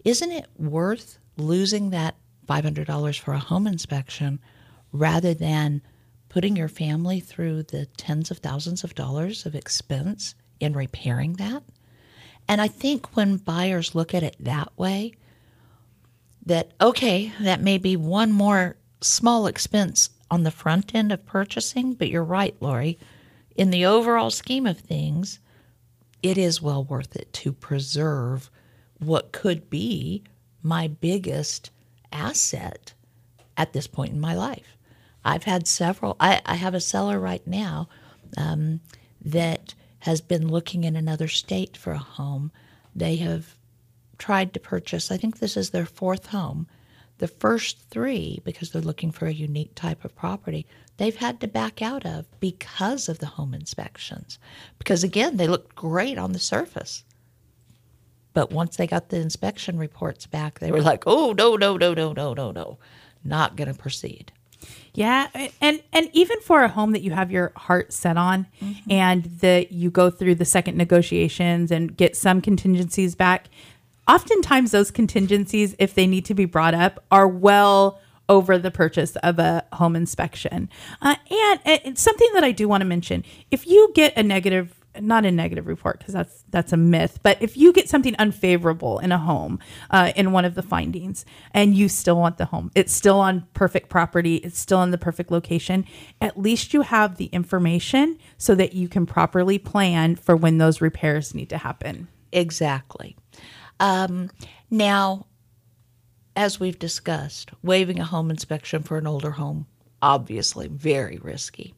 isn't 0.05 0.31
it 0.31 0.47
worth 0.57 1.19
losing 1.35 1.89
that 1.89 2.15
$500 2.47 3.19
for 3.19 3.33
a 3.33 3.39
home 3.39 3.67
inspection 3.67 4.39
rather 4.93 5.33
than 5.33 5.81
putting 6.29 6.55
your 6.55 6.69
family 6.69 7.19
through 7.19 7.63
the 7.63 7.87
tens 7.97 8.31
of 8.31 8.37
thousands 8.37 8.85
of 8.85 8.95
dollars 8.95 9.45
of 9.45 9.53
expense 9.53 10.33
in 10.59 10.73
repairing 10.73 11.33
that? 11.33 11.63
And 12.47 12.61
I 12.61 12.67
think 12.67 13.15
when 13.15 13.37
buyers 13.37 13.95
look 13.95 14.13
at 14.13 14.23
it 14.23 14.35
that 14.39 14.71
way, 14.77 15.13
that 16.45 16.71
okay, 16.79 17.33
that 17.41 17.61
may 17.61 17.77
be 17.77 17.97
one 17.97 18.31
more 18.31 18.77
small 19.01 19.47
expense 19.47 20.09
on 20.31 20.43
the 20.43 20.51
front 20.51 20.95
end 20.95 21.11
of 21.11 21.25
purchasing, 21.25 21.93
but 21.93 22.09
you're 22.09 22.23
right, 22.23 22.55
Lori. 22.61 22.97
In 23.55 23.69
the 23.69 23.85
overall 23.85 24.29
scheme 24.29 24.65
of 24.65 24.79
things, 24.79 25.39
it 26.23 26.37
is 26.37 26.61
well 26.61 26.83
worth 26.83 27.15
it 27.15 27.31
to 27.33 27.51
preserve 27.51 28.49
what 28.99 29.31
could 29.31 29.69
be 29.69 30.23
my 30.63 30.87
biggest 30.87 31.69
asset 32.11 32.93
at 33.55 33.73
this 33.73 33.87
point 33.87 34.13
in 34.13 34.19
my 34.19 34.33
life. 34.33 34.77
I've 35.23 35.43
had 35.43 35.67
several, 35.67 36.15
I, 36.19 36.41
I 36.45 36.55
have 36.55 36.73
a 36.73 36.79
seller 36.79 37.19
right 37.19 37.45
now 37.45 37.89
um, 38.37 38.79
that 39.23 39.73
has 40.07 40.21
been 40.21 40.47
looking 40.47 40.85
in 40.85 40.95
another 40.95 41.27
state 41.27 41.75
for 41.75 41.91
a 41.91 41.97
home. 41.97 42.49
They 42.95 43.17
have 43.17 43.57
tried 44.17 44.53
to 44.53 44.59
purchase, 44.61 45.11
I 45.11 45.17
think 45.17 45.39
this 45.39 45.57
is 45.57 45.71
their 45.71 45.85
fourth 45.85 46.27
home. 46.27 46.65
The 47.17 47.27
first 47.27 47.77
three, 47.89 48.41
because 48.45 48.71
they're 48.71 48.81
looking 48.81 49.11
for 49.11 49.25
a 49.25 49.33
unique 49.33 49.75
type 49.75 50.05
of 50.05 50.15
property, 50.15 50.65
they've 50.95 51.17
had 51.17 51.41
to 51.41 51.47
back 51.49 51.81
out 51.81 52.05
of 52.05 52.25
because 52.39 53.09
of 53.09 53.19
the 53.19 53.25
home 53.25 53.53
inspections. 53.53 54.39
Because 54.79 55.03
again, 55.03 55.35
they 55.35 55.47
looked 55.49 55.75
great 55.75 56.17
on 56.17 56.31
the 56.31 56.39
surface. 56.39 57.03
But 58.31 58.49
once 58.49 58.77
they 58.77 58.87
got 58.87 59.09
the 59.09 59.19
inspection 59.19 59.77
reports 59.77 60.25
back, 60.25 60.59
they 60.59 60.71
were 60.71 60.81
like, 60.81 61.03
oh, 61.05 61.33
no, 61.33 61.57
no, 61.57 61.75
no, 61.75 61.93
no, 61.93 62.13
no, 62.13 62.33
no, 62.33 62.51
no, 62.51 62.77
not 63.25 63.57
going 63.57 63.67
to 63.67 63.77
proceed. 63.77 64.31
Yeah, 64.97 65.27
and 65.61 65.83
and 65.93 66.09
even 66.13 66.41
for 66.41 66.63
a 66.63 66.67
home 66.67 66.91
that 66.93 67.03
you 67.03 67.11
have 67.11 67.31
your 67.31 67.51
heart 67.55 67.93
set 67.93 68.17
on, 68.17 68.47
and 68.89 69.25
that 69.41 69.71
you 69.71 69.91
go 69.91 70.09
through 70.09 70.33
the 70.33 70.43
second 70.43 70.75
negotiations 70.75 71.69
and 71.69 71.95
get 71.95 72.17
some 72.17 72.41
contingencies 72.41 73.13
back, 73.13 73.45
oftentimes 74.07 74.71
those 74.71 74.89
contingencies, 74.89 75.75
if 75.77 75.93
they 75.93 76.07
need 76.07 76.25
to 76.25 76.33
be 76.33 76.45
brought 76.45 76.73
up, 76.73 77.05
are 77.11 77.27
well 77.27 78.01
over 78.27 78.57
the 78.57 78.71
purchase 78.71 79.15
of 79.17 79.37
a 79.37 79.63
home 79.73 79.95
inspection. 79.95 80.67
Uh, 80.99 81.15
and, 81.29 81.59
and 81.63 81.81
it's 81.85 82.01
something 82.01 82.29
that 82.33 82.43
I 82.43 82.51
do 82.51 82.67
want 82.67 82.81
to 82.81 82.85
mention: 82.85 83.23
if 83.51 83.67
you 83.67 83.91
get 83.93 84.17
a 84.17 84.23
negative 84.23 84.76
not 85.01 85.25
a 85.25 85.31
negative 85.31 85.67
report 85.67 85.99
because 85.99 86.13
that's 86.13 86.43
that's 86.49 86.73
a 86.73 86.77
myth 86.77 87.19
but 87.23 87.37
if 87.41 87.57
you 87.57 87.73
get 87.73 87.89
something 87.89 88.15
unfavorable 88.17 88.99
in 88.99 89.11
a 89.11 89.17
home 89.17 89.59
uh, 89.91 90.11
in 90.15 90.31
one 90.31 90.45
of 90.45 90.55
the 90.55 90.63
findings 90.63 91.25
and 91.51 91.75
you 91.75 91.89
still 91.89 92.17
want 92.17 92.37
the 92.37 92.45
home 92.45 92.71
it's 92.75 92.93
still 92.93 93.19
on 93.19 93.47
perfect 93.53 93.89
property 93.89 94.37
it's 94.37 94.59
still 94.59 94.81
in 94.83 94.91
the 94.91 94.97
perfect 94.97 95.31
location 95.31 95.85
at 96.21 96.39
least 96.39 96.73
you 96.73 96.81
have 96.81 97.17
the 97.17 97.25
information 97.25 98.17
so 98.37 98.55
that 98.55 98.73
you 98.73 98.87
can 98.87 99.05
properly 99.05 99.57
plan 99.57 100.15
for 100.15 100.35
when 100.35 100.57
those 100.57 100.81
repairs 100.81 101.33
need 101.33 101.49
to 101.49 101.57
happen 101.57 102.07
Exactly. 102.31 103.15
Um, 103.79 104.29
now, 104.69 105.27
as 106.35 106.59
we've 106.59 106.79
discussed, 106.79 107.51
waiving 107.63 107.99
a 107.99 108.05
home 108.05 108.29
inspection 108.29 108.83
for 108.83 108.97
an 108.97 109.07
older 109.07 109.31
home, 109.31 109.67
obviously 110.01 110.67
very 110.67 111.17
risky. 111.17 111.73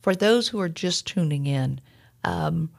For 0.00 0.14
those 0.14 0.48
who 0.48 0.60
are 0.60 0.68
just 0.68 1.06
tuning 1.06 1.46
in, 1.46 1.80
um, 2.24 2.70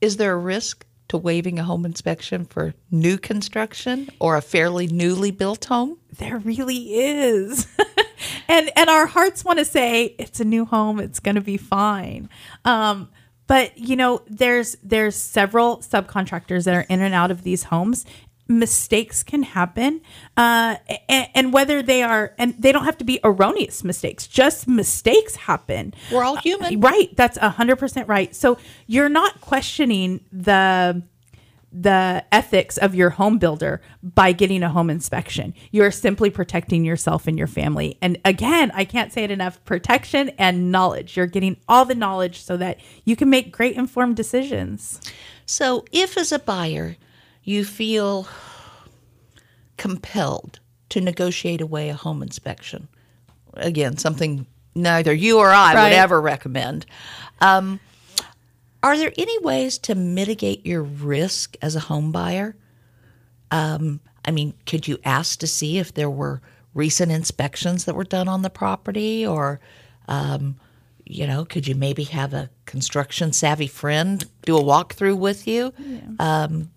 is 0.00 0.16
there 0.16 0.32
a 0.32 0.38
risk 0.38 0.84
to 1.08 1.16
waiving 1.16 1.58
a 1.58 1.64
home 1.64 1.84
inspection 1.84 2.44
for 2.44 2.74
new 2.90 3.18
construction 3.18 4.08
or 4.18 4.36
a 4.36 4.42
fairly 4.42 4.86
newly 4.86 5.30
built 5.30 5.66
home? 5.66 5.98
there 6.18 6.38
really 6.38 6.94
is. 6.94 7.66
And 8.48 8.70
and 8.76 8.90
our 8.90 9.06
hearts 9.06 9.44
want 9.44 9.58
to 9.58 9.64
say 9.64 10.14
it's 10.18 10.40
a 10.40 10.44
new 10.44 10.64
home. 10.64 11.00
It's 11.00 11.20
going 11.20 11.34
to 11.34 11.40
be 11.40 11.56
fine. 11.56 12.28
Um 12.64 13.10
but 13.46 13.76
you 13.76 13.96
know 13.96 14.22
there's 14.26 14.76
there's 14.82 15.16
several 15.16 15.78
subcontractors 15.78 16.64
that 16.64 16.74
are 16.74 16.86
in 16.88 17.00
and 17.00 17.14
out 17.14 17.30
of 17.30 17.42
these 17.42 17.64
homes 17.64 18.04
mistakes 18.46 19.22
can 19.22 19.42
happen 19.42 20.00
uh 20.36 20.76
and, 21.08 21.28
and 21.34 21.52
whether 21.52 21.82
they 21.82 22.02
are 22.02 22.34
and 22.36 22.54
they 22.60 22.72
don't 22.72 22.84
have 22.84 22.98
to 22.98 23.04
be 23.04 23.18
erroneous 23.24 23.82
mistakes 23.82 24.26
just 24.26 24.68
mistakes 24.68 25.34
happen 25.36 25.94
We're 26.12 26.24
all 26.24 26.36
human. 26.36 26.80
right 26.80 27.14
that's 27.16 27.38
100% 27.38 28.06
right 28.08 28.34
so 28.36 28.58
you're 28.86 29.08
not 29.08 29.40
questioning 29.40 30.20
the 30.30 31.02
the 31.76 32.24
ethics 32.30 32.78
of 32.78 32.94
your 32.94 33.10
home 33.10 33.38
builder 33.38 33.80
by 34.00 34.30
getting 34.30 34.62
a 34.62 34.68
home 34.68 34.88
inspection. 34.88 35.52
You're 35.72 35.90
simply 35.90 36.30
protecting 36.30 36.84
yourself 36.84 37.26
and 37.26 37.36
your 37.36 37.48
family. 37.48 37.98
And 38.00 38.16
again, 38.24 38.70
I 38.74 38.84
can't 38.84 39.12
say 39.12 39.24
it 39.24 39.32
enough 39.32 39.62
protection 39.64 40.28
and 40.38 40.70
knowledge. 40.70 41.16
You're 41.16 41.26
getting 41.26 41.56
all 41.68 41.84
the 41.84 41.96
knowledge 41.96 42.42
so 42.42 42.56
that 42.58 42.78
you 43.04 43.16
can 43.16 43.28
make 43.28 43.50
great 43.50 43.76
informed 43.76 44.14
decisions. 44.14 45.00
So, 45.46 45.84
if 45.90 46.16
as 46.16 46.30
a 46.30 46.38
buyer 46.38 46.96
you 47.44 47.64
feel 47.64 48.26
compelled 49.76 50.60
to 50.88 51.00
negotiate 51.00 51.60
away 51.60 51.88
a 51.88 51.94
home 51.94 52.22
inspection, 52.22 52.88
again, 53.54 53.96
something 53.96 54.46
neither 54.74 55.12
you 55.12 55.38
or 55.38 55.50
I 55.50 55.74
would 55.74 55.92
ever 55.92 56.20
recommend, 56.20 56.86
um, 57.40 57.80
are 58.82 58.98
there 58.98 59.12
any 59.16 59.38
ways 59.38 59.78
to 59.78 59.94
mitigate 59.94 60.66
your 60.66 60.82
risk 60.82 61.56
as 61.62 61.74
a 61.74 61.80
home 61.80 62.12
buyer? 62.12 62.56
Um, 63.50 64.00
I 64.24 64.30
mean, 64.30 64.54
could 64.66 64.86
you 64.88 64.98
ask 65.04 65.38
to 65.40 65.46
see 65.46 65.78
if 65.78 65.94
there 65.94 66.10
were 66.10 66.42
recent 66.74 67.12
inspections 67.12 67.84
that 67.84 67.94
were 67.94 68.04
done 68.04 68.28
on 68.28 68.42
the 68.42 68.50
property 68.50 69.26
or 69.26 69.60
um, 70.08 70.56
you 71.06 71.26
know, 71.26 71.44
could 71.44 71.66
you 71.66 71.74
maybe 71.74 72.04
have 72.04 72.32
a 72.32 72.50
construction 72.64 73.32
savvy 73.32 73.66
friend 73.66 74.24
do 74.42 74.56
a 74.56 74.62
walkthrough 74.62 75.18
with 75.18 75.46
you? 75.46 75.72
Um, 76.18 76.70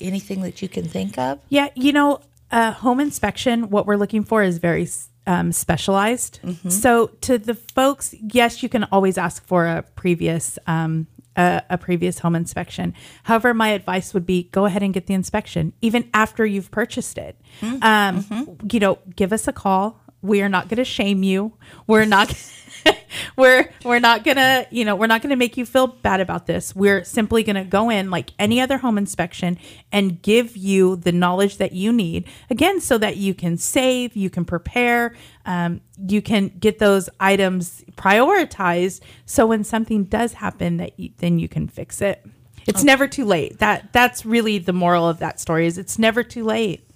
anything 0.00 0.42
that 0.42 0.62
you 0.62 0.68
can 0.68 0.84
think 0.84 1.18
of? 1.18 1.38
Yeah, 1.48 1.68
you 1.74 1.92
know, 1.92 2.20
a 2.50 2.72
home 2.72 3.00
inspection, 3.00 3.70
what 3.70 3.86
we're 3.86 3.96
looking 3.96 4.24
for 4.24 4.42
is 4.42 4.58
very 4.58 4.88
um, 5.26 5.52
specialized. 5.52 6.40
So, 6.68 7.08
to 7.22 7.38
the 7.38 7.54
folks, 7.54 8.14
yes, 8.20 8.62
you 8.62 8.68
can 8.68 8.84
always 8.84 9.16
ask 9.18 9.44
for 9.46 9.66
a 9.66 9.82
previous 9.94 10.58
um, 10.66 11.06
a, 11.36 11.62
a 11.70 11.78
previous 11.78 12.18
home 12.18 12.34
inspection. 12.34 12.94
However, 13.22 13.54
my 13.54 13.68
advice 13.68 14.12
would 14.12 14.26
be 14.26 14.44
go 14.52 14.66
ahead 14.66 14.82
and 14.82 14.92
get 14.92 15.06
the 15.06 15.14
inspection, 15.14 15.72
even 15.80 16.10
after 16.12 16.44
you've 16.44 16.70
purchased 16.70 17.16
it. 17.18 17.36
Um, 17.62 18.58
You 18.70 18.80
know, 18.80 18.98
give 19.16 19.32
us 19.32 19.48
a 19.48 19.52
call. 19.52 19.98
We 20.20 20.42
are 20.42 20.48
not 20.48 20.68
going 20.68 20.76
to 20.78 20.84
shame 20.84 21.22
you. 21.22 21.54
We're 21.86 22.04
not. 22.04 22.34
we're 23.36 23.68
we're 23.84 23.98
not 23.98 24.24
gonna 24.24 24.66
you 24.70 24.84
know 24.84 24.96
we're 24.96 25.06
not 25.06 25.22
gonna 25.22 25.36
make 25.36 25.56
you 25.56 25.66
feel 25.66 25.86
bad 25.86 26.20
about 26.20 26.46
this. 26.46 26.74
We're 26.74 27.04
simply 27.04 27.42
gonna 27.42 27.64
go 27.64 27.90
in 27.90 28.10
like 28.10 28.30
any 28.38 28.60
other 28.60 28.78
home 28.78 28.98
inspection 28.98 29.58
and 29.90 30.20
give 30.22 30.56
you 30.56 30.96
the 30.96 31.12
knowledge 31.12 31.58
that 31.58 31.72
you 31.72 31.92
need 31.92 32.28
again 32.50 32.80
so 32.80 32.98
that 32.98 33.16
you 33.16 33.34
can 33.34 33.56
save 33.56 34.16
you 34.16 34.30
can 34.30 34.44
prepare 34.44 35.14
um, 35.44 35.80
you 36.08 36.22
can 36.22 36.48
get 36.48 36.78
those 36.78 37.08
items 37.20 37.84
prioritized 37.96 39.00
so 39.26 39.46
when 39.46 39.64
something 39.64 40.04
does 40.04 40.34
happen 40.34 40.76
that 40.78 40.98
you, 40.98 41.10
then 41.18 41.38
you 41.38 41.48
can 41.48 41.68
fix 41.68 42.00
it. 42.00 42.24
It's 42.66 42.84
never 42.84 43.08
too 43.08 43.24
late. 43.24 43.58
That 43.58 43.92
that's 43.92 44.24
really 44.24 44.58
the 44.58 44.72
moral 44.72 45.08
of 45.08 45.18
that 45.18 45.40
story 45.40 45.66
is 45.66 45.78
it's 45.78 45.98
never 45.98 46.22
too 46.22 46.44
late. 46.44 46.88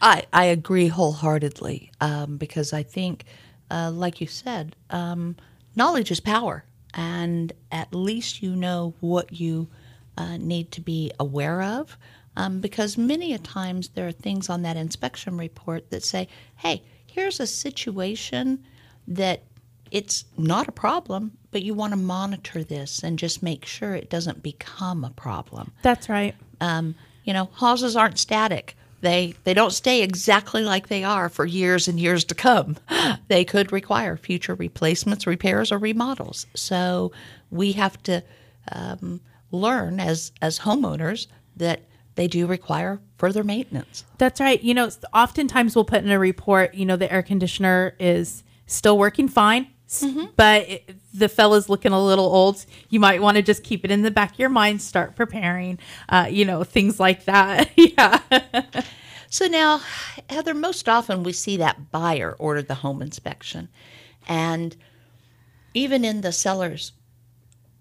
I, 0.00 0.24
I 0.32 0.46
agree 0.46 0.88
wholeheartedly 0.88 1.92
um, 2.00 2.36
because 2.36 2.72
I 2.72 2.82
think, 2.82 3.24
uh, 3.72 3.90
like 3.90 4.20
you 4.20 4.26
said, 4.26 4.76
um, 4.90 5.36
knowledge 5.74 6.10
is 6.10 6.20
power. 6.20 6.64
And 6.94 7.52
at 7.70 7.94
least 7.94 8.42
you 8.42 8.54
know 8.54 8.94
what 9.00 9.32
you 9.32 9.68
uh, 10.18 10.36
need 10.36 10.70
to 10.72 10.80
be 10.80 11.10
aware 11.18 11.62
of. 11.62 11.96
Um, 12.36 12.60
because 12.60 12.98
many 12.98 13.32
a 13.34 13.38
times 13.38 13.88
there 13.90 14.06
are 14.06 14.12
things 14.12 14.48
on 14.48 14.62
that 14.62 14.76
inspection 14.76 15.36
report 15.36 15.90
that 15.90 16.02
say, 16.02 16.28
hey, 16.56 16.82
here's 17.06 17.40
a 17.40 17.46
situation 17.46 18.62
that 19.08 19.42
it's 19.90 20.24
not 20.38 20.68
a 20.68 20.72
problem, 20.72 21.32
but 21.50 21.62
you 21.62 21.74
want 21.74 21.92
to 21.92 21.98
monitor 21.98 22.62
this 22.64 23.02
and 23.02 23.18
just 23.18 23.42
make 23.42 23.66
sure 23.66 23.94
it 23.94 24.08
doesn't 24.08 24.42
become 24.42 25.04
a 25.04 25.10
problem 25.10 25.70
that's 25.82 26.08
right 26.08 26.34
um, 26.62 26.94
you 27.24 27.32
know, 27.32 27.50
houses 27.54 27.96
aren't 27.96 28.18
static. 28.18 28.76
They 29.02 29.34
they 29.44 29.52
don't 29.52 29.72
stay 29.72 30.02
exactly 30.02 30.62
like 30.62 30.88
they 30.88 31.04
are 31.04 31.28
for 31.28 31.44
years 31.44 31.88
and 31.88 32.00
years 32.00 32.24
to 32.24 32.34
come. 32.34 32.78
They 33.28 33.44
could 33.44 33.72
require 33.72 34.16
future 34.16 34.54
replacements, 34.54 35.26
repairs, 35.26 35.72
or 35.72 35.78
remodels. 35.78 36.46
So 36.54 37.12
we 37.50 37.72
have 37.72 38.02
to 38.04 38.22
um, 38.70 39.20
learn 39.50 40.00
as 40.00 40.32
as 40.40 40.60
homeowners 40.60 41.26
that 41.56 41.82
they 42.14 42.28
do 42.28 42.46
require 42.46 43.00
further 43.16 43.42
maintenance. 43.42 44.04
That's 44.18 44.40
right. 44.40 44.62
You 44.62 44.74
know, 44.74 44.90
oftentimes 45.14 45.74
we'll 45.74 45.84
put 45.84 46.04
in 46.04 46.10
a 46.10 46.18
report, 46.18 46.74
you 46.74 46.84
know, 46.84 46.96
the 46.96 47.12
air 47.12 47.22
conditioner 47.22 47.94
is 47.98 48.44
still 48.66 48.98
working 48.98 49.28
fine, 49.28 49.68
s- 49.92 50.08
but 50.36 50.68
it, 50.68 50.96
the 51.14 51.28
fella's 51.28 51.68
looking 51.68 51.92
a 51.92 52.04
little 52.04 52.26
old. 52.26 52.64
You 52.90 53.00
might 53.00 53.22
want 53.22 53.36
to 53.36 53.42
just 53.42 53.62
keep 53.64 53.84
it 53.84 53.90
in 53.90 54.02
the 54.02 54.10
back 54.10 54.32
of 54.34 54.38
your 54.38 54.48
mind, 54.48 54.82
start 54.82 55.16
preparing, 55.16 55.78
uh, 56.08 56.28
you 56.30 56.44
know, 56.44 56.64
things 56.64 56.98
like 57.00 57.26
that. 57.26 57.70
yeah. 57.76 58.20
So 59.30 59.46
now, 59.46 59.80
Heather, 60.28 60.54
most 60.54 60.88
often 60.88 61.22
we 61.22 61.32
see 61.32 61.56
that 61.58 61.90
buyer 61.90 62.36
order 62.38 62.62
the 62.62 62.76
home 62.76 63.02
inspection, 63.02 63.68
and 64.28 64.76
even 65.74 66.04
in 66.04 66.20
the 66.20 66.32
seller's 66.32 66.92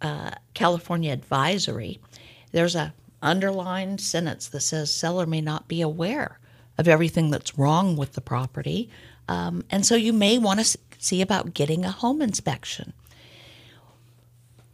uh, 0.01 0.31
California 0.53 1.11
advisory, 1.11 1.99
there's 2.51 2.75
a 2.75 2.93
underlined 3.21 4.01
sentence 4.01 4.47
that 4.49 4.61
says 4.61 4.93
seller 4.93 5.25
may 5.25 5.41
not 5.41 5.67
be 5.67 5.81
aware 5.81 6.39
of 6.77 6.87
everything 6.87 7.29
that's 7.29 7.57
wrong 7.57 7.95
with 7.97 8.13
the 8.13 8.21
property, 8.21 8.89
um, 9.27 9.63
and 9.69 9.85
so 9.85 9.95
you 9.95 10.13
may 10.13 10.37
want 10.37 10.59
to 10.59 10.77
see 11.03 11.21
about 11.21 11.53
getting 11.53 11.83
a 11.83 11.91
home 11.91 12.21
inspection. 12.21 12.93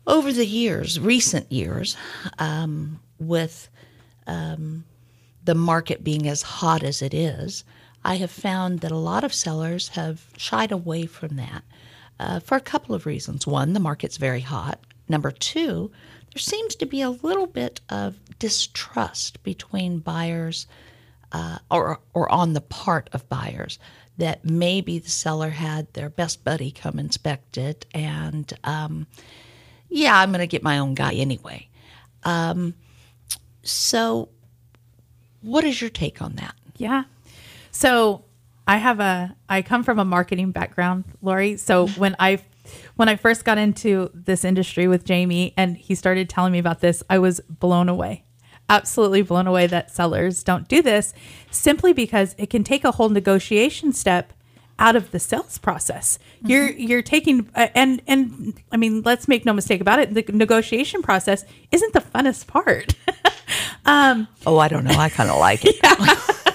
Over 0.05 0.31
the 0.31 0.45
years, 0.45 0.99
recent 0.99 1.51
years, 1.51 1.97
um, 2.39 2.99
with 3.19 3.69
the 5.47 5.55
market 5.55 6.03
being 6.03 6.27
as 6.27 6.41
hot 6.41 6.83
as 6.83 7.01
it 7.01 7.13
is, 7.13 7.63
I 8.03 8.15
have 8.15 8.31
found 8.31 8.81
that 8.81 8.91
a 8.91 8.97
lot 8.97 9.23
of 9.23 9.33
sellers 9.33 9.89
have 9.89 10.25
shied 10.37 10.71
away 10.71 11.05
from 11.05 11.37
that 11.37 11.63
uh, 12.19 12.39
for 12.41 12.55
a 12.55 12.61
couple 12.61 12.93
of 12.93 13.05
reasons. 13.05 13.47
One, 13.47 13.73
the 13.73 13.79
market's 13.79 14.17
very 14.17 14.41
hot. 14.41 14.79
number 15.07 15.31
two, 15.31 15.89
there 16.33 16.41
seems 16.41 16.75
to 16.75 16.85
be 16.85 17.01
a 17.01 17.09
little 17.09 17.47
bit 17.47 17.79
of 17.89 18.17
distrust 18.39 19.41
between 19.43 19.99
buyers 19.99 20.67
uh, 21.31 21.59
or, 21.71 21.99
or 22.13 22.31
on 22.31 22.53
the 22.53 22.61
part 22.61 23.09
of 23.13 23.27
buyers 23.29 23.79
that 24.17 24.43
maybe 24.45 24.99
the 24.99 25.09
seller 25.09 25.49
had 25.49 25.91
their 25.93 26.09
best 26.09 26.43
buddy 26.43 26.71
come 26.71 26.99
inspect 26.99 27.57
it 27.57 27.85
and 27.93 28.53
um, 28.63 29.07
yeah 29.89 30.19
i'm 30.19 30.31
going 30.31 30.39
to 30.39 30.47
get 30.47 30.63
my 30.63 30.79
own 30.79 30.93
guy 30.93 31.13
anyway 31.13 31.67
um, 32.23 32.73
so 33.63 34.29
what 35.41 35.63
is 35.63 35.79
your 35.81 35.89
take 35.89 36.21
on 36.21 36.35
that 36.35 36.55
Yeah. 36.77 37.03
So 37.71 38.23
I 38.67 38.77
have 38.77 38.99
a 38.99 39.35
I 39.49 39.61
come 39.61 39.83
from 39.83 39.99
a 39.99 40.05
marketing 40.05 40.51
background, 40.51 41.05
Lori. 41.21 41.57
So 41.57 41.87
when 41.97 42.15
I 42.19 42.39
when 42.95 43.07
I 43.09 43.15
first 43.15 43.45
got 43.45 43.57
into 43.57 44.09
this 44.13 44.43
industry 44.43 44.87
with 44.87 45.05
Jamie 45.05 45.53
and 45.57 45.77
he 45.77 45.95
started 45.95 46.29
telling 46.29 46.51
me 46.51 46.59
about 46.59 46.81
this, 46.81 47.03
I 47.09 47.19
was 47.19 47.39
blown 47.41 47.89
away. 47.89 48.23
Absolutely 48.69 49.21
blown 49.21 49.47
away 49.47 49.67
that 49.67 49.91
sellers 49.91 50.43
don't 50.43 50.67
do 50.67 50.81
this 50.81 51.13
simply 51.51 51.93
because 51.93 52.35
it 52.37 52.49
can 52.49 52.63
take 52.63 52.83
a 52.83 52.91
whole 52.91 53.09
negotiation 53.09 53.93
step 53.93 54.33
out 54.79 54.95
of 54.95 55.11
the 55.11 55.19
sales 55.19 55.57
process. 55.57 56.19
You're 56.43 56.69
you're 56.69 57.01
taking 57.01 57.49
uh, 57.55 57.67
and 57.73 58.01
and 58.07 58.53
I 58.71 58.77
mean, 58.77 59.01
let's 59.03 59.27
make 59.27 59.45
no 59.45 59.53
mistake 59.53 59.81
about 59.81 59.99
it, 59.99 60.13
the 60.13 60.23
negotiation 60.33 61.01
process 61.01 61.45
isn't 61.71 61.93
the 61.93 62.01
funnest 62.01 62.47
part. 62.47 62.93
oh 64.45 64.57
i 64.57 64.67
don't 64.67 64.83
know 64.83 64.97
i 64.97 65.09
kind 65.09 65.29
of 65.29 65.39
like 65.39 65.61
it 65.63 65.75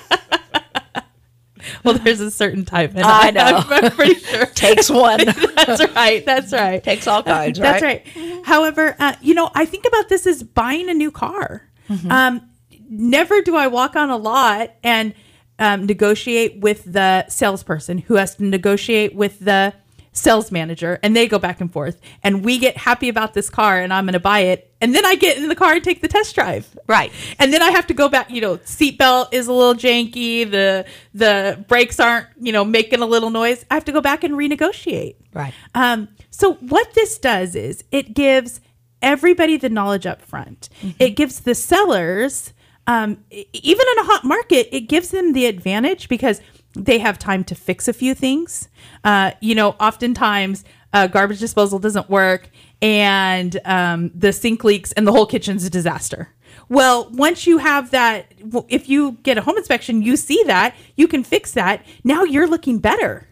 well, 1.84 1.94
there's 1.94 2.20
a 2.20 2.30
certain 2.30 2.64
type 2.64 2.92
and 2.94 3.04
I 3.04 3.30
know. 3.30 3.40
I'm 3.70 3.90
pretty 3.92 4.20
sure 4.20 4.46
takes 4.46 4.90
one 4.90 5.20
That's 5.24 5.94
right. 5.94 6.24
That's 6.24 6.52
right. 6.52 6.82
takes 6.82 7.06
all 7.06 7.22
kinds 7.22 7.58
That's 7.58 7.82
right 7.82 8.06
right. 8.16 8.44
However, 8.44 8.96
uh, 8.98 9.14
you 9.22 9.34
know, 9.34 9.50
I 9.54 9.64
think 9.64 9.86
about 9.86 10.08
this 10.08 10.26
as 10.26 10.42
buying 10.42 10.90
a 10.90 10.94
new 10.94 11.10
car. 11.10 11.68
Mm-hmm. 11.92 12.10
Um, 12.10 12.50
never 12.88 13.40
do 13.42 13.56
I 13.56 13.66
walk 13.68 13.96
on 13.96 14.10
a 14.10 14.16
lot 14.16 14.74
and 14.82 15.14
um, 15.58 15.86
negotiate 15.86 16.58
with 16.58 16.92
the 16.92 17.26
salesperson 17.28 17.98
who 17.98 18.14
has 18.14 18.36
to 18.36 18.44
negotiate 18.44 19.14
with 19.14 19.38
the 19.40 19.74
sales 20.12 20.52
manager, 20.52 20.98
and 21.02 21.16
they 21.16 21.26
go 21.26 21.38
back 21.38 21.60
and 21.60 21.72
forth. 21.72 22.00
And 22.22 22.44
we 22.44 22.58
get 22.58 22.76
happy 22.76 23.08
about 23.08 23.34
this 23.34 23.48
car, 23.48 23.80
and 23.80 23.92
I'm 23.92 24.04
going 24.04 24.12
to 24.12 24.20
buy 24.20 24.40
it. 24.40 24.74
And 24.80 24.94
then 24.94 25.06
I 25.06 25.14
get 25.14 25.38
in 25.38 25.48
the 25.48 25.54
car 25.54 25.72
and 25.72 25.82
take 25.82 26.02
the 26.02 26.08
test 26.08 26.34
drive. 26.34 26.76
Right. 26.86 27.12
And 27.38 27.52
then 27.52 27.62
I 27.62 27.70
have 27.70 27.86
to 27.86 27.94
go 27.94 28.08
back. 28.08 28.30
You 28.30 28.40
know, 28.40 28.56
seatbelt 28.58 29.32
is 29.32 29.46
a 29.46 29.52
little 29.52 29.74
janky. 29.74 30.48
The 30.50 30.84
the 31.14 31.64
brakes 31.68 31.98
aren't 31.98 32.26
you 32.40 32.52
know 32.52 32.64
making 32.64 33.00
a 33.00 33.06
little 33.06 33.30
noise. 33.30 33.64
I 33.70 33.74
have 33.74 33.84
to 33.86 33.92
go 33.92 34.00
back 34.00 34.24
and 34.24 34.34
renegotiate. 34.34 35.16
Right. 35.32 35.54
Um, 35.74 36.08
so 36.30 36.54
what 36.54 36.92
this 36.94 37.18
does 37.18 37.54
is 37.54 37.84
it 37.90 38.14
gives 38.14 38.60
everybody 39.02 39.56
the 39.56 39.68
knowledge 39.68 40.06
up 40.06 40.22
front. 40.22 40.68
It 40.98 41.10
gives 41.10 41.40
the 41.40 41.54
sellers, 41.54 42.52
um, 42.86 43.24
even 43.30 43.86
in 43.92 43.98
a 43.98 44.04
hot 44.04 44.24
market, 44.24 44.68
it 44.74 44.82
gives 44.82 45.10
them 45.10 45.32
the 45.32 45.46
advantage 45.46 46.08
because 46.08 46.40
they 46.74 46.98
have 46.98 47.18
time 47.18 47.44
to 47.44 47.54
fix 47.54 47.88
a 47.88 47.92
few 47.92 48.14
things. 48.14 48.68
Uh, 49.04 49.32
you 49.40 49.54
know, 49.54 49.70
oftentimes 49.80 50.64
uh, 50.92 51.06
garbage 51.06 51.40
disposal 51.40 51.78
doesn't 51.78 52.08
work 52.08 52.50
and 52.80 53.60
um, 53.64 54.10
the 54.14 54.32
sink 54.32 54.64
leaks 54.64 54.92
and 54.92 55.06
the 55.06 55.12
whole 55.12 55.26
kitchen's 55.26 55.64
a 55.64 55.70
disaster. 55.70 56.30
Well, 56.68 57.10
once 57.10 57.46
you 57.46 57.58
have 57.58 57.90
that, 57.90 58.32
if 58.68 58.88
you 58.88 59.12
get 59.22 59.38
a 59.38 59.42
home 59.42 59.56
inspection, 59.56 60.02
you 60.02 60.16
see 60.16 60.42
that, 60.46 60.74
you 60.96 61.08
can 61.08 61.24
fix 61.24 61.52
that. 61.52 61.84
Now 62.04 62.24
you're 62.24 62.48
looking 62.48 62.78
better 62.78 63.26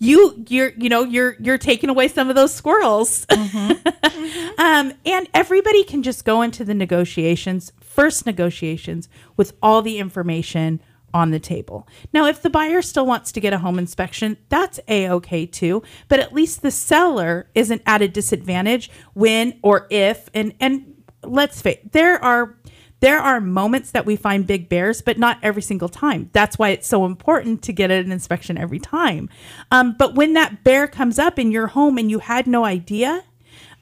you 0.00 0.44
you're 0.48 0.72
you 0.76 0.88
know 0.88 1.04
you're 1.04 1.36
you're 1.38 1.58
taking 1.58 1.90
away 1.90 2.08
some 2.08 2.28
of 2.28 2.34
those 2.34 2.52
squirrels. 2.52 3.26
Um, 4.58 4.92
and 5.06 5.26
everybody 5.32 5.84
can 5.84 6.02
just 6.02 6.24
go 6.26 6.42
into 6.42 6.64
the 6.64 6.74
negotiations 6.74 7.72
first 7.80 8.26
negotiations 8.26 9.08
with 9.36 9.54
all 9.62 9.80
the 9.80 9.98
information 9.98 10.82
on 11.14 11.30
the 11.30 11.40
table. 11.40 11.88
Now 12.12 12.26
if 12.26 12.42
the 12.42 12.50
buyer 12.50 12.82
still 12.82 13.06
wants 13.06 13.32
to 13.32 13.40
get 13.40 13.54
a 13.54 13.58
home 13.58 13.78
inspection 13.78 14.36
that's 14.50 14.78
a-ok 14.86 15.46
too 15.46 15.82
but 16.08 16.20
at 16.20 16.34
least 16.34 16.60
the 16.60 16.70
seller 16.70 17.48
isn't 17.54 17.82
at 17.86 18.02
a 18.02 18.08
disadvantage 18.08 18.90
when 19.14 19.58
or 19.62 19.86
if 19.90 20.28
and 20.34 20.52
and 20.60 20.94
let's 21.22 21.62
face 21.62 21.78
there 21.92 22.22
are 22.22 22.58
there 23.00 23.18
are 23.18 23.40
moments 23.40 23.90
that 23.92 24.06
we 24.06 24.16
find 24.16 24.46
big 24.46 24.68
bears, 24.68 25.02
but 25.02 25.18
not 25.18 25.38
every 25.42 25.62
single 25.62 25.88
time. 25.88 26.30
That's 26.32 26.58
why 26.58 26.70
it's 26.70 26.86
so 26.86 27.06
important 27.06 27.62
to 27.62 27.72
get 27.72 27.90
an 27.90 28.12
inspection 28.12 28.58
every 28.58 28.78
time. 28.78 29.28
Um, 29.70 29.96
but 29.98 30.14
when 30.14 30.34
that 30.34 30.62
bear 30.64 30.86
comes 30.86 31.18
up 31.18 31.38
in 31.38 31.50
your 31.50 31.68
home 31.68 31.98
and 31.98 32.10
you 32.10 32.18
had 32.18 32.46
no 32.46 32.64
idea, 32.64 33.24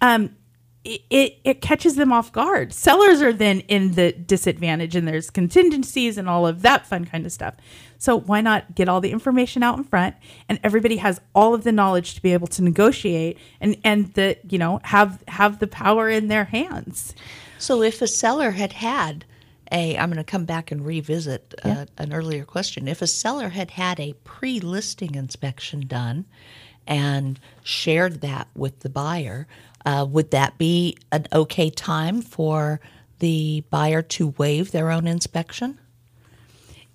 um, 0.00 0.36
it, 0.84 1.02
it, 1.10 1.38
it 1.44 1.60
catches 1.60 1.96
them 1.96 2.12
off 2.12 2.32
guard. 2.32 2.72
Sellers 2.72 3.20
are 3.20 3.32
then 3.32 3.60
in 3.60 3.92
the 3.94 4.12
disadvantage, 4.12 4.94
and 4.94 5.06
there's 5.06 5.30
contingencies 5.30 6.16
and 6.16 6.28
all 6.28 6.46
of 6.46 6.62
that 6.62 6.86
fun 6.86 7.04
kind 7.04 7.26
of 7.26 7.32
stuff. 7.32 7.54
So 7.98 8.18
why 8.18 8.40
not 8.40 8.76
get 8.76 8.88
all 8.88 9.00
the 9.00 9.10
information 9.10 9.64
out 9.64 9.76
in 9.76 9.84
front, 9.84 10.14
and 10.48 10.60
everybody 10.62 10.98
has 10.98 11.20
all 11.34 11.52
of 11.54 11.64
the 11.64 11.72
knowledge 11.72 12.14
to 12.14 12.22
be 12.22 12.32
able 12.32 12.46
to 12.48 12.62
negotiate 12.62 13.38
and 13.60 13.76
and 13.82 14.14
the 14.14 14.38
you 14.48 14.58
know 14.58 14.80
have 14.84 15.22
have 15.26 15.58
the 15.58 15.66
power 15.66 16.08
in 16.08 16.28
their 16.28 16.44
hands. 16.44 17.14
So 17.58 17.82
if 17.82 18.00
a 18.00 18.06
seller 18.06 18.52
had 18.52 18.72
had 18.74 19.24
a, 19.70 19.98
I'm 19.98 20.08
going 20.08 20.16
to 20.16 20.24
come 20.24 20.46
back 20.46 20.70
and 20.70 20.84
revisit 20.84 21.54
uh, 21.62 21.86
an 21.98 22.12
earlier 22.12 22.44
question. 22.44 22.88
If 22.88 23.02
a 23.02 23.06
seller 23.06 23.50
had 23.50 23.72
had 23.72 24.00
a 24.00 24.14
pre 24.24 24.60
listing 24.60 25.14
inspection 25.14 25.86
done 25.86 26.24
and 26.86 27.38
shared 27.62 28.22
that 28.22 28.48
with 28.54 28.80
the 28.80 28.88
buyer, 28.88 29.46
uh, 29.84 30.06
would 30.08 30.30
that 30.30 30.56
be 30.56 30.96
an 31.12 31.26
okay 31.32 31.68
time 31.68 32.22
for 32.22 32.80
the 33.18 33.64
buyer 33.68 34.00
to 34.00 34.28
waive 34.38 34.70
their 34.70 34.90
own 34.90 35.06
inspection? 35.06 35.78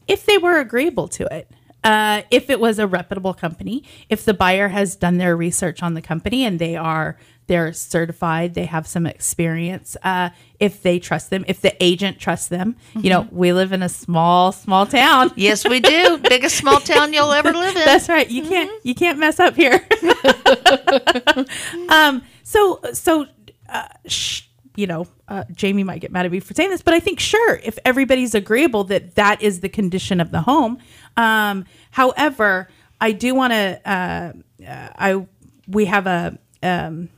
if 0.07 0.26
they 0.26 0.38
were 0.38 0.59
agreeable 0.59 1.07
to 1.09 1.34
it. 1.34 1.49
Uh, 1.84 2.22
if 2.32 2.49
it 2.49 2.59
was 2.61 2.80
a 2.80 2.88
reputable 2.88 3.34
company, 3.34 3.84
if 4.09 4.24
the 4.24 4.34
buyer 4.34 4.70
has 4.70 4.95
done 4.95 5.18
their 5.18 5.36
research 5.36 5.84
on 5.84 5.95
the 5.95 6.01
company 6.01 6.45
and 6.45 6.57
they 6.57 6.78
are 6.78 7.18
they're 7.47 7.73
certified, 7.73 8.53
they 8.53 8.65
have 8.65 8.87
some 8.87 9.05
experience. 9.05 9.97
Uh, 10.03 10.29
if 10.59 10.81
they 10.81 10.97
trust 10.99 11.29
them, 11.29 11.43
if 11.47 11.59
the 11.61 11.75
agent 11.83 12.19
trusts 12.19 12.47
them, 12.47 12.75
you 12.95 13.09
know, 13.09 13.27
we 13.31 13.51
live 13.51 13.71
in 13.73 13.83
a 13.83 13.89
small 13.89 14.51
small 14.51 14.85
town. 14.85 15.31
Yes, 15.35 15.67
we 15.67 15.79
do. 15.79 16.17
Biggest 16.19 16.55
small 16.57 16.79
town 16.79 17.11
you'll 17.13 17.31
ever 17.31 17.51
live 17.53 17.75
in. 17.75 17.83
That's 17.85 18.07
right. 18.07 18.29
You 18.29 18.43
can't 18.43 18.71
you 18.85 18.95
can't 18.95 19.19
mess 19.19 19.39
up 19.39 19.55
here. 19.55 19.85
um. 21.89 22.23
So 22.43 22.79
so, 22.93 23.25
uh, 23.69 23.87
sh- 24.05 24.43
you 24.75 24.87
know, 24.87 25.05
uh, 25.27 25.43
Jamie 25.53 25.83
might 25.83 25.99
get 26.01 26.11
mad 26.11 26.25
at 26.25 26.31
me 26.31 26.39
for 26.39 26.53
saying 26.53 26.69
this, 26.69 26.81
but 26.81 26.93
I 26.93 26.99
think 26.99 27.19
sure 27.19 27.57
if 27.63 27.77
everybody's 27.85 28.33
agreeable 28.35 28.83
that 28.85 29.15
that 29.15 29.41
is 29.41 29.59
the 29.59 29.69
condition 29.69 30.19
of 30.21 30.31
the 30.31 30.41
home. 30.41 30.77
Um. 31.17 31.65
However, 31.91 32.69
I 33.01 33.11
do 33.11 33.35
want 33.35 33.53
to. 33.53 33.81
Uh, 33.85 34.33
uh, 34.65 34.89
I 34.95 35.25
we 35.67 35.85
have 35.85 36.07
a. 36.07 36.37
Um, 36.61 37.09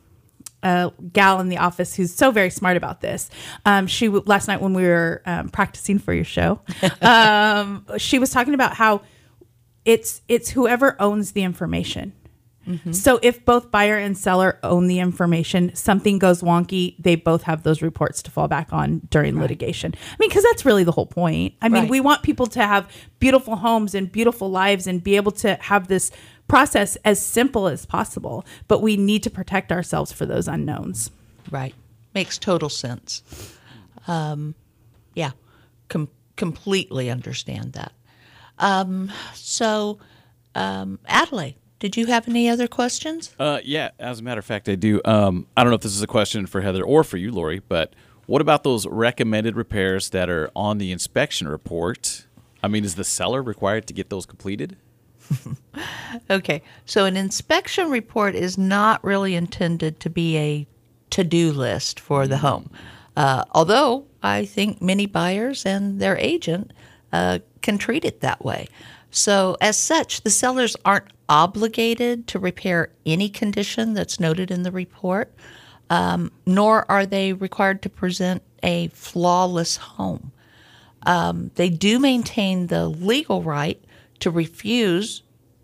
a 0.65 0.91
gal 1.13 1.39
in 1.39 1.49
the 1.49 1.57
office 1.57 1.95
who's 1.95 2.13
so 2.13 2.31
very 2.31 2.49
smart 2.49 2.75
about 2.75 2.99
this. 3.01 3.29
Um, 3.65 3.87
she 3.87 4.09
last 4.09 4.47
night 4.47 4.59
when 4.61 4.73
we 4.73 4.83
were 4.83 5.21
um, 5.25 5.49
practicing 5.49 5.99
for 5.99 6.13
your 6.13 6.25
show, 6.25 6.59
um, 7.01 7.85
she 7.97 8.19
was 8.19 8.31
talking 8.31 8.53
about 8.53 8.73
how 8.73 9.01
it's 9.85 10.21
it's 10.27 10.49
whoever 10.49 10.95
owns 10.99 11.31
the 11.33 11.43
information. 11.43 12.13
So 12.89 13.19
if 13.21 13.45
both 13.45 13.69
buyer 13.69 13.95
and 13.95 14.17
seller 14.17 14.57
own 14.63 14.87
the 14.87 14.97
information, 14.97 15.75
something 15.75 16.17
goes 16.17 16.41
wonky, 16.41 16.95
they 16.97 17.13
both 17.15 17.43
have 17.43 17.61
those 17.61 17.83
reports 17.83 18.23
to 18.23 18.31
fall 18.31 18.47
back 18.47 18.73
on 18.73 19.01
during 19.11 19.39
litigation. 19.39 19.93
I 19.95 20.15
mean, 20.19 20.29
because 20.31 20.41
that's 20.41 20.65
really 20.65 20.83
the 20.83 20.91
whole 20.91 21.05
point. 21.05 21.53
I 21.61 21.69
mean, 21.69 21.83
Right. 21.83 21.91
we 21.91 21.99
want 21.99 22.23
people 22.23 22.47
to 22.47 22.63
have 22.65 22.89
beautiful 23.19 23.55
homes 23.57 23.93
and 23.93 24.11
beautiful 24.11 24.49
lives 24.49 24.87
and 24.87 25.03
be 25.03 25.15
able 25.15 25.31
to 25.33 25.53
have 25.61 25.89
this 25.89 26.09
process 26.47 26.95
as 27.05 27.23
simple 27.23 27.67
as 27.67 27.85
possible, 27.85 28.45
but 28.67 28.81
we 28.81 28.97
need 28.97 29.23
to 29.23 29.29
protect 29.29 29.71
ourselves 29.71 30.11
for 30.11 30.25
those 30.25 30.47
unknowns. 30.47 31.11
Right. 31.51 31.73
Makes 32.13 32.37
total 32.37 32.69
sense. 32.69 33.23
Um, 34.07 34.55
yeah, 35.15 35.31
com- 35.89 36.09
completely 36.35 37.09
understand 37.09 37.73
that. 37.73 37.91
Um, 38.59 39.11
so, 39.33 39.99
um, 40.53 40.99
Adelaide, 41.07 41.55
did 41.79 41.97
you 41.97 42.05
have 42.07 42.27
any 42.27 42.49
other 42.49 42.67
questions? 42.67 43.35
Uh, 43.37 43.59
yeah, 43.63 43.89
as 43.99 44.19
a 44.19 44.23
matter 44.23 44.39
of 44.39 44.45
fact, 44.45 44.69
I 44.69 44.75
do. 44.75 45.01
Um, 45.03 45.47
I 45.57 45.63
don't 45.63 45.71
know 45.71 45.75
if 45.75 45.81
this 45.81 45.95
is 45.95 46.01
a 46.01 46.07
question 46.07 46.45
for 46.45 46.61
Heather 46.61 46.83
or 46.83 47.03
for 47.03 47.17
you, 47.17 47.31
Lori, 47.31 47.59
but 47.59 47.93
what 48.27 48.41
about 48.41 48.63
those 48.63 48.87
recommended 48.87 49.55
repairs 49.55 50.09
that 50.11 50.29
are 50.29 50.49
on 50.55 50.77
the 50.77 50.91
inspection 50.91 51.47
report? 51.47 52.25
I 52.63 52.67
mean, 52.67 52.85
is 52.85 52.95
the 52.95 53.03
seller 53.03 53.43
required 53.43 53.87
to 53.87 53.93
get 53.93 54.09
those 54.09 54.25
completed? 54.25 54.77
Okay, 56.29 56.61
so 56.85 57.05
an 57.05 57.17
inspection 57.17 57.91
report 57.91 58.35
is 58.35 58.57
not 58.57 59.03
really 59.03 59.35
intended 59.35 59.99
to 60.01 60.09
be 60.09 60.37
a 60.37 60.67
to 61.11 61.23
do 61.23 61.51
list 61.51 61.99
for 61.99 62.27
the 62.27 62.37
home. 62.37 62.69
Uh, 63.17 63.43
although 63.51 64.05
I 64.23 64.45
think 64.45 64.81
many 64.81 65.05
buyers 65.05 65.65
and 65.65 65.99
their 66.01 66.17
agent 66.17 66.73
uh, 67.13 67.39
can 67.61 67.77
treat 67.77 68.05
it 68.05 68.21
that 68.21 68.43
way. 68.43 68.67
So, 69.11 69.57
as 69.61 69.77
such, 69.77 70.21
the 70.21 70.29
sellers 70.29 70.75
aren't 70.85 71.07
obligated 71.29 72.27
to 72.27 72.39
repair 72.39 72.91
any 73.05 73.29
condition 73.29 73.93
that's 73.93 74.19
noted 74.19 74.51
in 74.51 74.63
the 74.63 74.71
report. 74.71 75.33
um, 75.89 76.31
nor 76.45 76.89
are 76.91 77.05
they 77.05 77.33
required 77.33 77.81
to 77.83 77.89
present 77.89 78.43
a 78.63 78.87
flawless 78.89 79.77
home. 79.77 80.31
Um, 81.05 81.51
they 81.55 81.69
do 81.69 81.99
maintain 81.99 82.67
the 82.67 82.87
legal 82.89 83.43
right 83.43 83.83
to 84.19 84.31
refuse 84.31 85.23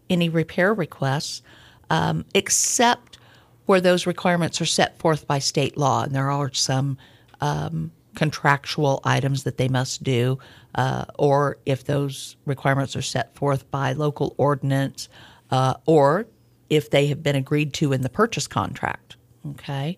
any 0.10 0.30
repair 0.30 0.74
requests, 0.74 1.42
um, 1.90 2.26
except 2.34 3.18
where 3.66 3.82
those 3.82 4.06
requirements 4.06 4.60
are 4.62 4.66
set 4.66 4.98
forth 5.00 5.28
by 5.28 5.40
state 5.40 5.78
law. 5.78 6.04
And 6.04 6.14
there 6.14 6.32
are 6.32 6.52
some 6.54 6.98
um, 7.40 7.92
contractual 8.16 9.00
items 9.04 9.44
that 9.44 9.58
they 9.58 9.68
must 9.68 10.04
do, 10.04 10.40
uh, 10.76 11.06
or 11.18 11.58
if 11.66 11.86
those 11.86 12.36
requirements 12.46 12.96
are 12.96 13.02
set 13.02 13.34
forth 13.36 13.70
by 13.72 13.94
local 13.94 14.36
ordinance, 14.38 15.08
uh, 15.52 15.76
or 15.86 16.28
if 16.70 16.90
they 16.90 17.08
have 17.08 17.24
been 17.24 17.36
agreed 17.36 17.74
to 17.76 17.94
in 17.94 18.02
the 18.02 18.10
purchase 18.10 18.48
contract. 18.48 19.16
Okay. 19.52 19.98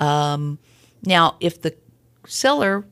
Um, 0.00 0.58
now, 1.04 1.36
if 1.40 1.62
the 1.62 1.74
seller 2.26 2.84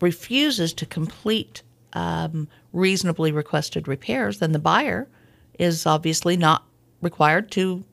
refuses 0.00 0.72
to 0.74 0.86
complete 0.86 1.62
um, 1.94 2.48
reasonably 2.72 3.32
requested 3.32 3.88
repairs, 3.88 4.38
then 4.38 4.52
the 4.52 4.58
buyer 4.58 5.08
is 5.58 5.86
obviously 5.86 6.36
not 6.36 6.64
required 7.00 7.50
to 7.52 7.84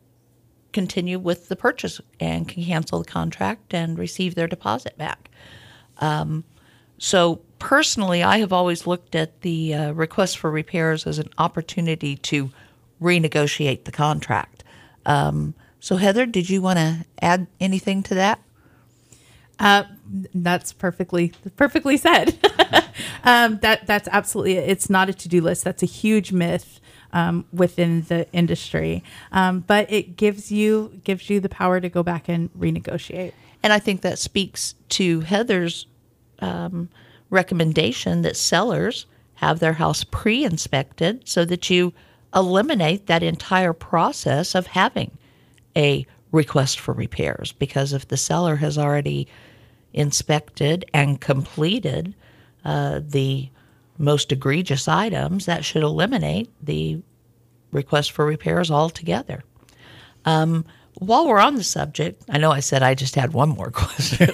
continue 0.73 1.19
with 1.19 1.49
the 1.49 1.55
purchase 1.55 1.99
and 2.19 2.47
can 2.47 2.63
cancel 2.63 2.99
the 2.99 3.05
contract 3.05 3.73
and 3.73 3.99
receive 3.99 4.35
their 4.35 4.47
deposit 4.47 4.97
back. 4.97 5.29
Um, 5.97 6.43
so, 6.97 7.41
personally, 7.59 8.23
I 8.23 8.39
have 8.39 8.53
always 8.53 8.87
looked 8.87 9.15
at 9.15 9.41
the 9.41 9.73
uh, 9.73 9.91
request 9.91 10.37
for 10.37 10.51
repairs 10.51 11.05
as 11.07 11.19
an 11.19 11.29
opportunity 11.37 12.15
to 12.17 12.51
renegotiate 13.01 13.85
the 13.85 13.91
contract. 13.91 14.63
Um, 15.05 15.55
so, 15.79 15.97
Heather, 15.97 16.25
did 16.25 16.49
you 16.49 16.61
want 16.61 16.77
to 16.77 17.05
add 17.21 17.47
anything 17.59 18.03
to 18.03 18.15
that? 18.15 18.39
Uh, 19.59 19.83
that's 20.33 20.73
perfectly 20.73 21.33
perfectly 21.55 21.97
said. 21.97 22.37
um, 23.23 23.59
that 23.59 23.85
that's 23.87 24.07
absolutely 24.11 24.57
it. 24.57 24.69
It's 24.69 24.89
not 24.89 25.09
a 25.09 25.13
to 25.13 25.29
do 25.29 25.41
list. 25.41 25.63
That's 25.63 25.83
a 25.83 25.87
huge 25.87 26.31
myth 26.31 26.79
um, 27.13 27.45
within 27.53 28.03
the 28.03 28.31
industry, 28.31 29.03
um, 29.31 29.61
but 29.61 29.91
it 29.91 30.15
gives 30.15 30.51
you 30.51 30.99
gives 31.03 31.29
you 31.29 31.39
the 31.39 31.49
power 31.49 31.79
to 31.79 31.89
go 31.89 32.03
back 32.03 32.29
and 32.29 32.51
renegotiate. 32.53 33.33
And 33.63 33.71
I 33.71 33.79
think 33.79 34.01
that 34.01 34.17
speaks 34.17 34.75
to 34.89 35.21
Heather's 35.21 35.85
um, 36.39 36.89
recommendation 37.29 38.23
that 38.23 38.35
sellers 38.37 39.05
have 39.35 39.59
their 39.59 39.73
house 39.73 40.03
pre 40.03 40.43
inspected 40.43 41.27
so 41.27 41.45
that 41.45 41.69
you 41.69 41.93
eliminate 42.33 43.07
that 43.07 43.23
entire 43.23 43.73
process 43.73 44.55
of 44.55 44.67
having 44.67 45.11
a 45.75 46.05
request 46.31 46.79
for 46.79 46.93
repairs. 46.93 47.51
Because 47.51 47.93
if 47.93 48.07
the 48.07 48.17
seller 48.17 48.55
has 48.57 48.77
already 48.77 49.27
inspected 49.93 50.85
and 50.93 51.19
completed 51.19 52.15
uh, 52.65 53.01
the 53.07 53.49
most 53.97 54.31
egregious 54.31 54.87
items, 54.87 55.45
that 55.45 55.63
should 55.65 55.83
eliminate 55.83 56.49
the 56.63 57.01
request 57.71 58.11
for 58.11 58.25
repairs 58.25 58.69
altogether. 58.71 59.43
Um, 60.25 60.65
while 60.95 61.27
we're 61.27 61.39
on 61.39 61.55
the 61.55 61.63
subject, 61.63 62.21
I 62.29 62.37
know 62.37 62.51
I 62.51 62.59
said 62.59 62.83
I 62.83 62.93
just 62.95 63.15
had 63.15 63.33
one 63.33 63.49
more 63.49 63.71
question, 63.73 64.29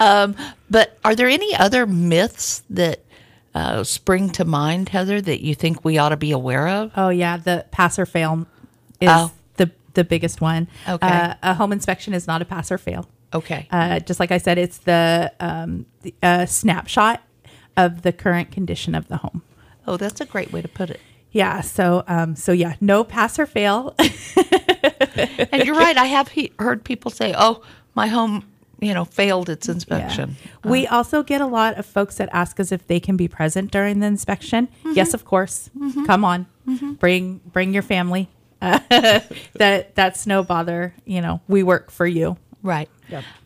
um, 0.00 0.34
but 0.70 0.98
are 1.04 1.14
there 1.14 1.28
any 1.28 1.54
other 1.56 1.86
myths 1.86 2.62
that 2.70 3.04
uh, 3.54 3.82
spring 3.84 4.30
to 4.30 4.44
mind, 4.44 4.88
Heather, 4.90 5.20
that 5.20 5.42
you 5.42 5.54
think 5.54 5.84
we 5.84 5.98
ought 5.98 6.10
to 6.10 6.16
be 6.16 6.30
aware 6.32 6.68
of? 6.68 6.92
Oh 6.96 7.08
yeah, 7.08 7.36
the 7.36 7.66
pass 7.70 7.98
or 7.98 8.06
fail 8.06 8.46
is 9.00 9.08
Oh. 9.10 9.32
the 9.56 9.70
the 9.94 10.04
biggest 10.04 10.40
one. 10.40 10.68
Okay. 10.88 11.06
Uh, 11.06 11.34
a 11.42 11.54
home 11.54 11.72
inspection 11.72 12.14
is 12.14 12.26
not 12.26 12.40
a 12.40 12.44
pass 12.44 12.70
or 12.70 12.78
fail. 12.78 13.08
Okay. 13.34 13.66
Uh, 13.70 14.00
just 14.00 14.20
like 14.20 14.30
I 14.32 14.38
said, 14.38 14.58
it's 14.58 14.78
the, 14.78 15.32
um, 15.40 15.86
the 16.02 16.14
uh, 16.22 16.46
snapshot 16.46 17.22
of 17.76 18.02
the 18.02 18.12
current 18.12 18.50
condition 18.50 18.94
of 18.94 19.08
the 19.08 19.18
home. 19.18 19.42
oh, 19.86 19.96
that's 19.96 20.20
a 20.20 20.24
great 20.26 20.52
way 20.52 20.60
to 20.62 20.68
put 20.68 20.90
it. 20.90 21.00
Yeah. 21.32 21.60
So, 21.60 22.04
um, 22.08 22.36
so 22.36 22.52
yeah, 22.52 22.74
no 22.80 23.04
pass 23.04 23.38
or 23.38 23.46
fail. 23.46 23.94
And 25.52 25.64
you're 25.64 25.74
right. 25.76 25.96
I 25.96 26.04
have 26.06 26.28
he- 26.28 26.52
heard 26.58 26.84
people 26.84 27.10
say, 27.10 27.34
"Oh, 27.36 27.62
my 27.94 28.06
home, 28.06 28.44
you 28.80 28.94
know, 28.94 29.04
failed 29.04 29.48
its 29.48 29.68
inspection." 29.68 30.36
we 30.64 30.86
also 30.86 31.22
get 31.24 31.40
a 31.40 31.46
lot 31.46 31.76
of 31.78 31.86
folks 31.86 32.16
that 32.16 32.28
ask 32.32 32.60
us 32.60 32.70
if 32.70 32.86
they 32.86 33.00
can 33.00 33.16
be 33.16 33.26
present 33.28 33.70
during 33.72 33.98
the 34.00 34.06
inspection. 34.06 34.68
Yes, 34.92 35.14
of 35.14 35.24
course. 35.24 35.70
Come 36.06 36.24
on, 36.24 36.46
bring 37.00 37.40
bring 37.52 37.72
your 37.74 37.82
family. 37.82 38.28
that 38.60 39.92
that's 39.94 40.26
no 40.26 40.42
bother. 40.44 40.94
You 41.04 41.20
know, 41.20 41.40
we 41.48 41.62
work 41.62 41.90
for 41.90 42.06
you. 42.06 42.36
Right. 42.62 42.88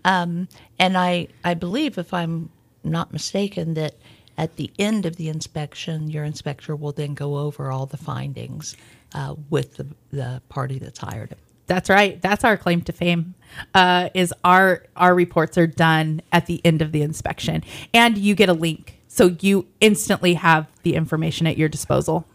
Um, 0.04 0.48
and 0.78 0.96
I, 0.96 1.28
I 1.44 1.54
believe, 1.54 1.98
if 1.98 2.12
I'm 2.12 2.50
not 2.84 3.12
mistaken, 3.12 3.74
that 3.74 3.94
at 4.36 4.56
the 4.56 4.70
end 4.78 5.06
of 5.06 5.16
the 5.16 5.28
inspection, 5.28 6.08
your 6.10 6.24
inspector 6.24 6.74
will 6.74 6.92
then 6.92 7.14
go 7.14 7.38
over 7.38 7.70
all 7.70 7.86
the 7.86 7.96
findings 7.96 8.76
uh, 9.14 9.34
with 9.50 9.76
the, 9.76 9.86
the 10.10 10.42
party 10.48 10.78
that's 10.78 10.98
hired 10.98 11.30
him. 11.30 11.38
That's 11.66 11.88
right. 11.88 12.20
That's 12.20 12.44
our 12.44 12.56
claim 12.56 12.82
to 12.82 12.92
fame. 12.92 13.34
Uh, 13.72 14.08
is 14.14 14.34
our 14.44 14.84
our 14.96 15.14
reports 15.14 15.56
are 15.56 15.66
done 15.66 16.20
at 16.32 16.46
the 16.46 16.60
end 16.64 16.82
of 16.82 16.92
the 16.92 17.02
inspection, 17.02 17.62
and 17.94 18.18
you 18.18 18.34
get 18.34 18.48
a 18.48 18.52
link, 18.52 18.98
so 19.08 19.36
you 19.40 19.66
instantly 19.80 20.34
have 20.34 20.66
the 20.82 20.94
information 20.94 21.46
at 21.46 21.56
your 21.56 21.68
disposal. 21.68 22.26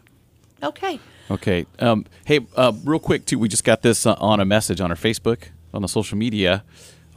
Okay. 0.62 0.98
Okay. 1.30 1.66
Um, 1.78 2.06
hey, 2.24 2.40
uh, 2.56 2.72
real 2.84 2.98
quick 2.98 3.26
too. 3.26 3.38
We 3.38 3.48
just 3.48 3.64
got 3.64 3.82
this 3.82 4.06
uh, 4.06 4.14
on 4.18 4.40
a 4.40 4.44
message 4.44 4.80
on 4.80 4.90
our 4.90 4.96
Facebook 4.96 5.48
on 5.74 5.82
the 5.82 5.88
social 5.88 6.16
media. 6.16 6.64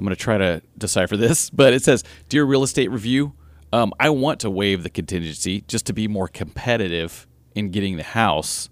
I'm 0.02 0.06
going 0.06 0.16
to 0.16 0.20
try 0.20 0.40
to 0.40 0.64
decipher 0.80 1.16
this, 1.16 1.50
but 1.52 1.74
it 1.74 1.84
says, 1.84 2.04
"Dear 2.28 2.44
Real 2.44 2.64
Estate 2.64 2.90
Review, 2.90 3.34
um, 3.72 3.94
I 4.00 4.10
want 4.10 4.40
to 4.40 4.50
waive 4.50 4.82
the 4.82 4.90
contingency 4.90 5.62
just 5.68 5.86
to 5.86 5.94
be 5.94 6.08
more 6.08 6.28
competitive 6.28 7.28
in 7.54 7.70
getting 7.70 7.98
the 7.98 8.04
house. 8.04 8.70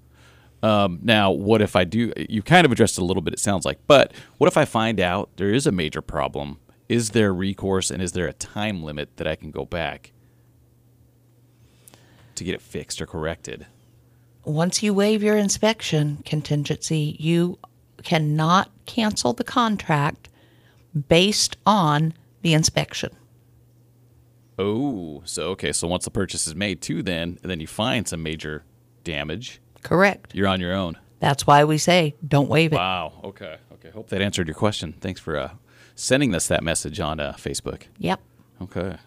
Um, 0.63 0.99
now, 1.03 1.29
what 1.29 1.61
if 1.61 1.75
I 1.75 1.83
do? 1.83 2.11
You 2.17 2.41
kind 2.41 2.65
of 2.65 2.71
addressed 2.71 2.97
it 2.97 3.01
a 3.01 3.05
little 3.05 3.21
bit. 3.21 3.33
It 3.33 3.39
sounds 3.39 3.63
like, 3.63 3.77
but 3.85 4.11
what 4.39 4.47
if 4.47 4.57
I 4.57 4.65
find 4.65 4.99
out 4.99 5.29
there 5.37 5.53
is 5.53 5.67
a 5.67 5.71
major 5.71 6.01
problem? 6.01 6.57
Is 6.89 7.11
there 7.11 7.31
recourse 7.31 7.91
and 7.91 8.01
is 8.01 8.13
there 8.13 8.27
a 8.27 8.33
time 8.33 8.81
limit 8.81 9.17
that 9.17 9.27
I 9.27 9.35
can 9.35 9.51
go 9.51 9.65
back 9.65 10.11
to 12.33 12.43
get 12.43 12.55
it 12.55 12.61
fixed 12.61 12.99
or 12.99 13.05
corrected?" 13.05 13.67
Once 14.45 14.81
you 14.81 14.95
waive 14.95 15.21
your 15.21 15.37
inspection 15.37 16.23
contingency, 16.25 17.15
you 17.19 17.59
cannot 18.01 18.71
cancel 18.87 19.33
the 19.33 19.43
contract 19.43 20.28
based 21.07 21.57
on 21.65 22.13
the 22.41 22.53
inspection. 22.53 23.11
Oh, 24.57 25.21
so 25.25 25.49
okay. 25.51 25.71
So 25.71 25.87
once 25.87 26.03
the 26.03 26.11
purchase 26.11 26.45
is 26.47 26.55
made, 26.55 26.81
too, 26.81 27.01
then 27.01 27.39
and 27.41 27.49
then 27.49 27.59
you 27.59 27.67
find 27.67 28.07
some 28.07 28.21
major 28.21 28.63
damage, 29.03 29.61
Correct. 29.83 30.35
you're 30.35 30.47
on 30.47 30.59
your 30.59 30.73
own. 30.73 30.97
That's 31.19 31.47
why 31.47 31.63
we 31.63 31.77
say 31.77 32.15
don't 32.27 32.49
waive 32.49 32.73
it. 32.73 32.75
Wow. 32.75 33.13
Okay. 33.23 33.57
Okay. 33.73 33.89
Hope 33.91 34.09
that 34.09 34.21
answered 34.21 34.47
your 34.47 34.55
question. 34.55 34.93
Thanks 34.99 35.21
for 35.21 35.37
uh, 35.37 35.51
sending 35.95 36.35
us 36.35 36.47
that 36.47 36.63
message 36.63 36.99
on 36.99 37.19
uh, 37.19 37.33
Facebook. 37.33 37.83
Yep. 37.99 38.19
Okay. 38.63 38.97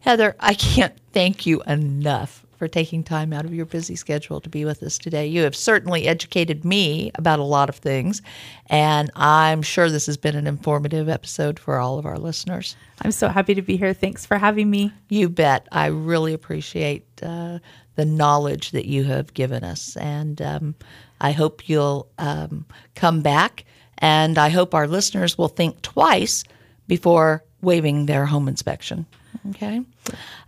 Heather, 0.00 0.34
I 0.40 0.54
can't 0.54 0.94
thank 1.12 1.46
you 1.46 1.62
enough 1.62 2.44
for 2.58 2.68
taking 2.68 3.04
time 3.04 3.32
out 3.32 3.44
of 3.44 3.54
your 3.54 3.64
busy 3.64 3.94
schedule 3.94 4.40
to 4.40 4.48
be 4.48 4.64
with 4.64 4.82
us 4.82 4.98
today. 4.98 5.26
You 5.26 5.42
have 5.42 5.54
certainly 5.54 6.08
educated 6.08 6.64
me 6.64 7.12
about 7.14 7.38
a 7.38 7.44
lot 7.44 7.68
of 7.68 7.76
things, 7.76 8.20
and 8.66 9.10
I'm 9.14 9.62
sure 9.62 9.88
this 9.88 10.06
has 10.06 10.16
been 10.16 10.36
an 10.36 10.46
informative 10.46 11.08
episode 11.08 11.58
for 11.58 11.78
all 11.78 11.98
of 11.98 12.04
our 12.06 12.18
listeners. 12.18 12.76
I'm 13.02 13.12
so 13.12 13.28
happy 13.28 13.54
to 13.54 13.62
be 13.62 13.76
here. 13.76 13.94
Thanks 13.94 14.26
for 14.26 14.36
having 14.36 14.68
me. 14.68 14.92
You 15.08 15.28
bet. 15.28 15.68
I 15.70 15.86
really 15.86 16.34
appreciate 16.34 17.06
uh, 17.22 17.60
the 17.94 18.04
knowledge 18.04 18.72
that 18.72 18.86
you 18.86 19.04
have 19.04 19.32
given 19.34 19.62
us, 19.64 19.96
and 19.96 20.42
um, 20.42 20.74
I 21.20 21.30
hope 21.30 21.68
you'll 21.68 22.08
um, 22.18 22.66
come 22.94 23.22
back. 23.22 23.64
And 24.00 24.38
I 24.38 24.48
hope 24.48 24.74
our 24.74 24.86
listeners 24.86 25.36
will 25.36 25.48
think 25.48 25.82
twice 25.82 26.44
before 26.86 27.42
waiving 27.62 28.06
their 28.06 28.26
home 28.26 28.46
inspection. 28.46 29.06
Okay. 29.50 29.82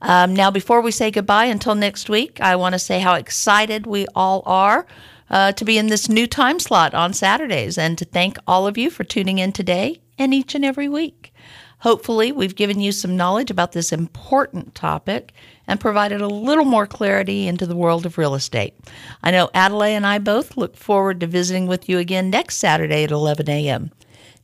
Um, 0.03 0.35
now, 0.35 0.51
before 0.51 0.81
we 0.81 0.91
say 0.91 1.11
goodbye 1.11 1.47
until 1.47 1.75
next 1.75 2.09
week, 2.09 2.41
I 2.41 2.57
want 2.57 2.75
to 2.75 2.79
say 2.79 3.01
how 3.01 3.15
excited 3.15 3.87
we 3.87 4.07
all 4.15 4.43
are 4.47 4.87
uh, 5.31 5.53
to 5.53 5.65
be 5.65 5.79
in 5.79 5.87
this 5.87 6.09
new 6.09 6.27
time 6.27 6.59
slot 6.59 6.95
on 6.95 7.13
Saturdays 7.13 7.79
and 7.79 7.97
to 7.99 8.05
thank 8.05 8.39
all 8.47 8.67
of 8.67 8.77
you 8.77 8.91
for 8.91 9.05
tuning 9.05 9.39
in 9.39 9.53
today 9.53 10.01
and 10.19 10.35
each 10.35 10.55
and 10.55 10.65
every 10.65 10.89
week. 10.89 11.33
Hopefully, 11.81 12.31
we've 12.31 12.57
given 12.57 12.79
you 12.79 12.93
some 12.93 13.17
knowledge 13.17 13.51
about 13.51 13.73
this 13.73 13.91
important 13.91 14.75
topic 14.75 15.33
and 15.67 15.81
provided 15.81 16.21
a 16.21 16.29
little 16.29 16.67
more 16.67 16.87
clarity 16.87 17.47
into 17.47 17.65
the 17.65 17.77
world 17.77 18.05
of 18.05 18.19
real 18.19 18.35
estate. 18.35 18.75
I 19.23 19.31
know 19.31 19.49
Adelaide 19.55 19.95
and 19.95 20.07
I 20.07 20.19
both 20.19 20.59
look 20.59 20.77
forward 20.77 21.21
to 21.21 21.27
visiting 21.27 21.67
with 21.67 21.89
you 21.89 21.99
again 21.99 22.29
next 22.29 22.57
Saturday 22.57 23.05
at 23.05 23.11
11 23.11 23.49
a.m. 23.49 23.93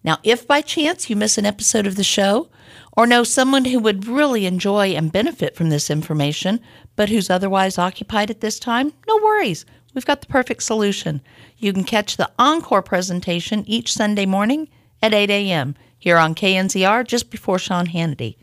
Now, 0.03 0.19
if 0.23 0.47
by 0.47 0.63
chance 0.63 1.11
you 1.11 1.17
miss 1.17 1.37
an 1.37 1.45
episode 1.45 1.87
of 1.87 1.97
the 1.97 2.05
show 2.05 2.49
or 2.97 3.07
know 3.07 3.23
someone 3.23 3.67
who 3.67 3.79
would 3.79 4.07
really 4.07 4.47
enjoy 4.47 4.89
and 4.89 5.13
benefit 5.13 5.55
from 5.55 5.69
this 5.69 5.91
information, 5.91 6.61
but 6.97 7.11
who's 7.11 7.29
otherwise 7.29 7.79
occupied 7.79 8.31
at 8.31 8.41
this 8.41 8.59
time, 8.59 8.93
no 9.07 9.17
worries. 9.17 9.67
We've 9.95 10.07
got 10.07 10.21
the 10.21 10.27
perfect 10.27 10.63
solution. 10.63 11.21
You 11.59 11.73
can 11.73 11.85
catch 11.85 12.17
the 12.17 12.31
encore 12.39 12.83
presentation 12.83 13.65
each 13.67 13.93
Sunday 13.93 14.27
morning 14.27 14.69
at 15.03 15.15
8 15.15 15.31
a.m. 15.31 15.75
here 15.99 16.17
on 16.17 16.35
KNZR 16.35 17.07
just 17.07 17.31
before 17.31 17.59
Sean 17.59 17.87
Hannity. 17.87 18.37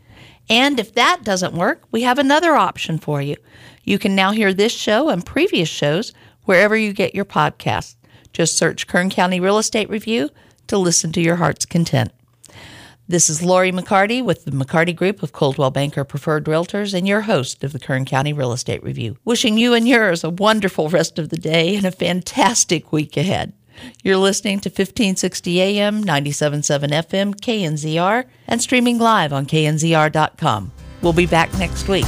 And 0.48 0.78
if 0.78 0.94
that 0.94 1.24
doesn't 1.24 1.54
work, 1.54 1.82
we 1.90 2.02
have 2.02 2.18
another 2.18 2.54
option 2.54 2.98
for 2.98 3.22
you. 3.22 3.36
You 3.82 3.98
can 3.98 4.14
now 4.14 4.32
hear 4.32 4.52
this 4.52 4.72
show 4.72 5.08
and 5.08 5.24
previous 5.24 5.68
shows 5.68 6.12
wherever 6.44 6.76
you 6.76 6.92
get 6.92 7.14
your 7.14 7.24
podcasts. 7.24 7.96
Just 8.32 8.58
search 8.58 8.86
Kern 8.86 9.10
County 9.10 9.40
Real 9.40 9.58
Estate 9.58 9.88
Review 9.88 10.30
to 10.66 10.76
listen 10.76 11.12
to 11.12 11.20
your 11.20 11.36
heart's 11.36 11.64
content. 11.64 12.12
This 13.06 13.28
is 13.28 13.42
Lori 13.42 13.70
McCarty 13.70 14.24
with 14.24 14.46
the 14.46 14.50
McCarty 14.50 14.96
Group 14.96 15.22
of 15.22 15.30
Coldwell 15.30 15.70
Banker 15.70 16.04
Preferred 16.04 16.46
Realtors 16.46 16.94
and 16.94 17.06
your 17.06 17.20
host 17.20 17.62
of 17.62 17.74
the 17.74 17.78
Kern 17.78 18.06
County 18.06 18.32
Real 18.32 18.54
Estate 18.54 18.82
Review. 18.82 19.18
Wishing 19.26 19.58
you 19.58 19.74
and 19.74 19.86
yours 19.86 20.24
a 20.24 20.30
wonderful 20.30 20.88
rest 20.88 21.18
of 21.18 21.28
the 21.28 21.36
day 21.36 21.76
and 21.76 21.84
a 21.84 21.90
fantastic 21.90 22.92
week 22.92 23.18
ahead. 23.18 23.52
You're 24.02 24.16
listening 24.16 24.60
to 24.60 24.70
1560 24.70 25.60
AM, 25.60 26.02
977 26.02 26.90
FM, 26.92 27.34
KNZR, 27.34 28.24
and 28.48 28.62
streaming 28.62 28.98
live 28.98 29.34
on 29.34 29.44
knzr.com. 29.44 30.72
We'll 31.02 31.12
be 31.12 31.26
back 31.26 31.52
next 31.58 31.86
week. 31.88 32.06